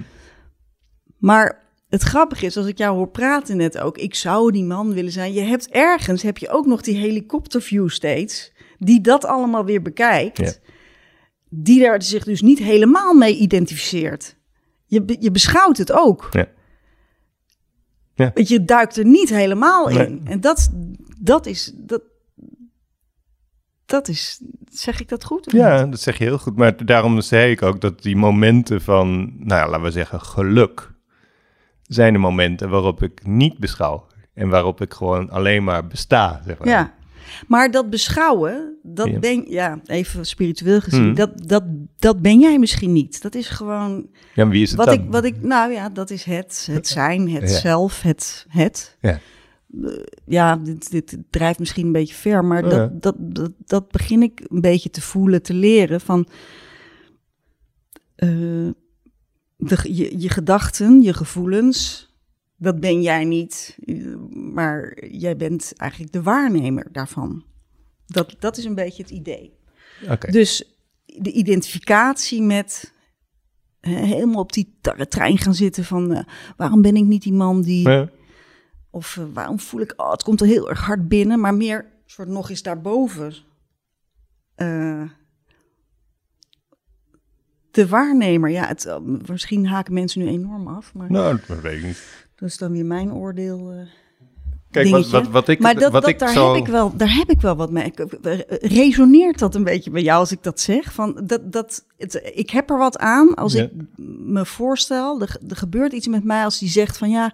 [1.17, 4.93] Maar het grappige is, als ik jou hoor praten net ook, ik zou die man
[4.93, 5.33] willen zijn.
[5.33, 10.37] Je hebt ergens, heb je ook nog die helikopterview steeds, die dat allemaal weer bekijkt.
[10.37, 10.51] Ja.
[11.49, 14.35] Die daar zich dus niet helemaal mee identificeert.
[14.85, 16.27] Je, je beschouwt het ook.
[16.31, 16.47] Ja.
[18.13, 18.31] Ja.
[18.33, 19.95] Want je duikt er niet helemaal in.
[19.95, 20.21] Nee.
[20.23, 20.69] En dat,
[21.21, 22.01] dat is, dat,
[23.89, 25.51] dat is, zeg ik dat goed?
[25.51, 25.91] Ja, niet?
[25.91, 26.55] dat zeg je heel goed.
[26.55, 30.91] Maar daarom zei ik ook dat die momenten van, nou ja, laten we zeggen, geluk,
[31.83, 34.07] zijn de momenten waarop ik niet beschouw.
[34.33, 36.67] En waarop ik gewoon alleen maar besta, zeg maar.
[36.67, 36.93] Ja.
[37.47, 39.19] Maar dat beschouwen, dat Ja.
[39.19, 41.15] ben ja, even spiritueel gezien, Hmm.
[41.15, 41.63] dat, dat,
[41.97, 43.21] dat ben jij misschien niet.
[43.21, 44.95] Dat is gewoon Ja, wie is het wat dan?
[44.95, 47.57] ik, wat ik, nou ja, dat is het, het zijn, het Ja.
[47.57, 48.97] zelf, het, het.
[49.01, 49.19] Ja.
[49.83, 49.91] Eh,
[50.25, 52.69] ja, dit, dit drijft misschien een beetje ver, maar Ja.
[52.69, 56.27] dat, dat, dat, dat begin ik een beetje te voelen, te leren van
[58.15, 58.69] eh,
[59.57, 62.09] de, je, je gedachten, je gevoelens,
[62.57, 63.77] dat ben jij niet,
[64.29, 67.43] maar jij bent eigenlijk de waarnemer daarvan.
[68.05, 69.53] Dat, dat is een beetje het idee.
[70.29, 72.93] Dus de identificatie met
[73.79, 74.77] helemaal op die
[75.09, 76.23] trein gaan zitten van eh,
[76.57, 78.09] waarom ben ik niet die man die Ja.
[78.89, 81.85] Of eh, waarom voel ik oh het komt er heel erg hard binnen, maar meer
[82.05, 83.33] soort nog eens daarboven.
[84.55, 85.01] Eh,
[87.71, 91.77] de waarnemer, ja, het, eh, misschien haken mensen nu enorm af, maar Nou, dat weet
[91.77, 92.27] ik niet.
[92.35, 93.87] dat is dan weer mijn oordeel.
[94.71, 96.53] Kijk, wat, wat, wat ik, maar dat, wat dat, ik daar, zo...
[96.53, 97.93] heb ik wel, daar heb ik wel wat mee.
[98.61, 100.93] Resoneert dat een beetje bij jou als ik dat zeg?
[100.93, 103.63] Van dat, dat, het, ik heb er wat aan als Ja.
[103.63, 103.71] ik
[104.19, 107.33] me voorstel, er, er gebeurt iets met mij als die zegt van ja,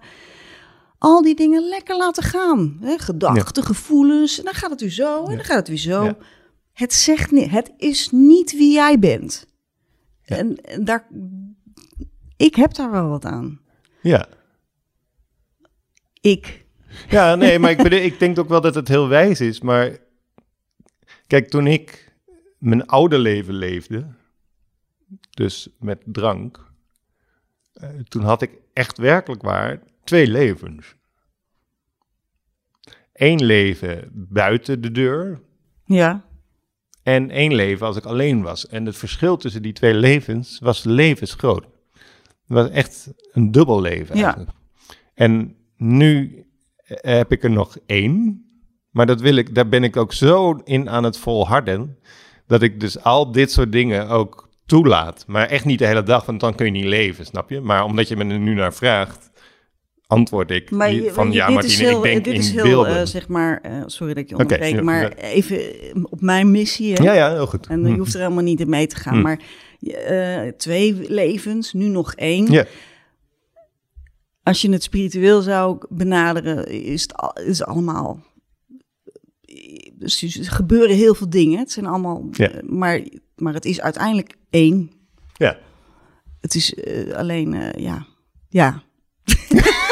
[1.06, 2.76] al die dingen lekker laten gaan.
[2.80, 2.98] Hè?
[2.98, 5.36] Gedachten, gevoelens, en dan gaat het weer zo en Ja.
[5.36, 6.04] dan gaat het weer zo.
[6.04, 6.16] Ja.
[6.72, 9.46] Het zegt niet, het is niet wie jij bent.
[10.22, 11.06] En daar,
[12.36, 13.60] ik heb daar wel wat aan.
[14.02, 14.26] Ja.
[16.20, 16.64] Ik.
[17.08, 19.60] Ja, nee, maar ik, bedoel, ik denk ook wel dat het heel wijs is.
[19.60, 19.96] Maar
[21.26, 22.12] kijk, toen ik
[22.58, 24.06] mijn oude leven leefde,
[25.30, 26.64] dus met drank,
[27.72, 30.94] eh, toen had ik echt werkelijk waar twee levens.
[33.12, 35.40] Eén leven buiten de deur
[35.84, 36.24] Ja,
[37.02, 38.66] en één leven als ik alleen was.
[38.66, 41.64] En het verschil tussen die twee levens was levensgroot.
[42.46, 44.24] Het was echt een dubbel leven Ja.
[44.24, 44.50] eigenlijk.
[45.14, 46.44] En nu
[46.76, 48.44] eh, heb ik er nog één.
[48.90, 51.98] Maar dat wil ik, daar ben ik ook zo in aan het volharden.
[52.46, 55.24] Dat ik dus al dit soort dingen ook toelaat.
[55.26, 57.60] Maar echt niet de hele dag, want dan kun je niet leven, snap je?
[57.60, 59.30] Maar omdat je me er nu naar vraagt,
[60.06, 62.62] antwoord ik maar die- je- van ja, Martine, heel, ik denk dit in is heel,
[62.62, 62.96] beelden.
[63.00, 65.14] eh, zeg maar, eh, sorry dat ik je onderbreek, maar ja.
[65.14, 66.92] even eh, op mijn missie.
[66.92, 67.02] Hè?
[67.02, 67.66] ja, ja, heel goed.
[67.66, 69.14] En je hoeft er helemaal niet in mee te gaan.
[69.14, 69.22] Hm.
[69.22, 69.40] Maar
[70.56, 72.50] twee levens, nu nog één.
[72.50, 72.64] Ja.
[74.42, 78.20] Als je het spiritueel zou benaderen, is het al- is allemaal.
[79.92, 81.58] Dus er gebeuren heel veel dingen.
[81.58, 82.28] Het zijn allemaal.
[82.32, 82.50] Ja.
[82.66, 83.00] maar,
[83.36, 84.90] maar het is uiteindelijk één.
[85.34, 85.58] Ja.
[86.40, 86.74] Het is
[87.14, 88.06] alleen, ja.
[88.48, 88.82] Ja.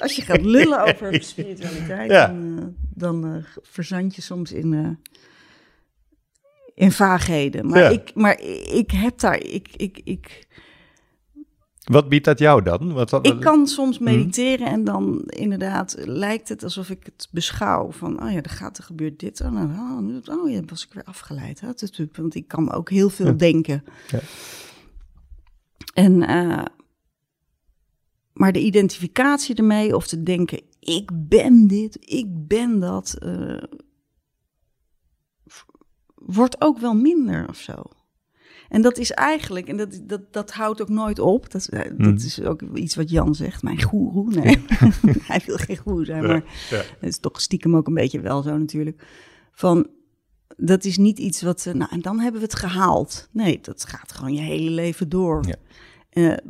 [0.00, 2.26] Als je gaat lullen over spiritualiteit, Ja.
[2.26, 2.64] dan, eh,
[2.94, 5.12] dan eh, verzand je soms in, eh,
[6.74, 7.66] in vaagheden.
[7.68, 7.88] Maar, Ja.
[7.88, 8.40] ik, maar
[8.72, 10.46] ik heb daar, ik, ik, ik,
[11.84, 12.92] Wat biedt dat jou dan?
[12.92, 14.04] Wat, wat, ik kan soms Hm.
[14.04, 17.92] mediteren en dan inderdaad lijkt het alsof ik het beschouw.
[17.92, 19.40] Van, oh ja, er gaat, er gebeurt dit.
[19.40, 19.68] Oh, nou,
[20.26, 21.60] oh, oh ja, was ik weer afgeleid.
[21.60, 21.68] Hè?
[22.12, 23.32] Want ik kan ook heel veel Ja.
[23.32, 23.84] denken.
[24.10, 24.18] Ja.
[25.94, 26.22] En,
[28.34, 33.62] maar de identificatie ermee of te denken, ik ben dit, ik ben dat, eh,
[36.14, 37.82] wordt ook wel minder of zo.
[38.68, 41.50] En dat is eigenlijk, en dat, dat, dat houdt ook nooit op.
[41.50, 42.14] Dat, eh, dat Mhm.
[42.14, 44.30] is ook iets wat Jan zegt, mijn goeroe.
[44.34, 44.64] Nee,
[45.30, 46.76] hij wil geen goeroe zijn, maar ja.
[46.76, 49.06] het is toch stiekem ook een beetje wel zo natuurlijk.
[49.52, 49.86] Van,
[50.56, 53.28] dat is niet iets wat, eh, nou en dan hebben we het gehaald.
[53.32, 55.44] Nee, dat gaat gewoon je hele leven door.
[56.10, 56.40] Ja.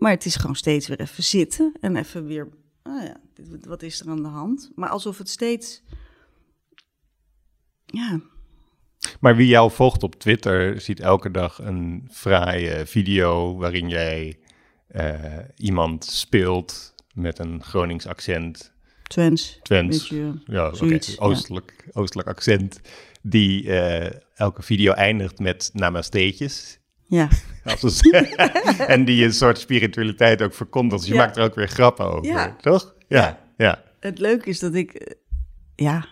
[0.00, 2.48] Maar het is gewoon steeds weer even zitten en even weer,
[2.82, 4.70] oh ja, dit- wat is er aan de hand?
[4.74, 5.82] Maar alsof het steeds,
[7.86, 8.20] ja,
[9.20, 14.38] Maar wie jou volgt op Twitter ziet elke dag een fraaie video waarin jij
[14.86, 18.72] eh, iemand speelt met een Gronings accent.
[19.02, 19.58] Twens.
[19.62, 19.98] Twents.
[20.08, 20.84] Beetje, Ja, oké.
[20.86, 21.00] Ja.
[21.18, 22.80] Oostelijk, oostelijk accent.
[23.22, 26.78] Die eh, elke video eindigt met namasteetjes.
[27.10, 27.28] Ja,
[27.64, 28.00] Als
[28.86, 31.00] en die een soort spiritualiteit ook verkondigt.
[31.02, 32.56] Dus je maakt er ook weer grappen over.
[32.60, 32.94] Toch?
[33.08, 33.82] Ja, ja.
[34.00, 35.14] het leuke is dat ik, eh,
[35.76, 36.06] ja,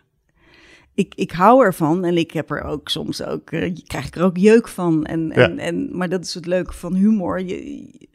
[0.94, 4.22] ik, ik hou ervan en ik heb er ook soms ook, eh, krijg ik er
[4.24, 5.04] ook jeuk van.
[5.04, 5.62] En, en, Ja.
[5.62, 7.40] en, maar dat is het leuke van humor.
[7.40, 8.08] Je, je-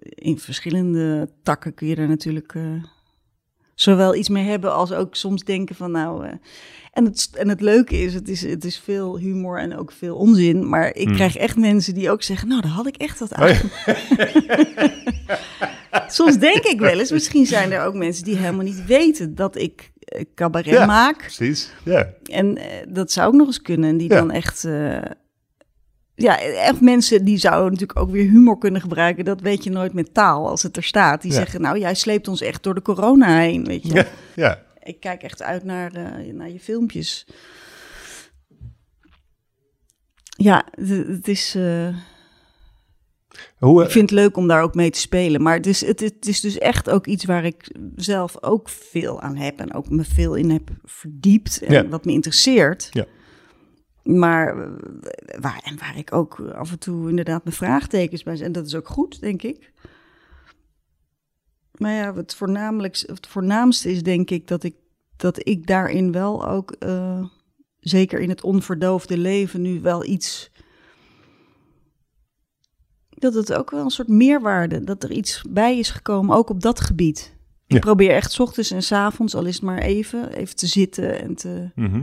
[0.00, 2.62] in verschillende takken kun je er natuurlijk eh,
[3.80, 6.24] zowel iets mee hebben als ook soms denken van nou.
[6.26, 6.32] eh,
[6.92, 10.16] en, het, en het leuke is het, is, het is veel humor en ook veel
[10.16, 10.68] onzin.
[10.68, 11.14] Maar ik Hmm.
[11.14, 13.48] krijg echt mensen die ook zeggen, nou, daar had ik echt wat aan.
[13.48, 13.56] Oh
[16.08, 19.56] Soms denk ik wel eens, misschien zijn er ook mensen die helemaal niet weten dat
[19.56, 20.86] ik eh, cabaret Ja.
[20.86, 21.16] maak.
[21.18, 21.70] Precies.
[21.84, 22.08] Ja.
[22.24, 23.90] En eh, dat zou ook nog eens kunnen.
[23.90, 24.16] En die Ja.
[24.16, 24.64] dan echt.
[26.22, 29.24] Ja, echt mensen die zouden natuurlijk ook weer humor kunnen gebruiken.
[29.24, 31.22] Dat weet je nooit met taal als het er staat.
[31.22, 31.36] Die Ja.
[31.36, 33.94] zeggen, nou, jij sleept ons echt door de corona heen, weet je.
[33.94, 34.06] Ja.
[34.36, 34.62] ja.
[34.82, 37.26] Ik kijk echt uit naar, eh, naar je filmpjes.
[40.36, 41.54] Ja, het, is.
[41.54, 41.88] eh,
[43.58, 45.42] Hoe, ik vind het leuk om daar ook mee te spelen.
[45.42, 49.20] Maar het is, het, het is dus echt ook iets waar ik zelf ook veel
[49.20, 49.58] aan heb.
[49.58, 51.62] En ook me veel in heb verdiept.
[51.62, 51.88] En Ja.
[51.88, 52.88] wat me interesseert.
[52.90, 53.04] Ja.
[54.16, 54.70] Maar eh,
[55.40, 58.46] waar, en waar ik ook af en toe inderdaad mijn vraagtekens bij zet.
[58.46, 59.72] En dat is ook goed, denk ik.
[61.78, 64.74] Maar ja, het, voornamelijk, het voornaamste is denk ik dat ik,
[65.16, 66.70] dat ik daarin wel ook...
[66.70, 67.24] eh,
[67.78, 70.50] zeker in het onverdoofde leven nu wel iets
[73.10, 76.60] dat het ook wel een soort meerwaarde, dat er iets bij is gekomen, ook op
[76.60, 77.36] dat gebied.
[77.66, 80.66] Ik probeer echt 's ochtends en 's avonds, al is het maar even, even te
[80.66, 81.70] zitten en te...
[81.74, 82.02] Mhm.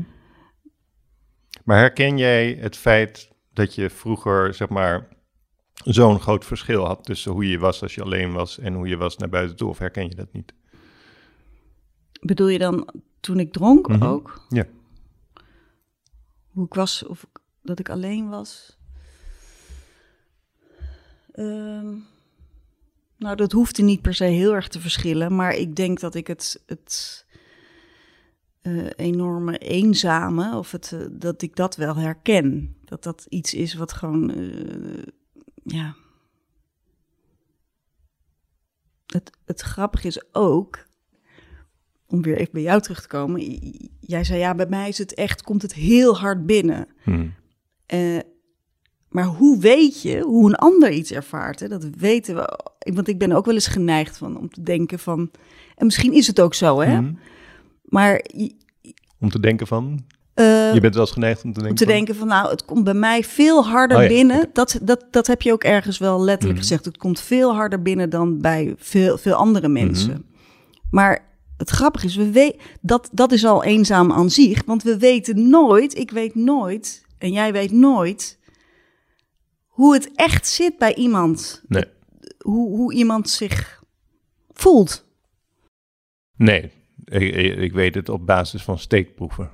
[1.65, 5.07] Maar herken jij het feit dat je vroeger, zeg maar,
[5.73, 8.97] zo'n groot verschil had tussen hoe je was als je alleen was en hoe je
[8.97, 9.69] was naar buiten toe?
[9.69, 10.53] Of herken je dat niet?
[12.21, 12.89] Bedoel je dan
[13.19, 14.03] toen ik dronk Mhm.
[14.03, 14.45] ook?
[14.49, 14.65] Ja.
[16.51, 17.25] Hoe ik was, of
[17.61, 18.77] dat ik alleen was?
[21.31, 21.93] Ehm,
[23.17, 26.27] nou, dat hoefde niet per se heel erg te verschillen, maar ik denk dat ik
[26.27, 27.24] het, het
[28.65, 32.75] eh, enorme eenzame, of het, eh, dat ik dat wel herken.
[32.85, 35.03] Dat dat iets is wat gewoon, eh,
[35.63, 35.95] ja.
[39.05, 40.85] Het, het grappige is ook,
[42.07, 43.41] om weer even bij jou terug te komen.
[43.99, 46.87] Jij zei ja, bij mij is het echt, komt het heel hard binnen.
[47.03, 47.33] Hmm.
[49.09, 51.59] Maar hoe weet je hoe een ander iets ervaart?
[51.59, 51.67] Hè?
[51.67, 52.59] Dat weten we.
[52.93, 55.31] Want ik ben ook wel eens geneigd van, om te denken van...
[55.75, 57.01] En misschien is het ook zo, hè?
[57.01, 57.13] Mhm.
[57.95, 58.25] Maar
[59.19, 61.83] Om te denken van, eh, je bent wel eens geneigd om te denken om te
[61.83, 64.49] van- denken van, nou, het komt bij mij veel harder Oh ja, binnen.
[64.53, 66.61] Dat, dat, dat heb je ook ergens wel letterlijk Mhm.
[66.67, 66.85] gezegd.
[66.85, 70.11] Het komt veel harder binnen dan bij veel, veel andere mensen.
[70.11, 70.21] Mhm.
[70.89, 71.25] Maar
[71.57, 74.63] het grappige is, we we- dat, dat is al eenzaam aan zich.
[74.65, 78.39] Want we weten nooit, ik weet nooit, en jij weet nooit...
[79.67, 81.63] hoe het echt zit bij iemand.
[81.67, 81.85] Nee.
[82.39, 83.83] Hoe, hoe iemand zich
[84.53, 85.05] voelt.
[86.37, 86.71] Nee,
[87.05, 89.49] ik, ik, weet het op basis van steekproeven.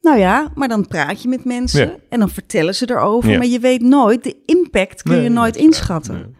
[0.00, 1.96] Nou ja, maar dan praat je met mensen Ja.
[2.08, 3.30] en dan vertellen ze erover.
[3.30, 3.36] Ja.
[3.38, 6.14] Maar je weet nooit, de impact kun je nooit inschatten.
[6.14, 6.34] Nee.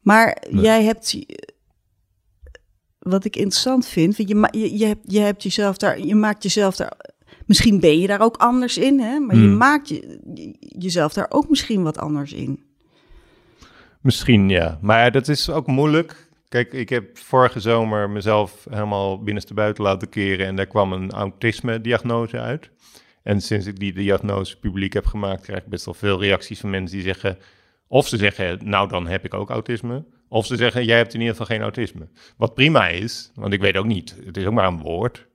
[0.00, 0.62] Maar Nee.
[0.62, 1.18] jij hebt,
[2.98, 6.76] wat ik interessant vind, je, je, je, hebt, je hebt jezelf daar, je maakt jezelf
[6.76, 6.92] daar,
[7.46, 9.18] misschien ben je daar ook anders in, hè?
[9.18, 9.56] maar je Hmm.
[9.56, 12.62] maakt je, je- jezelf daar ook misschien wat anders in.
[14.00, 16.27] Misschien ja, maar dat is ook moeilijk.
[16.48, 22.40] Kijk, ik heb vorige zomer mezelf helemaal binnenstebuiten laten keren en daar kwam een autisme-diagnose
[22.40, 22.70] uit.
[23.22, 26.70] En sinds ik die diagnose publiek heb gemaakt, krijg ik best wel veel reacties van
[26.70, 27.38] mensen die zeggen,
[27.86, 31.20] of ze zeggen, nou dan heb ik ook autisme, of ze zeggen, jij hebt in
[31.20, 32.08] ieder geval geen autisme.
[32.36, 35.26] Wat prima is, want ik weet ook niet, het is ook maar een woord.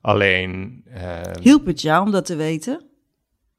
[0.00, 2.89] Alleen, eh, Hielp het jou om dat te weten?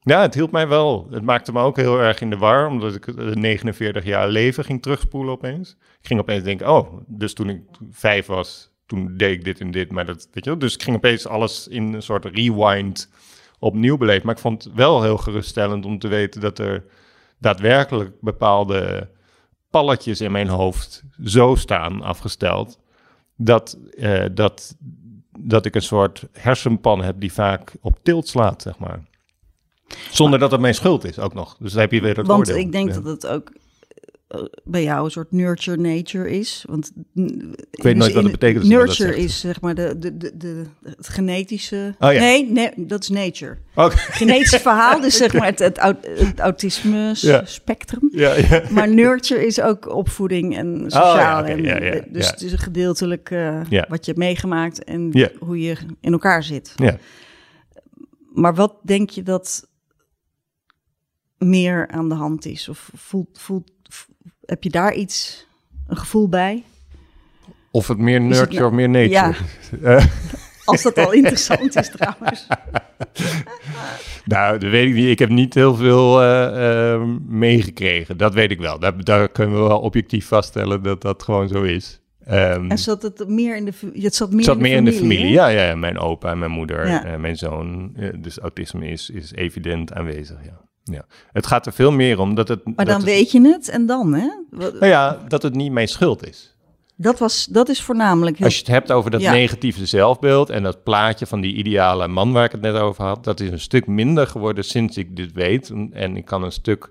[0.04, 1.06] Ja, het hielp mij wel.
[1.10, 4.64] Het maakte me ook heel erg in de war, omdat ik de 49 jaar leven
[4.64, 5.76] ging terugspoelen opeens.
[6.00, 9.70] Ik ging opeens denken, oh, dus toen ik vijf was, toen deed ik dit en
[9.70, 10.56] dit, maar dat, weet je.
[10.56, 13.10] Dus ik ging opeens alles in een soort rewind
[13.58, 14.26] opnieuw beleven.
[14.26, 16.84] Maar ik vond het wel heel geruststellend om te weten dat er
[17.38, 19.08] daadwerkelijk bepaalde
[19.70, 22.78] palletjes in mijn hoofd zo staan afgesteld,
[23.36, 24.76] dat, eh, dat,
[25.38, 29.00] dat ik een soort hersenpan heb die vaak op tilt slaat, zeg maar.
[30.10, 31.56] Zonder dat het mijn schuld is ook nog.
[31.60, 32.56] Dus dan heb je weer het Want oordeel.
[32.64, 32.94] ik denk Ja.
[32.94, 33.52] dat het ook
[34.28, 36.64] eh, bij jou een soort nurture nature is.
[36.68, 36.92] Want
[37.70, 40.62] Ik weet nooit wat het betekent dat Nurture is zeg maar de, de, de, de,
[40.84, 41.94] het genetische.
[41.98, 42.18] Oh ja.
[42.20, 43.58] Nee, nee, dat is nature.
[43.74, 43.96] Oké.
[43.96, 47.44] Genetisch verhaal, dus zeg maar het, het, aut- het autisme Ja.
[47.44, 48.08] spectrum.
[48.12, 48.62] Ja, ja.
[48.70, 51.42] Maar nurture is ook opvoeding en sociaal.
[51.44, 55.60] Oh, oké, en, dus het is een gedeeltelijk eh, wat je hebt meegemaakt en hoe
[55.60, 56.72] je in elkaar zit.
[56.76, 56.96] ja.
[58.34, 59.68] Maar wat denk je dat
[61.42, 62.68] meer aan de hand is?
[62.68, 63.70] Of voelt, voelt,
[64.44, 65.46] heb je daar iets,
[65.86, 66.62] een gevoel bij?
[67.70, 69.10] Of het meer het nurture nou- of meer nature.
[69.10, 69.34] Ja.
[69.98, 70.06] Eh,
[70.64, 72.46] Als dat al interessant is trouwens.
[74.24, 75.08] nou, dat weet ik niet.
[75.08, 78.16] Ik heb niet heel veel eh, eh, meegekregen.
[78.16, 78.78] Dat weet ik wel.
[78.78, 82.00] Daar, daar kunnen we wel objectief vaststellen dat dat gewoon zo is.
[82.24, 83.72] Ehm, En zat het meer in de,
[84.02, 85.28] het zat meer, Het zat in, de meer in de familie?
[85.32, 87.04] Ja, ja, mijn opa en mijn moeder, Ja.
[87.04, 87.96] en mijn zoon.
[88.18, 90.60] Dus autisme is, is evident aanwezig, ja.
[90.84, 91.04] Ja.
[91.32, 92.64] Het gaat er veel meer om dat het...
[92.64, 94.28] Maar dat dan het- weet je het en dan, hè?
[94.50, 96.56] Wat- Nou ja, dat het niet mijn schuld is.
[96.96, 98.36] Dat, was, dat is voornamelijk...
[98.36, 99.32] heel- Als je het hebt over dat Ja.
[99.32, 103.24] negatieve zelfbeeld en dat plaatje van die ideale man waar ik het net over had,
[103.24, 105.72] dat is een stuk minder geworden sinds ik dit weet.
[105.92, 106.90] En- ik kan een stuk,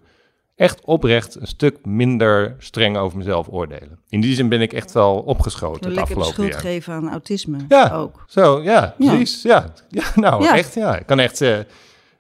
[0.55, 3.99] echt oprecht, een stuk minder streng over mezelf oordelen.
[4.09, 6.59] In die zin ben ik echt wel opgeschoten het afgelopen schuld jaar.
[6.59, 7.91] geven aan autisme Ja.
[7.93, 8.23] ook.
[8.27, 9.41] Zo, ja, precies.
[9.41, 10.55] Ja, ja nou Ja.
[10.57, 10.97] echt, ja.
[10.97, 11.65] Ik kan echt, ik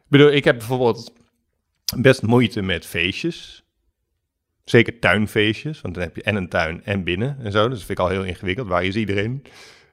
[0.07, 1.11] bedoel, ik heb bijvoorbeeld
[1.97, 3.63] best moeite met feestjes.
[4.63, 7.69] Zeker tuinfeestjes, want dan heb je en een tuin en binnen en zo.
[7.69, 8.67] Dus dat vind ik al heel ingewikkeld.
[8.67, 9.43] Waar is iedereen?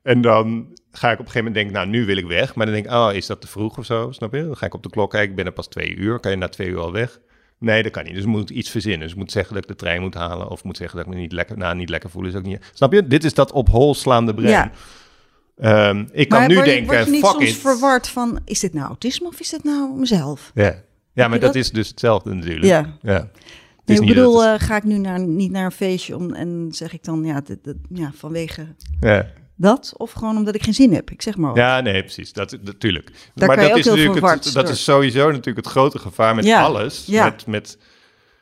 [0.03, 2.55] En dan ga ik op een gegeven moment denken, nou, nu wil ik weg.
[2.55, 4.13] Maar dan denk ik, oh, is dat te vroeg of zo?
[4.13, 4.45] Snap je?
[4.45, 6.21] Dan ga ik op de klok kijken, ik ben er pas twee uur.
[6.21, 7.21] Kan je na twee uur al weg?
[7.59, 8.15] Nee, dat kan niet.
[8.15, 9.01] Dus ik moet iets verzinnen.
[9.01, 10.49] Dus ik moet zeggen dat ik de trein moet halen.
[10.49, 12.25] Of moet zeggen dat ik me niet lekker, nou, niet lekker voel.
[12.25, 12.71] Is ook niet...
[12.73, 13.07] Snap je?
[13.07, 14.51] Dit is dat op hol slaande brein.
[14.51, 14.71] Ja.
[15.57, 17.57] Ehm, ik kan Maar nu word denken, word je niet fuck soms it.
[17.57, 18.41] verward van...
[18.45, 20.51] is dit nou autisme of is dit nou mezelf?
[20.55, 20.83] Ja,
[21.19, 21.63] ja maar dat, dat?
[21.63, 22.65] is dus hetzelfde natuurlijk.
[22.67, 22.97] Ja.
[23.03, 23.29] ja.
[23.85, 26.93] Nee, ik bedoel, eh, ga ik nu naar, niet naar een feestje om, en zeg
[26.93, 28.67] ik dan ja, dit, dit- ja, vanwege
[29.01, 29.27] ja.
[29.57, 29.95] dat?
[29.97, 31.11] Of gewoon omdat ik geen zin heb?
[31.11, 31.59] Ik zeg maar wat.
[31.59, 32.33] ja, nee, precies.
[32.33, 33.11] Dat natuurlijk.
[33.35, 35.67] Daar maar kan je dat ook is heel natuurlijk het, dat is sowieso natuurlijk het
[35.67, 37.05] grote gevaar met Ja, alles.
[37.07, 37.25] ja.
[37.25, 37.79] Met, met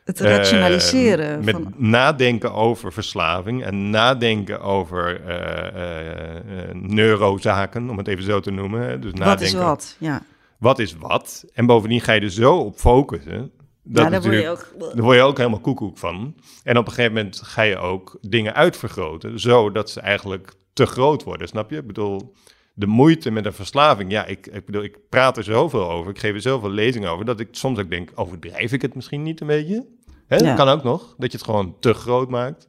[0.04, 1.44] Het rationaliseren.
[1.44, 8.50] met van, nadenken over verslaving en nadenken over eh, neurozaken, om het even zo te
[8.50, 9.00] noemen.
[9.00, 9.96] Dus wat nadenken, is wat?
[9.98, 10.22] Ja,
[10.58, 11.44] Wat is wat?
[11.52, 13.50] En bovendien ga je er zo op focussen.
[13.82, 14.74] Dat ja daar word je ook...
[14.78, 16.34] Daar word je ook helemaal koekoek van.
[16.62, 21.22] En op een gegeven moment ga je ook dingen uitvergroten, zodat ze eigenlijk te groot
[21.22, 21.76] worden, snap je?
[21.76, 22.34] Ik bedoel,
[22.74, 26.18] de moeite met een verslaving, ja, ik, ik bedoel, ik praat er zoveel over, ik
[26.18, 29.40] geef er zoveel lezingen over, dat ik soms ook denk, overdrijf ik het misschien niet
[29.40, 29.86] een beetje?
[30.26, 30.36] Hè?
[30.36, 30.42] Ja.
[30.42, 32.68] Dat kan ook nog, dat je het gewoon te groot maakt.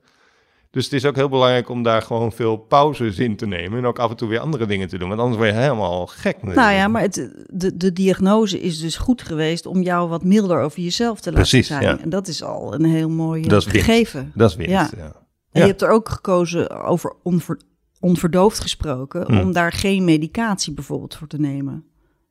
[0.78, 3.78] Dus het is ook heel belangrijk om daar gewoon veel pauzes in te nemen.
[3.78, 5.08] En ook af en toe weer andere dingen te doen.
[5.10, 6.44] Want anders word je helemaal gek.
[6.44, 10.60] Nou ja, maar het, de, de diagnose is dus goed geweest om jou wat milder
[10.62, 11.82] over jezelf te laten Precies, zijn.
[11.82, 12.00] ja.
[12.00, 14.32] En dat is al een heel mooi eh, Dat gegeven.
[14.36, 14.90] Dat is winst, Ja.
[14.98, 15.12] ja.
[15.52, 17.60] En je hebt er ook gekozen over onver,
[18.00, 19.38] onverdoofd gesproken, Hm.
[19.40, 21.84] om daar geen medicatie bijvoorbeeld voor te nemen.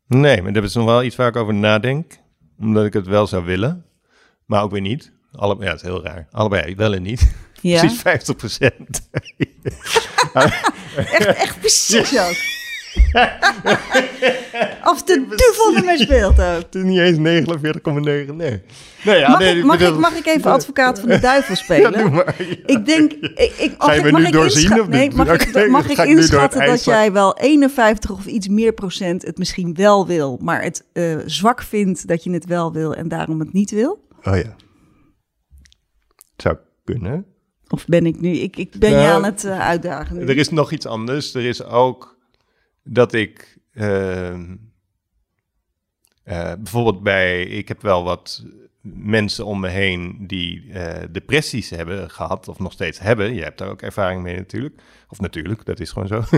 [0.06, 2.18] Nee, maar dat is nog wel iets waar ik over nadenk.
[2.60, 3.84] Omdat ik het wel zou willen.
[4.44, 5.12] Maar ook weer niet.
[5.32, 6.28] Alle, ja, het is heel raar.
[6.30, 7.34] Allebei wel en niet.
[7.68, 9.08] Ja, Precies 50 procent.
[10.94, 12.54] echt, echt precies ook.
[14.84, 16.62] of de duivel ermee speelt ook.
[16.62, 18.62] Het is niet eens 49,9, nee.
[19.04, 21.54] nee ja, Mag, nee, ik, mag, bedoel- ik, mag ik even advocaat van de duivel
[21.54, 21.92] Ja, spelen?
[21.92, 22.34] doe maar.
[22.66, 25.10] Ik denk, ik, ik, Ga je mag me ik- mag nu ik doorzien of Nee,
[25.10, 29.74] mag, ik, mag ik inschatten dat jij wel 51 of iets meer procent het misschien
[29.74, 33.52] wel wil, maar het eh, zwak vindt dat je het wel wil en daarom het
[33.52, 34.08] niet wil?
[34.22, 34.56] Oh ja.
[36.36, 37.26] Zou kunnen.
[37.68, 40.26] Of ben ik nu, ik, ik ben je Nou, aan het eh, uitdagen nu.
[40.26, 41.34] Er is nog iets anders.
[41.34, 42.18] Er is ook
[42.82, 44.56] dat ik ehm,
[46.22, 48.44] eh, bijvoorbeeld bij, ik heb wel wat
[48.94, 53.34] mensen om me heen die eh, depressies hebben gehad of nog steeds hebben.
[53.34, 54.82] Je hebt daar ook ervaring mee natuurlijk.
[55.08, 56.22] Of natuurlijk, dat is gewoon zo.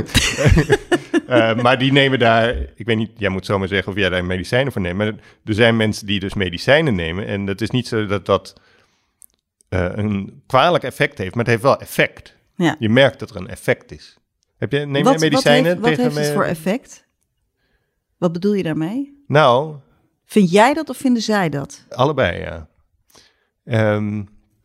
[1.62, 4.72] Maar die nemen daar, ik weet niet, jij moet zomaar zeggen of jij daar medicijnen
[4.72, 4.97] voor neemt.
[4.97, 5.07] Maar
[5.45, 7.26] er zijn mensen die dus medicijnen nemen.
[7.26, 8.61] En dat is niet zo dat dat
[9.69, 12.37] eh, een kwalijk effect heeft, maar het heeft wel effect.
[12.55, 12.77] Ja.
[12.79, 14.16] Je merkt dat er een effect is.
[14.57, 17.07] Heb je, neem jij medicijnen wat heeft, wat heeft het voor effect?
[18.16, 19.25] Wat bedoel je daarmee?
[19.27, 19.77] Nou,
[20.25, 21.87] Vind jij dat of vinden zij dat?
[21.91, 22.69] allebei, ja.
[23.64, 24.23] Ehm,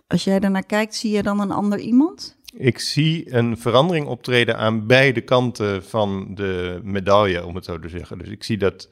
[0.08, 2.38] Als jij daarnaar kijkt, zie je dan een ander iemand?
[2.56, 7.89] ik zie een verandering optreden aan beide kanten van de medaille, om het zo te
[7.89, 8.18] zeggen.
[8.18, 8.89] Dus ik zie dat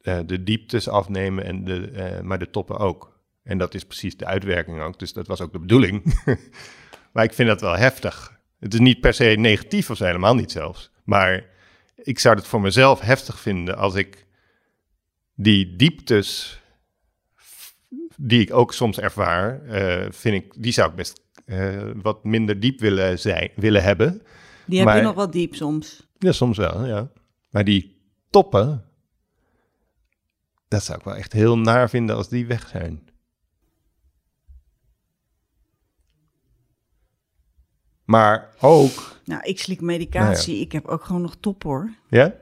[0.00, 3.11] eh, de dieptes afnemen, en de, eh, maar de toppen ook.
[3.42, 4.98] En dat is precies de uitwerking ook.
[4.98, 6.22] Dus dat was ook de bedoeling.
[7.12, 8.40] maar ik vind dat wel heftig.
[8.58, 10.90] Het is niet per se negatief of helemaal niet zelfs.
[11.04, 11.44] Maar
[11.96, 14.26] ik zou het voor mezelf heftig vinden als ik
[15.34, 16.60] die dieptes
[18.16, 22.60] die ik ook soms ervaar, eh, vind ik, die zou ik best eh, wat minder
[22.60, 24.22] diep willen, zijn, willen hebben.
[24.66, 26.06] Die heb Maar- je nog wat diep soms.
[26.18, 27.10] Ja, soms wel, ja.
[27.50, 28.84] Maar die toppen,
[30.68, 33.04] dat zou ik wel echt heel naar vinden als die weg zijn.
[38.04, 40.60] Maar ook, Nou, ik slik medicatie.
[40.60, 41.90] Ik heb ook gewoon nog top hoor.
[42.08, 42.34] ja?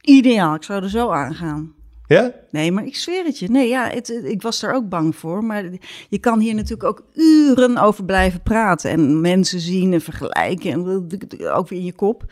[0.00, 1.74] Ideaal, ik zou er zo aangaan.
[2.06, 2.32] Ja?
[2.50, 3.48] Nee, maar ik zweer het je.
[3.50, 5.44] Nee, ja, het, ik was daar ook bang voor.
[5.44, 5.64] Maar
[6.08, 8.90] je kan hier natuurlijk ook uren over blijven praten.
[8.90, 10.72] En mensen zien en vergelijken.
[10.72, 10.80] En
[11.52, 12.24] ook weer in je kop.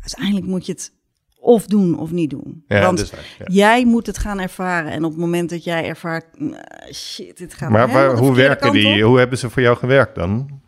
[0.00, 0.92] Uiteindelijk moet je het
[1.38, 2.64] of doen of niet doen.
[2.68, 3.20] Ja, Want waar.
[3.38, 3.44] Ja.
[3.48, 4.92] jij moet het gaan ervaren.
[4.92, 6.24] En op het moment dat jij ervaart...
[6.38, 9.02] nou, shit, dit gaat Maar de hoe werken die?
[9.02, 9.08] op.
[9.08, 10.62] Hoe hebben ze voor jou gewerkt dan?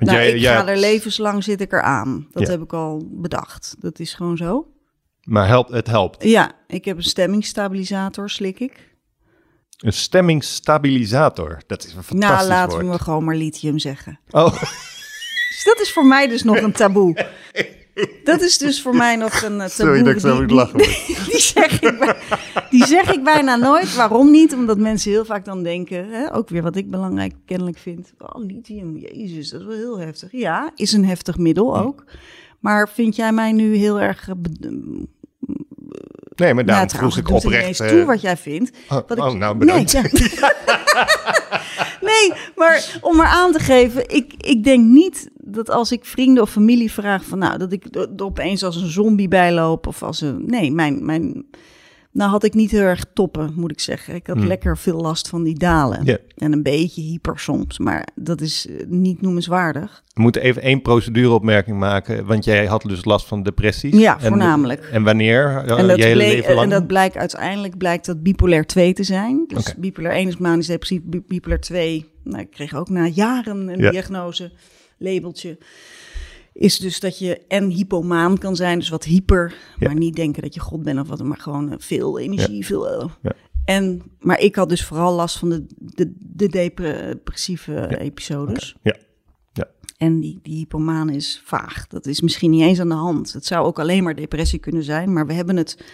[0.00, 2.26] Want Nou, ik jij ga er levenslang zit ik eraan.
[2.32, 2.50] Dat Ja.
[2.50, 3.74] heb ik al bedacht.
[3.78, 4.66] Dat is gewoon zo.
[5.24, 6.24] Maar helpt, het helpt.
[6.24, 8.88] Ja, ik heb een stemmingsstabilisator, slik ik.
[9.78, 11.60] Een stemmingsstabilisator.
[11.66, 12.96] Dat is een fantastisch Nou, laten woord.
[12.98, 14.20] we gewoon maar lithium zeggen.
[14.30, 14.52] Oh,
[15.50, 17.14] Dus dat is voor mij dus nog een taboe.
[18.24, 19.68] Dat is dus voor mij nog een eh, taboe.
[19.86, 20.78] sorry dat ik zo moet lachen.
[21.30, 22.16] Die zeg, ik, bij-
[22.70, 23.94] die zeg ik bijna nooit.
[23.96, 24.54] Waarom niet?
[24.54, 28.12] Omdat mensen heel vaak dan denken, hè, ook weer wat ik belangrijk kennelijk vind.
[28.18, 30.28] Oh, lithium, jezus, dat is wel heel heftig.
[30.32, 32.04] Ja, is een heftig middel ook.
[32.60, 34.28] Maar vind jij mij nu heel erg...
[34.28, 35.04] eh, be-
[36.34, 37.66] Nee, maar daarom vroeg ik het oprecht...
[37.66, 38.70] eens toe eh, wat jij vindt.
[38.88, 39.92] oh, Wat ik- oh, nou bedankt.
[39.92, 40.02] Nee,
[40.40, 40.52] ja.
[42.10, 46.42] nee, maar om maar aan te geven, ik, ik denk niet dat als ik vrienden
[46.42, 50.20] of familie vraag van nou, dat ik er opeens als een zombie bijloop of als
[50.20, 50.42] een.
[50.46, 51.04] Nee, mijn.
[51.04, 51.44] mijn
[52.12, 54.14] nou had ik niet heel erg toppen, moet ik zeggen.
[54.14, 54.46] Ik had Hmm.
[54.46, 56.20] lekker veel last van die dalen.
[56.36, 60.02] En een beetje hyper soms, maar dat is eh, niet noemenswaardig.
[60.14, 63.98] We moeten even één procedureopmerking maken, want jij had dus last van depressies.
[63.98, 64.84] Ja, En- voornamelijk.
[64.92, 65.48] En, wanneer?
[65.50, 66.64] Ja, en, dat bleek, leven lang?
[66.64, 69.44] en dat blijkt uiteindelijk blijkt dat bipolair 2 te zijn.
[69.46, 69.80] Dus Oké.
[69.80, 72.06] bipolair 1 is manisch depressief, bi- bipolair 2.
[72.24, 74.52] Nou, ik kreeg ook na jaren een diagnose,
[75.00, 75.58] labeltje.
[76.52, 79.86] Is dus dat je en hypomaan kan zijn, dus wat hyper, Ja.
[79.86, 82.88] maar niet denken dat je God bent of wat, maar gewoon eh, veel energie, veel.
[82.88, 83.08] eh.
[83.22, 83.32] Ja.
[83.64, 88.76] En, maar ik had dus vooral last van de, de, de depressieve episodes.
[88.82, 88.96] Ja.
[89.52, 89.68] Ja.
[89.96, 91.86] En die, die hypomaan is vaag.
[91.86, 93.32] Dat is misschien niet eens aan de hand.
[93.32, 95.12] Het zou ook alleen maar depressie kunnen zijn.
[95.12, 95.84] Maar we hebben het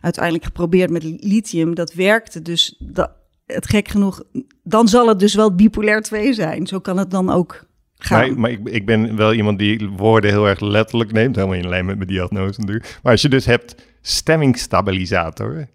[0.00, 1.74] uiteindelijk geprobeerd met lithium.
[1.74, 2.76] Dat werkte dus.
[2.78, 3.10] Dat,
[3.46, 4.22] het gek genoeg,
[4.62, 6.66] dan zal het dus wel bipolair 2 zijn.
[6.66, 7.64] Zo kan het dan ook
[8.06, 8.28] gaan.
[8.28, 11.68] Maar, maar ik, ik ben wel iemand die woorden heel erg letterlijk neemt, helemaal in
[11.68, 12.98] lijn met mijn diagnose natuurlijk.
[13.02, 15.68] Maar als je dus hebt stemmingsstabilisator,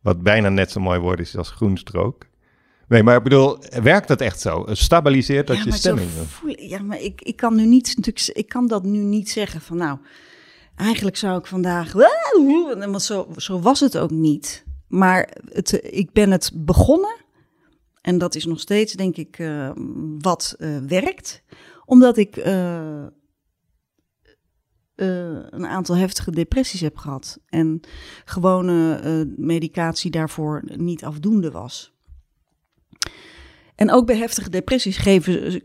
[0.00, 2.28] wat bijna net zo mooi woord is als groenstrook.
[2.88, 4.64] Nee, maar ik bedoel, werkt dat echt zo?
[4.68, 6.08] Stabiliseert dat ja, je stemming?
[6.10, 9.60] voel- ja, maar ik, ik kan nu niet, natuurlijk, ik kan dat nu niet zeggen
[9.60, 9.98] van nou,
[10.76, 11.92] eigenlijk zou ik vandaag,
[12.78, 14.64] want zo, zo was het ook niet.
[14.88, 17.16] Maar het, ik ben het begonnen
[18.00, 19.70] en dat is nog steeds denk ik eh,
[20.18, 21.42] wat eh, werkt,
[21.90, 23.08] omdat ik eh, eh,
[25.50, 27.80] een aantal heftige depressies heb gehad en
[28.24, 31.92] gewone eh, medicatie daarvoor niet afdoende was.
[33.74, 35.62] En ook bij heftige depressies geven,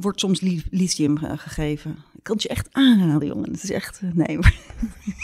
[0.00, 1.90] wordt soms li- lithium gegeven.
[1.90, 3.50] Ik kan het je echt aanraden, jongen.
[3.52, 4.54] Het is echt, nee, maar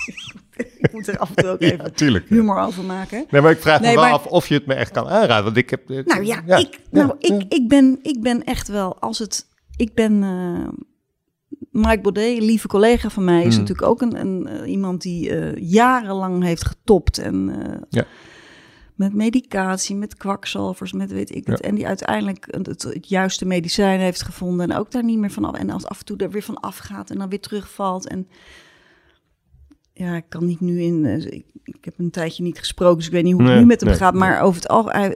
[0.79, 2.29] ik moet er af en toe ook even Ja, tuurlijk.
[2.29, 3.25] humor over maken.
[3.31, 5.09] Nee, maar ik vraag Nee, me wel maar- af of je het me echt kan
[5.09, 5.45] aanraden.
[5.45, 5.89] Want ik heb...
[5.89, 9.47] Nou ja, ik, nou, ja, ik, ik, ben, ik ben echt wel, als het,
[9.77, 10.69] ik ben, eh
[11.71, 13.59] Mike Baudet, een lieve collega van mij, is Hmm.
[13.63, 17.51] natuurlijk ook een, een, eh, iemand die eh, jarenlang heeft getopt en
[17.89, 18.05] Ja.
[18.95, 21.69] met medicatie, met kwakzalvers, met weet ik het, Ja.
[21.69, 25.31] en die uiteindelijk het, het, het juiste medicijn heeft gevonden en ook daar niet meer
[25.31, 28.09] van af, en als af en toe er weer van afgaat en dan weer terugvalt
[28.09, 28.29] en
[29.93, 31.05] ja, ik kan niet nu in.
[31.33, 33.67] Ik, ik heb een tijdje niet gesproken, dus ik weet niet hoe het Nee, nu
[33.67, 34.15] met hem nee, gaat.
[34.15, 34.41] Maar nee.
[34.41, 35.15] over het algemeen.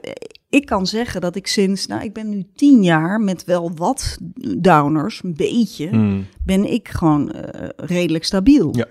[0.57, 1.85] Ik kan zeggen dat ik sinds.
[1.87, 4.17] Nou, ik ben nu tien jaar met wel wat
[4.57, 5.87] downers, een beetje.
[5.89, 6.25] Hmm.
[6.45, 8.75] Ben ik gewoon eh, redelijk stabiel.
[8.75, 8.87] Ja.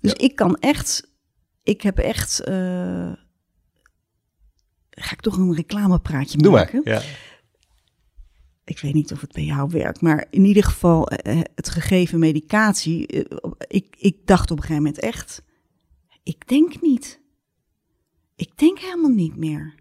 [0.00, 0.18] Dus Ja.
[0.18, 1.12] ik kan echt.
[1.62, 2.40] Ik heb echt.
[2.40, 3.12] eh,
[4.90, 6.80] ga ik toch een reclamepraatje Doe maken?
[6.84, 6.92] maar.
[6.94, 7.02] Ja.
[8.64, 12.18] ik weet niet of het bij jou werkt, maar in ieder geval eh, het gegeven
[12.18, 13.06] medicatie.
[13.68, 15.42] ik, ik dacht op een gegeven moment echt,
[16.22, 17.20] ik denk niet.
[18.36, 19.74] Ik denk helemaal niet meer.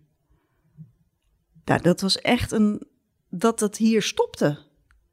[1.66, 2.82] Nou, dat was echt een,
[3.30, 4.58] dat het hier stopte.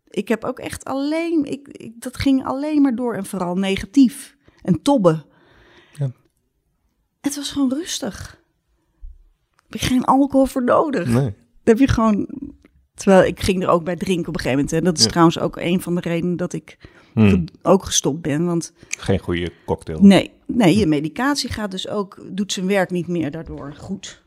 [0.09, 4.37] Ik heb ook echt alleen, ik, ik, dat ging alleen maar door en vooral negatief
[4.63, 5.25] en tobben.
[5.99, 6.13] Ja.
[7.21, 8.39] Het was gewoon rustig.
[9.69, 11.07] Heb je geen alcohol voor nodig.
[11.09, 11.23] Nee.
[11.25, 12.29] Dan heb je gewoon.
[12.95, 14.73] Terwijl ik ging er ook bij drinken op een gegeven moment.
[14.79, 15.11] En dat is Ja.
[15.11, 16.79] trouwens ook een van de redenen dat ik
[17.15, 17.45] Hmm.
[17.63, 18.47] ook gestopt ben.
[18.47, 20.01] Want Geen goede cocktail.
[20.03, 24.20] nee, nee, je medicatie gaat dus ook, doet zijn werk niet meer daardoor goed.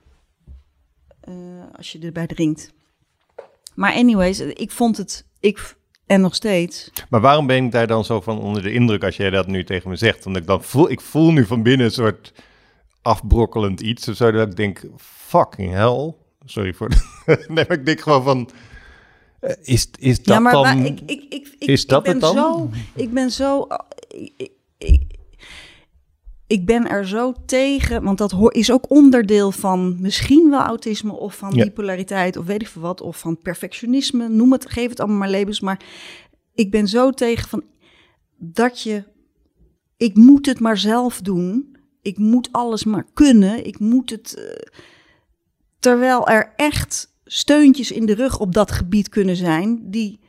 [1.24, 1.34] Eh,
[1.76, 2.72] als je erbij drinkt.
[3.76, 6.92] Maar anyways, ik vond het, ik, en nog steeds.
[7.10, 9.64] Maar waarom ben ik daar dan zo van onder de indruk als jij dat nu
[9.64, 10.24] tegen me zegt?
[10.24, 12.34] Want ik dan voel, ik voel nu van binnen een soort
[13.02, 14.08] afbrokkelend iets.
[14.08, 16.14] Of zo dat ik denk, fucking hell.
[16.46, 16.96] Sorry voor de...
[17.48, 18.50] nee, maar ik denk gewoon van,
[19.40, 20.62] eh, is, is dat ja, maar dan...
[20.62, 22.36] waar- ik, ik, ik, ik, is dat ik ben het dan?
[22.36, 23.68] Zo, ik ben zo.
[24.38, 24.52] Ik,
[26.48, 31.36] ik, ben er zo tegen, want dat is ook onderdeel van misschien wel autisme of
[31.36, 31.64] van Ja.
[31.64, 35.30] bipolariteit of weet ik veel wat, of van perfectionisme, noem het, geef het allemaal maar
[35.30, 35.60] labels.
[35.60, 35.80] Maar
[36.54, 37.64] ik ben zo tegen van
[38.38, 39.04] dat je,
[39.98, 44.80] ik moet het maar zelf doen, ik moet alles maar kunnen, ik moet het, eh,
[45.80, 50.20] terwijl er echt steuntjes in de rug op dat gebied kunnen zijn, die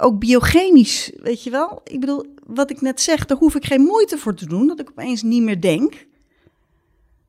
[0.00, 1.80] ook biogenisch, weet je wel?
[1.84, 4.80] Ik bedoel, wat ik net zeg, daar hoef ik geen moeite voor te doen, dat
[4.80, 6.06] ik opeens niet meer denk.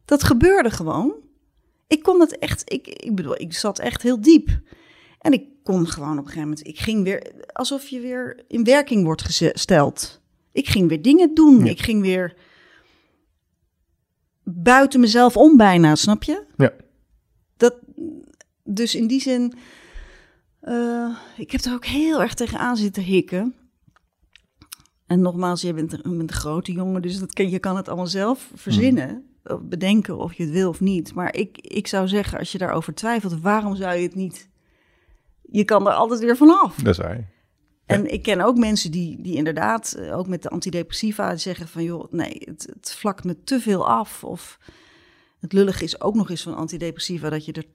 [0.05, 1.13] Dat gebeurde gewoon.
[1.87, 4.59] Ik kon het echt, ik, ik bedoel, ik zat echt heel diep.
[5.19, 8.63] En ik kon gewoon op een gegeven moment, ik ging weer, alsof je weer in
[8.63, 10.21] werking wordt gesteld.
[10.51, 11.65] Ik ging weer dingen doen.
[11.65, 11.71] Ja.
[11.71, 12.35] Ik ging weer
[14.43, 16.43] buiten mezelf om bijna, snap je?
[16.57, 16.73] Ja.
[17.57, 17.75] Dat,
[18.63, 19.53] dus in die zin,
[20.59, 23.55] eh, ik heb er ook heel erg tegenaan zitten hikken.
[25.07, 28.51] En nogmaals, je bent een, grote jongen, dus dat kan, je kan het allemaal zelf
[28.55, 29.25] verzinnen.
[29.43, 31.13] of Bedenken of je het wil of niet.
[31.13, 34.49] Maar ik, ik zou zeggen, als je daarover twijfelt, waarom zou je het niet?
[35.41, 36.75] Je kan er altijd weer vanaf.
[36.75, 37.33] Dat is waar.
[37.85, 41.83] En ik ken ook mensen die, die inderdaad, eh, ook met de antidepressiva, zeggen van
[41.83, 44.23] joh, nee, het, het vlakt me te veel af.
[44.23, 44.59] Of
[45.39, 47.65] het lullige is ook nog eens van antidepressiva dat je er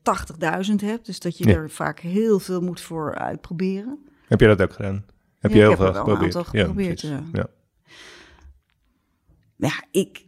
[0.70, 1.06] 80.000 hebt.
[1.06, 1.54] Dus dat je Ja.
[1.54, 3.98] er vaak heel veel moet voor uitproberen.
[4.26, 5.04] Heb je dat ook gedaan?
[5.40, 7.00] Heb je heel veel er een geprobeerd?
[7.00, 7.22] ja.
[7.32, 7.46] ja.
[9.56, 10.24] Ja, ik.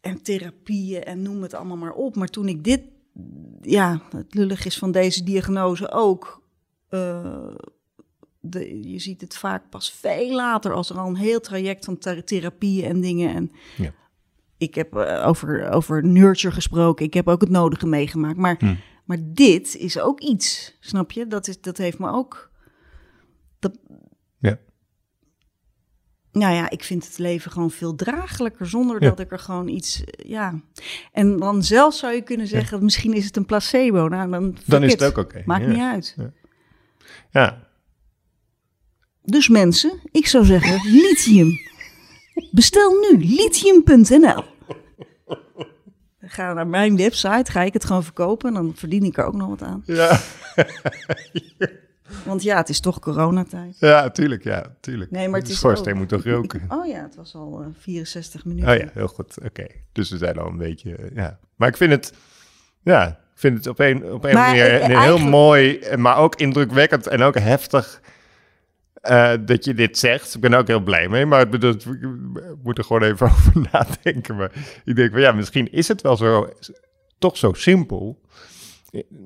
[0.00, 2.16] En therapieën en noem het allemaal maar op.
[2.16, 2.80] Maar toen ik dit,
[3.60, 6.42] ja, het lullig is van deze diagnose ook.
[6.88, 7.46] eh,
[8.40, 11.98] de, je ziet het vaak pas veel later als er al een heel traject van
[11.98, 13.34] ther- therapieën en dingen.
[13.34, 13.92] En Ja.
[14.56, 17.04] ik heb eh, over, over nurture gesproken.
[17.06, 18.36] Ik heb ook het nodige meegemaakt.
[18.38, 18.74] Maar, Hm.
[19.04, 21.26] maar dit is ook iets, snap je?
[21.26, 22.50] Dat, is, dat heeft me ook.
[23.72, 23.78] Dat,
[24.38, 24.58] Ja.
[26.32, 29.08] nou ja, ik vind het leven gewoon veel draaglijker zonder Ja.
[29.08, 30.60] dat ik er gewoon iets, eh, ja.
[31.12, 34.08] En dan zelfs zou je kunnen zeggen, misschien is het een placebo.
[34.08, 35.42] Nou, dan, Dan is het ook oké.
[35.46, 35.68] Maakt ja.
[35.68, 36.16] niet uit.
[37.30, 37.68] Ja.
[39.22, 41.52] Dus mensen, ik zou zeggen, lithium.
[42.50, 44.44] Bestel nu lithium.nl.
[46.20, 48.48] ga naar mijn website, ga ik het gewoon verkopen.
[48.48, 49.82] En dan verdien ik er ook nog wat aan.
[49.86, 50.20] Ja,
[52.24, 53.76] Want ja, het is toch coronatijd.
[53.78, 55.10] ja tuurlijk, ja, tuurlijk.
[55.10, 56.62] Nee, maar het is schoorsteen moet toch roken?
[56.78, 58.70] Oh ja, het was al eh, 64 minuten.
[58.72, 59.34] Oh ja, heel goed.
[59.44, 59.66] Oké.
[59.92, 60.94] Dus we zijn al een beetje.
[60.96, 61.38] eh, Ja.
[61.56, 62.12] Maar ik vind het.
[62.82, 65.96] Ja, ik vind het op een, op een Maar manier ik- een heel mooi, eh,
[65.96, 68.00] maar ook indrukwekkend en ook heftig.
[69.44, 70.34] dat je dit zegt.
[70.34, 72.08] Ik ben er ook heel blij mee, maar ik bedoel, ik
[72.62, 74.36] moet er gewoon even over nadenken.
[74.36, 74.50] Maar
[74.84, 76.52] ik denk van ja, misschien is het wel zo,
[77.18, 78.20] toch zo simpel.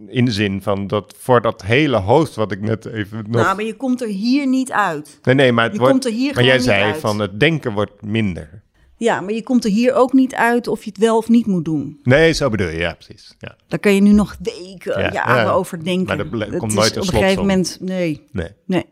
[0.06, 3.42] In de zin van dat voor dat hele hoofd wat ik net even nog...
[3.42, 5.18] Nou, maar je komt er hier niet uit.
[5.22, 5.92] nee, nee, maar het je wordt...
[5.92, 7.00] komt er hier maar jij zei uit.
[7.00, 8.62] van het denken wordt minder.
[8.96, 11.46] Ja, maar je komt er hier ook niet uit of je het wel of niet
[11.46, 12.00] moet doen.
[12.02, 13.34] Nee, zo bedoel je, ja, precies.
[13.38, 13.56] Ja.
[13.66, 15.50] Daar kan je nu nog weken, Ja, jaren ja.
[15.50, 16.06] over denken.
[16.06, 18.48] Maar dat Het komt nooit een Op een gegeven moment, nee, Nee.
[18.64, 18.84] nee.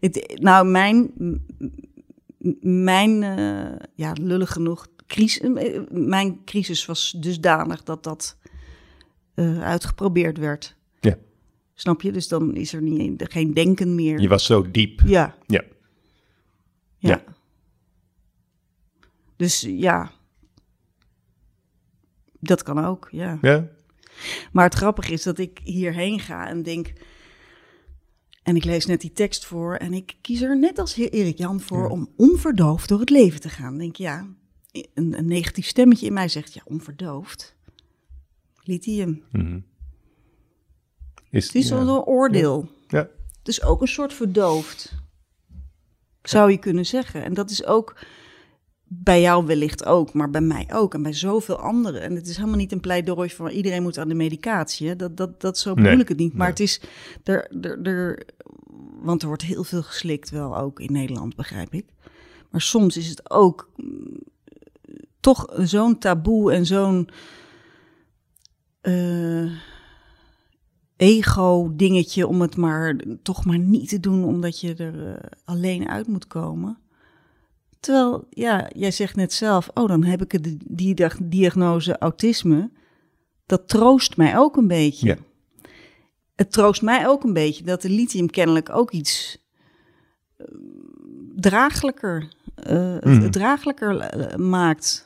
[0.00, 1.10] Het, nou, mijn,
[2.60, 5.48] mijn eh, ja, lullig genoeg, crisis,
[5.90, 8.36] mijn crisis was dusdanig dat dat
[9.36, 10.76] eh, uitgeprobeerd werd.
[11.00, 11.18] Ja.
[11.74, 12.12] Snap je?
[12.12, 14.20] Dus dan is er niet, geen denken meer.
[14.20, 15.00] Je was zo diep.
[15.04, 15.36] Ja.
[15.46, 15.62] Ja.
[16.98, 17.08] Ja.
[17.10, 17.22] Ja.
[19.36, 20.10] Dus ja.
[22.40, 23.38] Dat kan ook, ja.
[23.40, 23.68] Ja?
[24.52, 26.92] Maar het grappige is dat ik hierheen ga en denk...
[28.42, 31.38] En ik lees net die tekst voor en ik kies er net als heer Erik
[31.38, 31.88] Jan voor...
[31.88, 33.68] om onverdoofd door het leven te gaan.
[33.68, 34.26] Dan denk ja,
[34.94, 36.54] een, een negatief stemmetje in mij zegt...
[36.54, 37.55] Ja, onverdoofd.
[38.66, 39.22] Lithium.
[39.32, 39.60] Mhm.
[41.30, 41.76] Is, Het is ja.
[41.76, 42.68] een oordeel.
[42.88, 43.08] Ja.
[43.38, 44.94] Het is ook een soort verdoofd.
[46.22, 47.24] Zou je kunnen zeggen.
[47.24, 47.96] En dat is ook
[48.88, 50.94] bij jou wellicht ook, maar bij mij ook.
[50.94, 52.00] En bij zoveel anderen.
[52.00, 54.88] En het is helemaal niet een pleidooi van iedereen moet aan de medicatie.
[54.88, 54.96] Hè?
[54.96, 56.32] Dat, dat, dat zo bedoel Nee, ik het niet.
[56.34, 56.50] Maar nee.
[56.50, 56.80] het is
[57.24, 58.26] er, er, er.
[59.00, 61.86] Want er wordt heel veel geslikt, wel ook in Nederland, begrijp ik.
[62.50, 64.18] Maar soms is het ook mm,
[65.20, 67.08] toch zo'n taboe en zo'n.
[68.86, 69.50] Eh,
[70.96, 76.06] ego-dingetje om het maar toch maar niet te doen, omdat je er eh, alleen uit
[76.06, 76.78] moet komen.
[77.80, 82.70] Terwijl, ja, jij zegt net zelf, oh, dan heb ik het, die diagnose autisme.
[83.46, 85.06] Dat troost mij ook een beetje.
[85.06, 85.16] Ja.
[86.34, 89.44] Het troost mij ook een beetje dat de lithium kennelijk ook iets
[92.56, 92.96] eh,
[93.30, 95.05] draaglijker, eh, maakt.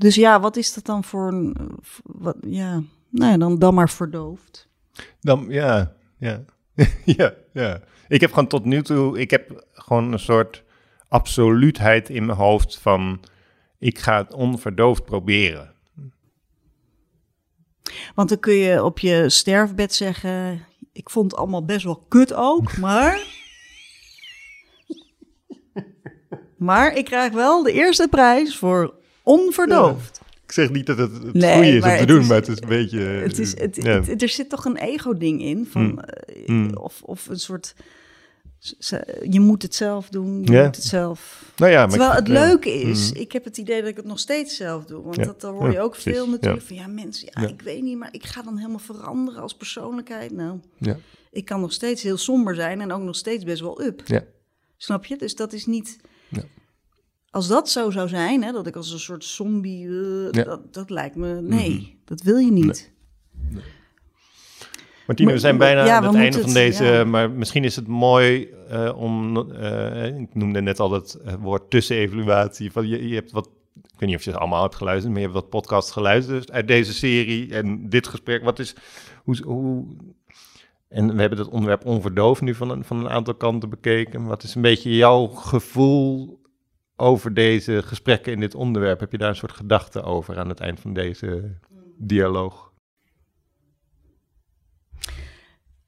[0.00, 1.56] Dus ja, wat is dat dan voor een,
[2.02, 4.68] wat, ja, nou ja, dan, dan maar verdoofd.
[5.20, 6.44] Dan, ja, ja.
[7.04, 7.80] ja, ja.
[8.08, 10.64] Ik heb gewoon tot nu toe, ik heb gewoon een soort
[11.08, 13.20] absoluutheid in mijn hoofd van,
[13.78, 15.74] ik ga het onverdoofd proberen.
[18.14, 22.34] Want dan kun je op je sterfbed zeggen, ik vond het allemaal best wel kut
[22.34, 23.20] ook, maar...
[26.56, 28.98] maar ik krijg wel de eerste prijs voor
[29.34, 30.20] onverdoofd.
[30.44, 32.48] Ik zeg niet dat het het Nee, goede is om te doen, is- maar het
[32.48, 32.98] is een beetje...
[33.00, 34.02] Het is, het, ja.
[34.02, 35.98] het- er zit toch een ego-ding in, van, Mm.
[35.98, 36.76] eh, Mm.
[36.76, 37.74] of, of een soort...
[39.30, 40.64] Je moet het zelf doen, je Ja.
[40.64, 41.44] moet het zelf...
[41.56, 43.20] nou ja, maar Terwijl ik- het leuke is, Mm.
[43.20, 45.02] ik heb het idee dat ik het nog steeds zelf doe.
[45.02, 46.76] Want dat, dan hoor je ook veel natuurlijk van...
[46.76, 47.48] Ja, mensen, ja, Ja.
[47.48, 50.32] ik weet niet, maar ik ga dan helemaal veranderen als persoonlijkheid.
[50.32, 50.96] Nou, Ja.
[51.30, 54.02] ik kan nog steeds heel somber zijn en ook nog steeds best wel up.
[54.06, 54.22] Ja.
[54.76, 55.16] Snap je?
[55.16, 55.96] Dus dat is niet...
[56.28, 56.42] Ja.
[57.30, 59.86] Als dat zo zou zijn, hè, dat ik als een soort zombie...
[59.86, 60.44] eh, Ja.
[60.44, 61.40] dat, dat lijkt me...
[61.40, 61.84] Nee, Mhm.
[62.04, 62.92] dat wil je niet.
[65.06, 67.04] Martine, we zijn bijna ja, aan het einde van deze, ja.
[67.04, 72.72] maar misschien is het mooi eh, om, eh, ik noemde net al het woord tussenevaluatie,
[72.72, 75.20] van je, je hebt wat, ik weet niet of je het allemaal hebt geluisterd, maar
[75.22, 78.74] je hebt wat podcasts geluisterd uit deze serie en dit gesprek, wat is,
[79.24, 79.84] hoe, hoe
[80.88, 84.42] en we hebben het onderwerp onverdoofd nu van een, van een aantal kanten bekeken, wat
[84.42, 86.39] is een beetje jouw gevoel
[87.00, 89.00] over deze gesprekken in dit onderwerp?
[89.00, 91.56] Heb je daar een soort gedachte over aan het eind van deze
[91.96, 92.72] dialoog?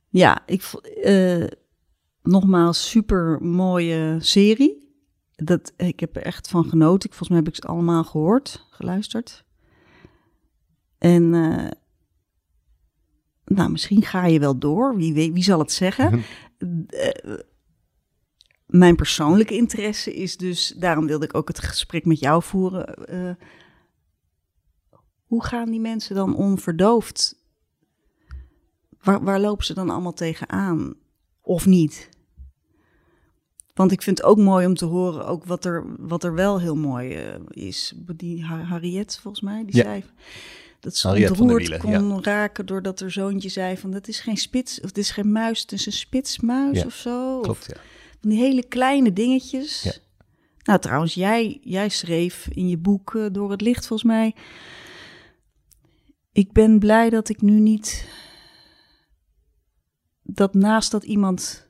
[0.09, 0.62] Ja, ik
[1.02, 1.47] eh,
[2.22, 4.90] nogmaals super mooie serie.
[5.34, 7.09] Dat, ik heb er echt van genoten.
[7.09, 9.44] Ik, volgens mij heb ik ze allemaal gehoord, geluisterd.
[10.98, 11.70] En eh,
[13.44, 14.97] nou, misschien ga je wel door.
[14.97, 16.22] Wie, weet, wie zal het zeggen?
[18.73, 22.94] Mijn persoonlijke interesse is dus, daarom wilde ik ook het gesprek met jou voeren.
[23.07, 23.35] eh,
[25.27, 27.40] hoe gaan die mensen dan onverdoofd
[29.03, 30.94] Waar, waar lopen ze dan allemaal tegenaan?
[31.40, 32.09] Of niet?
[33.74, 36.61] Want ik vind het ook mooi om te horen ook wat er, wat er wel
[36.61, 37.93] heel mooi eh, is.
[38.16, 39.82] Die Ha- Harriet, volgens mij, die Ja.
[39.82, 40.05] zei...
[40.81, 43.90] Dat ze Harriet ontroerd Wielen, kon raken doordat haar zoontje zei van...
[43.90, 46.94] dat is geen spits, of het is geen muis, het is een spitsmuis Ja, of
[46.94, 47.36] zo.
[47.36, 47.77] Of Klopt, ja.
[48.23, 49.82] Van die hele kleine dingetjes.
[49.82, 49.93] Ja.
[50.62, 54.35] Nou, trouwens, jij, jij schreef in je boek eh, Door het Licht, volgens mij.
[56.32, 58.09] Ik ben blij dat ik nu niet.
[60.23, 61.69] Dat naast dat iemand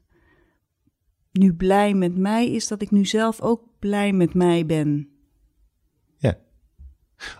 [1.33, 5.09] nu blij met mij is, dat ik nu zelf ook blij met mij ben.
[6.19, 6.39] Ja.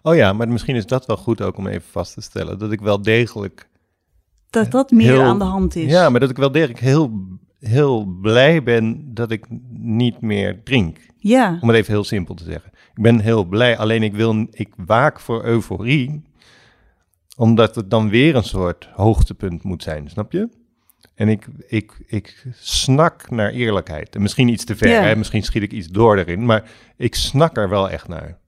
[0.03, 2.59] Oh ja, maar misschien is dat wel goed ook om even vast te stellen.
[2.59, 3.71] Dat ik wel degelijk.
[4.51, 5.91] Dat dat meer heel- aan de hand is.
[5.91, 7.29] Ja, maar dat ik wel degelijk heel,
[7.63, 9.47] heel blij ben dat ik
[9.79, 10.99] niet meer drink.
[11.19, 12.71] Ja, Om het even heel simpel te zeggen.
[12.95, 16.23] Ik ben heel blij, alleen ik, wil, ik waak voor euforie,
[17.37, 20.49] omdat het dan weer een soort hoogtepunt moet zijn, snap je?
[21.15, 24.15] En ik, ik, ik snak naar eerlijkheid.
[24.15, 25.03] En misschien iets te ver, Ja.
[25.03, 25.17] hè?
[25.17, 28.39] misschien schiet ik iets door erin, maar ik snak er wel echt naar.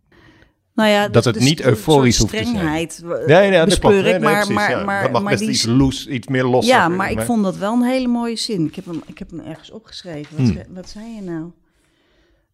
[0.75, 2.49] Nou ja, dat het dus niet euforisch hoeft te zijn.
[2.49, 4.05] strengheid, eh, Nee, nee, dat bespeur klopt.
[4.05, 4.85] Nee, ik, nee, maar, maar, ja.
[4.85, 6.67] maar, dat mag maar best die iets loes, iets meer los.
[6.67, 8.67] Ja, maar ik vond dat wel een hele mooie zin.
[8.67, 10.37] Ik heb hem, ik heb hem ergens opgeschreven.
[10.37, 10.75] Wat, Hmm.
[10.75, 11.51] wat zei je nou?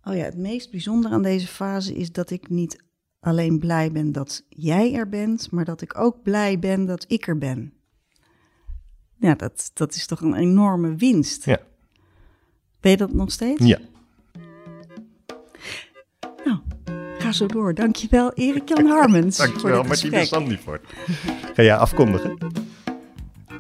[0.05, 2.83] Oh ja, het meest bijzondere aan deze fase is dat ik niet
[3.21, 7.27] alleen blij ben dat jij er bent, maar dat ik ook blij ben dat ik
[7.29, 7.73] er ben.
[9.19, 11.45] Ja, dat, dat is toch een enorme winst.
[11.45, 11.59] Ja.
[12.81, 13.65] Ben je dat nog steeds?
[13.65, 13.79] Ja.
[17.31, 17.75] Ga zo door.
[17.75, 19.37] Dankjewel, Erik-Jan Harmens.
[19.37, 20.25] Dankjewel, voor Martine.
[20.25, 20.85] Sandifort.
[21.55, 22.39] Ga jij afkondigen?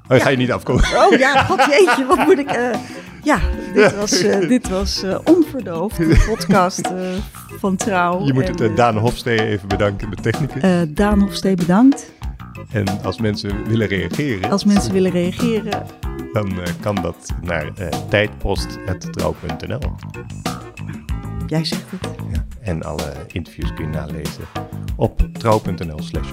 [0.08, 0.98] Oh, ga je niet afkondigen?
[1.06, 2.50] Oh ja, god jeetje, wat moet ik...
[2.50, 2.78] eh,
[3.22, 3.38] ja,
[3.74, 6.90] dit was, eh, dit was eh, Onverdoofd, de podcast
[7.58, 8.24] van Trouw.
[8.24, 10.86] Je moet En, het Daan Hofstee even bedanken, de technicus.
[10.94, 12.12] Daan Hofstee bedankt.
[12.72, 15.86] En als mensen willen reageren, Als mensen willen reageren,
[16.32, 17.72] dan kan dat naar
[18.08, 19.80] tijdpost.trouw.nl.
[21.50, 22.00] jij zegt het.
[22.32, 22.46] Ja.
[22.60, 24.44] En alle interviews kun je nalezen
[24.96, 26.32] op trouw.nl slash.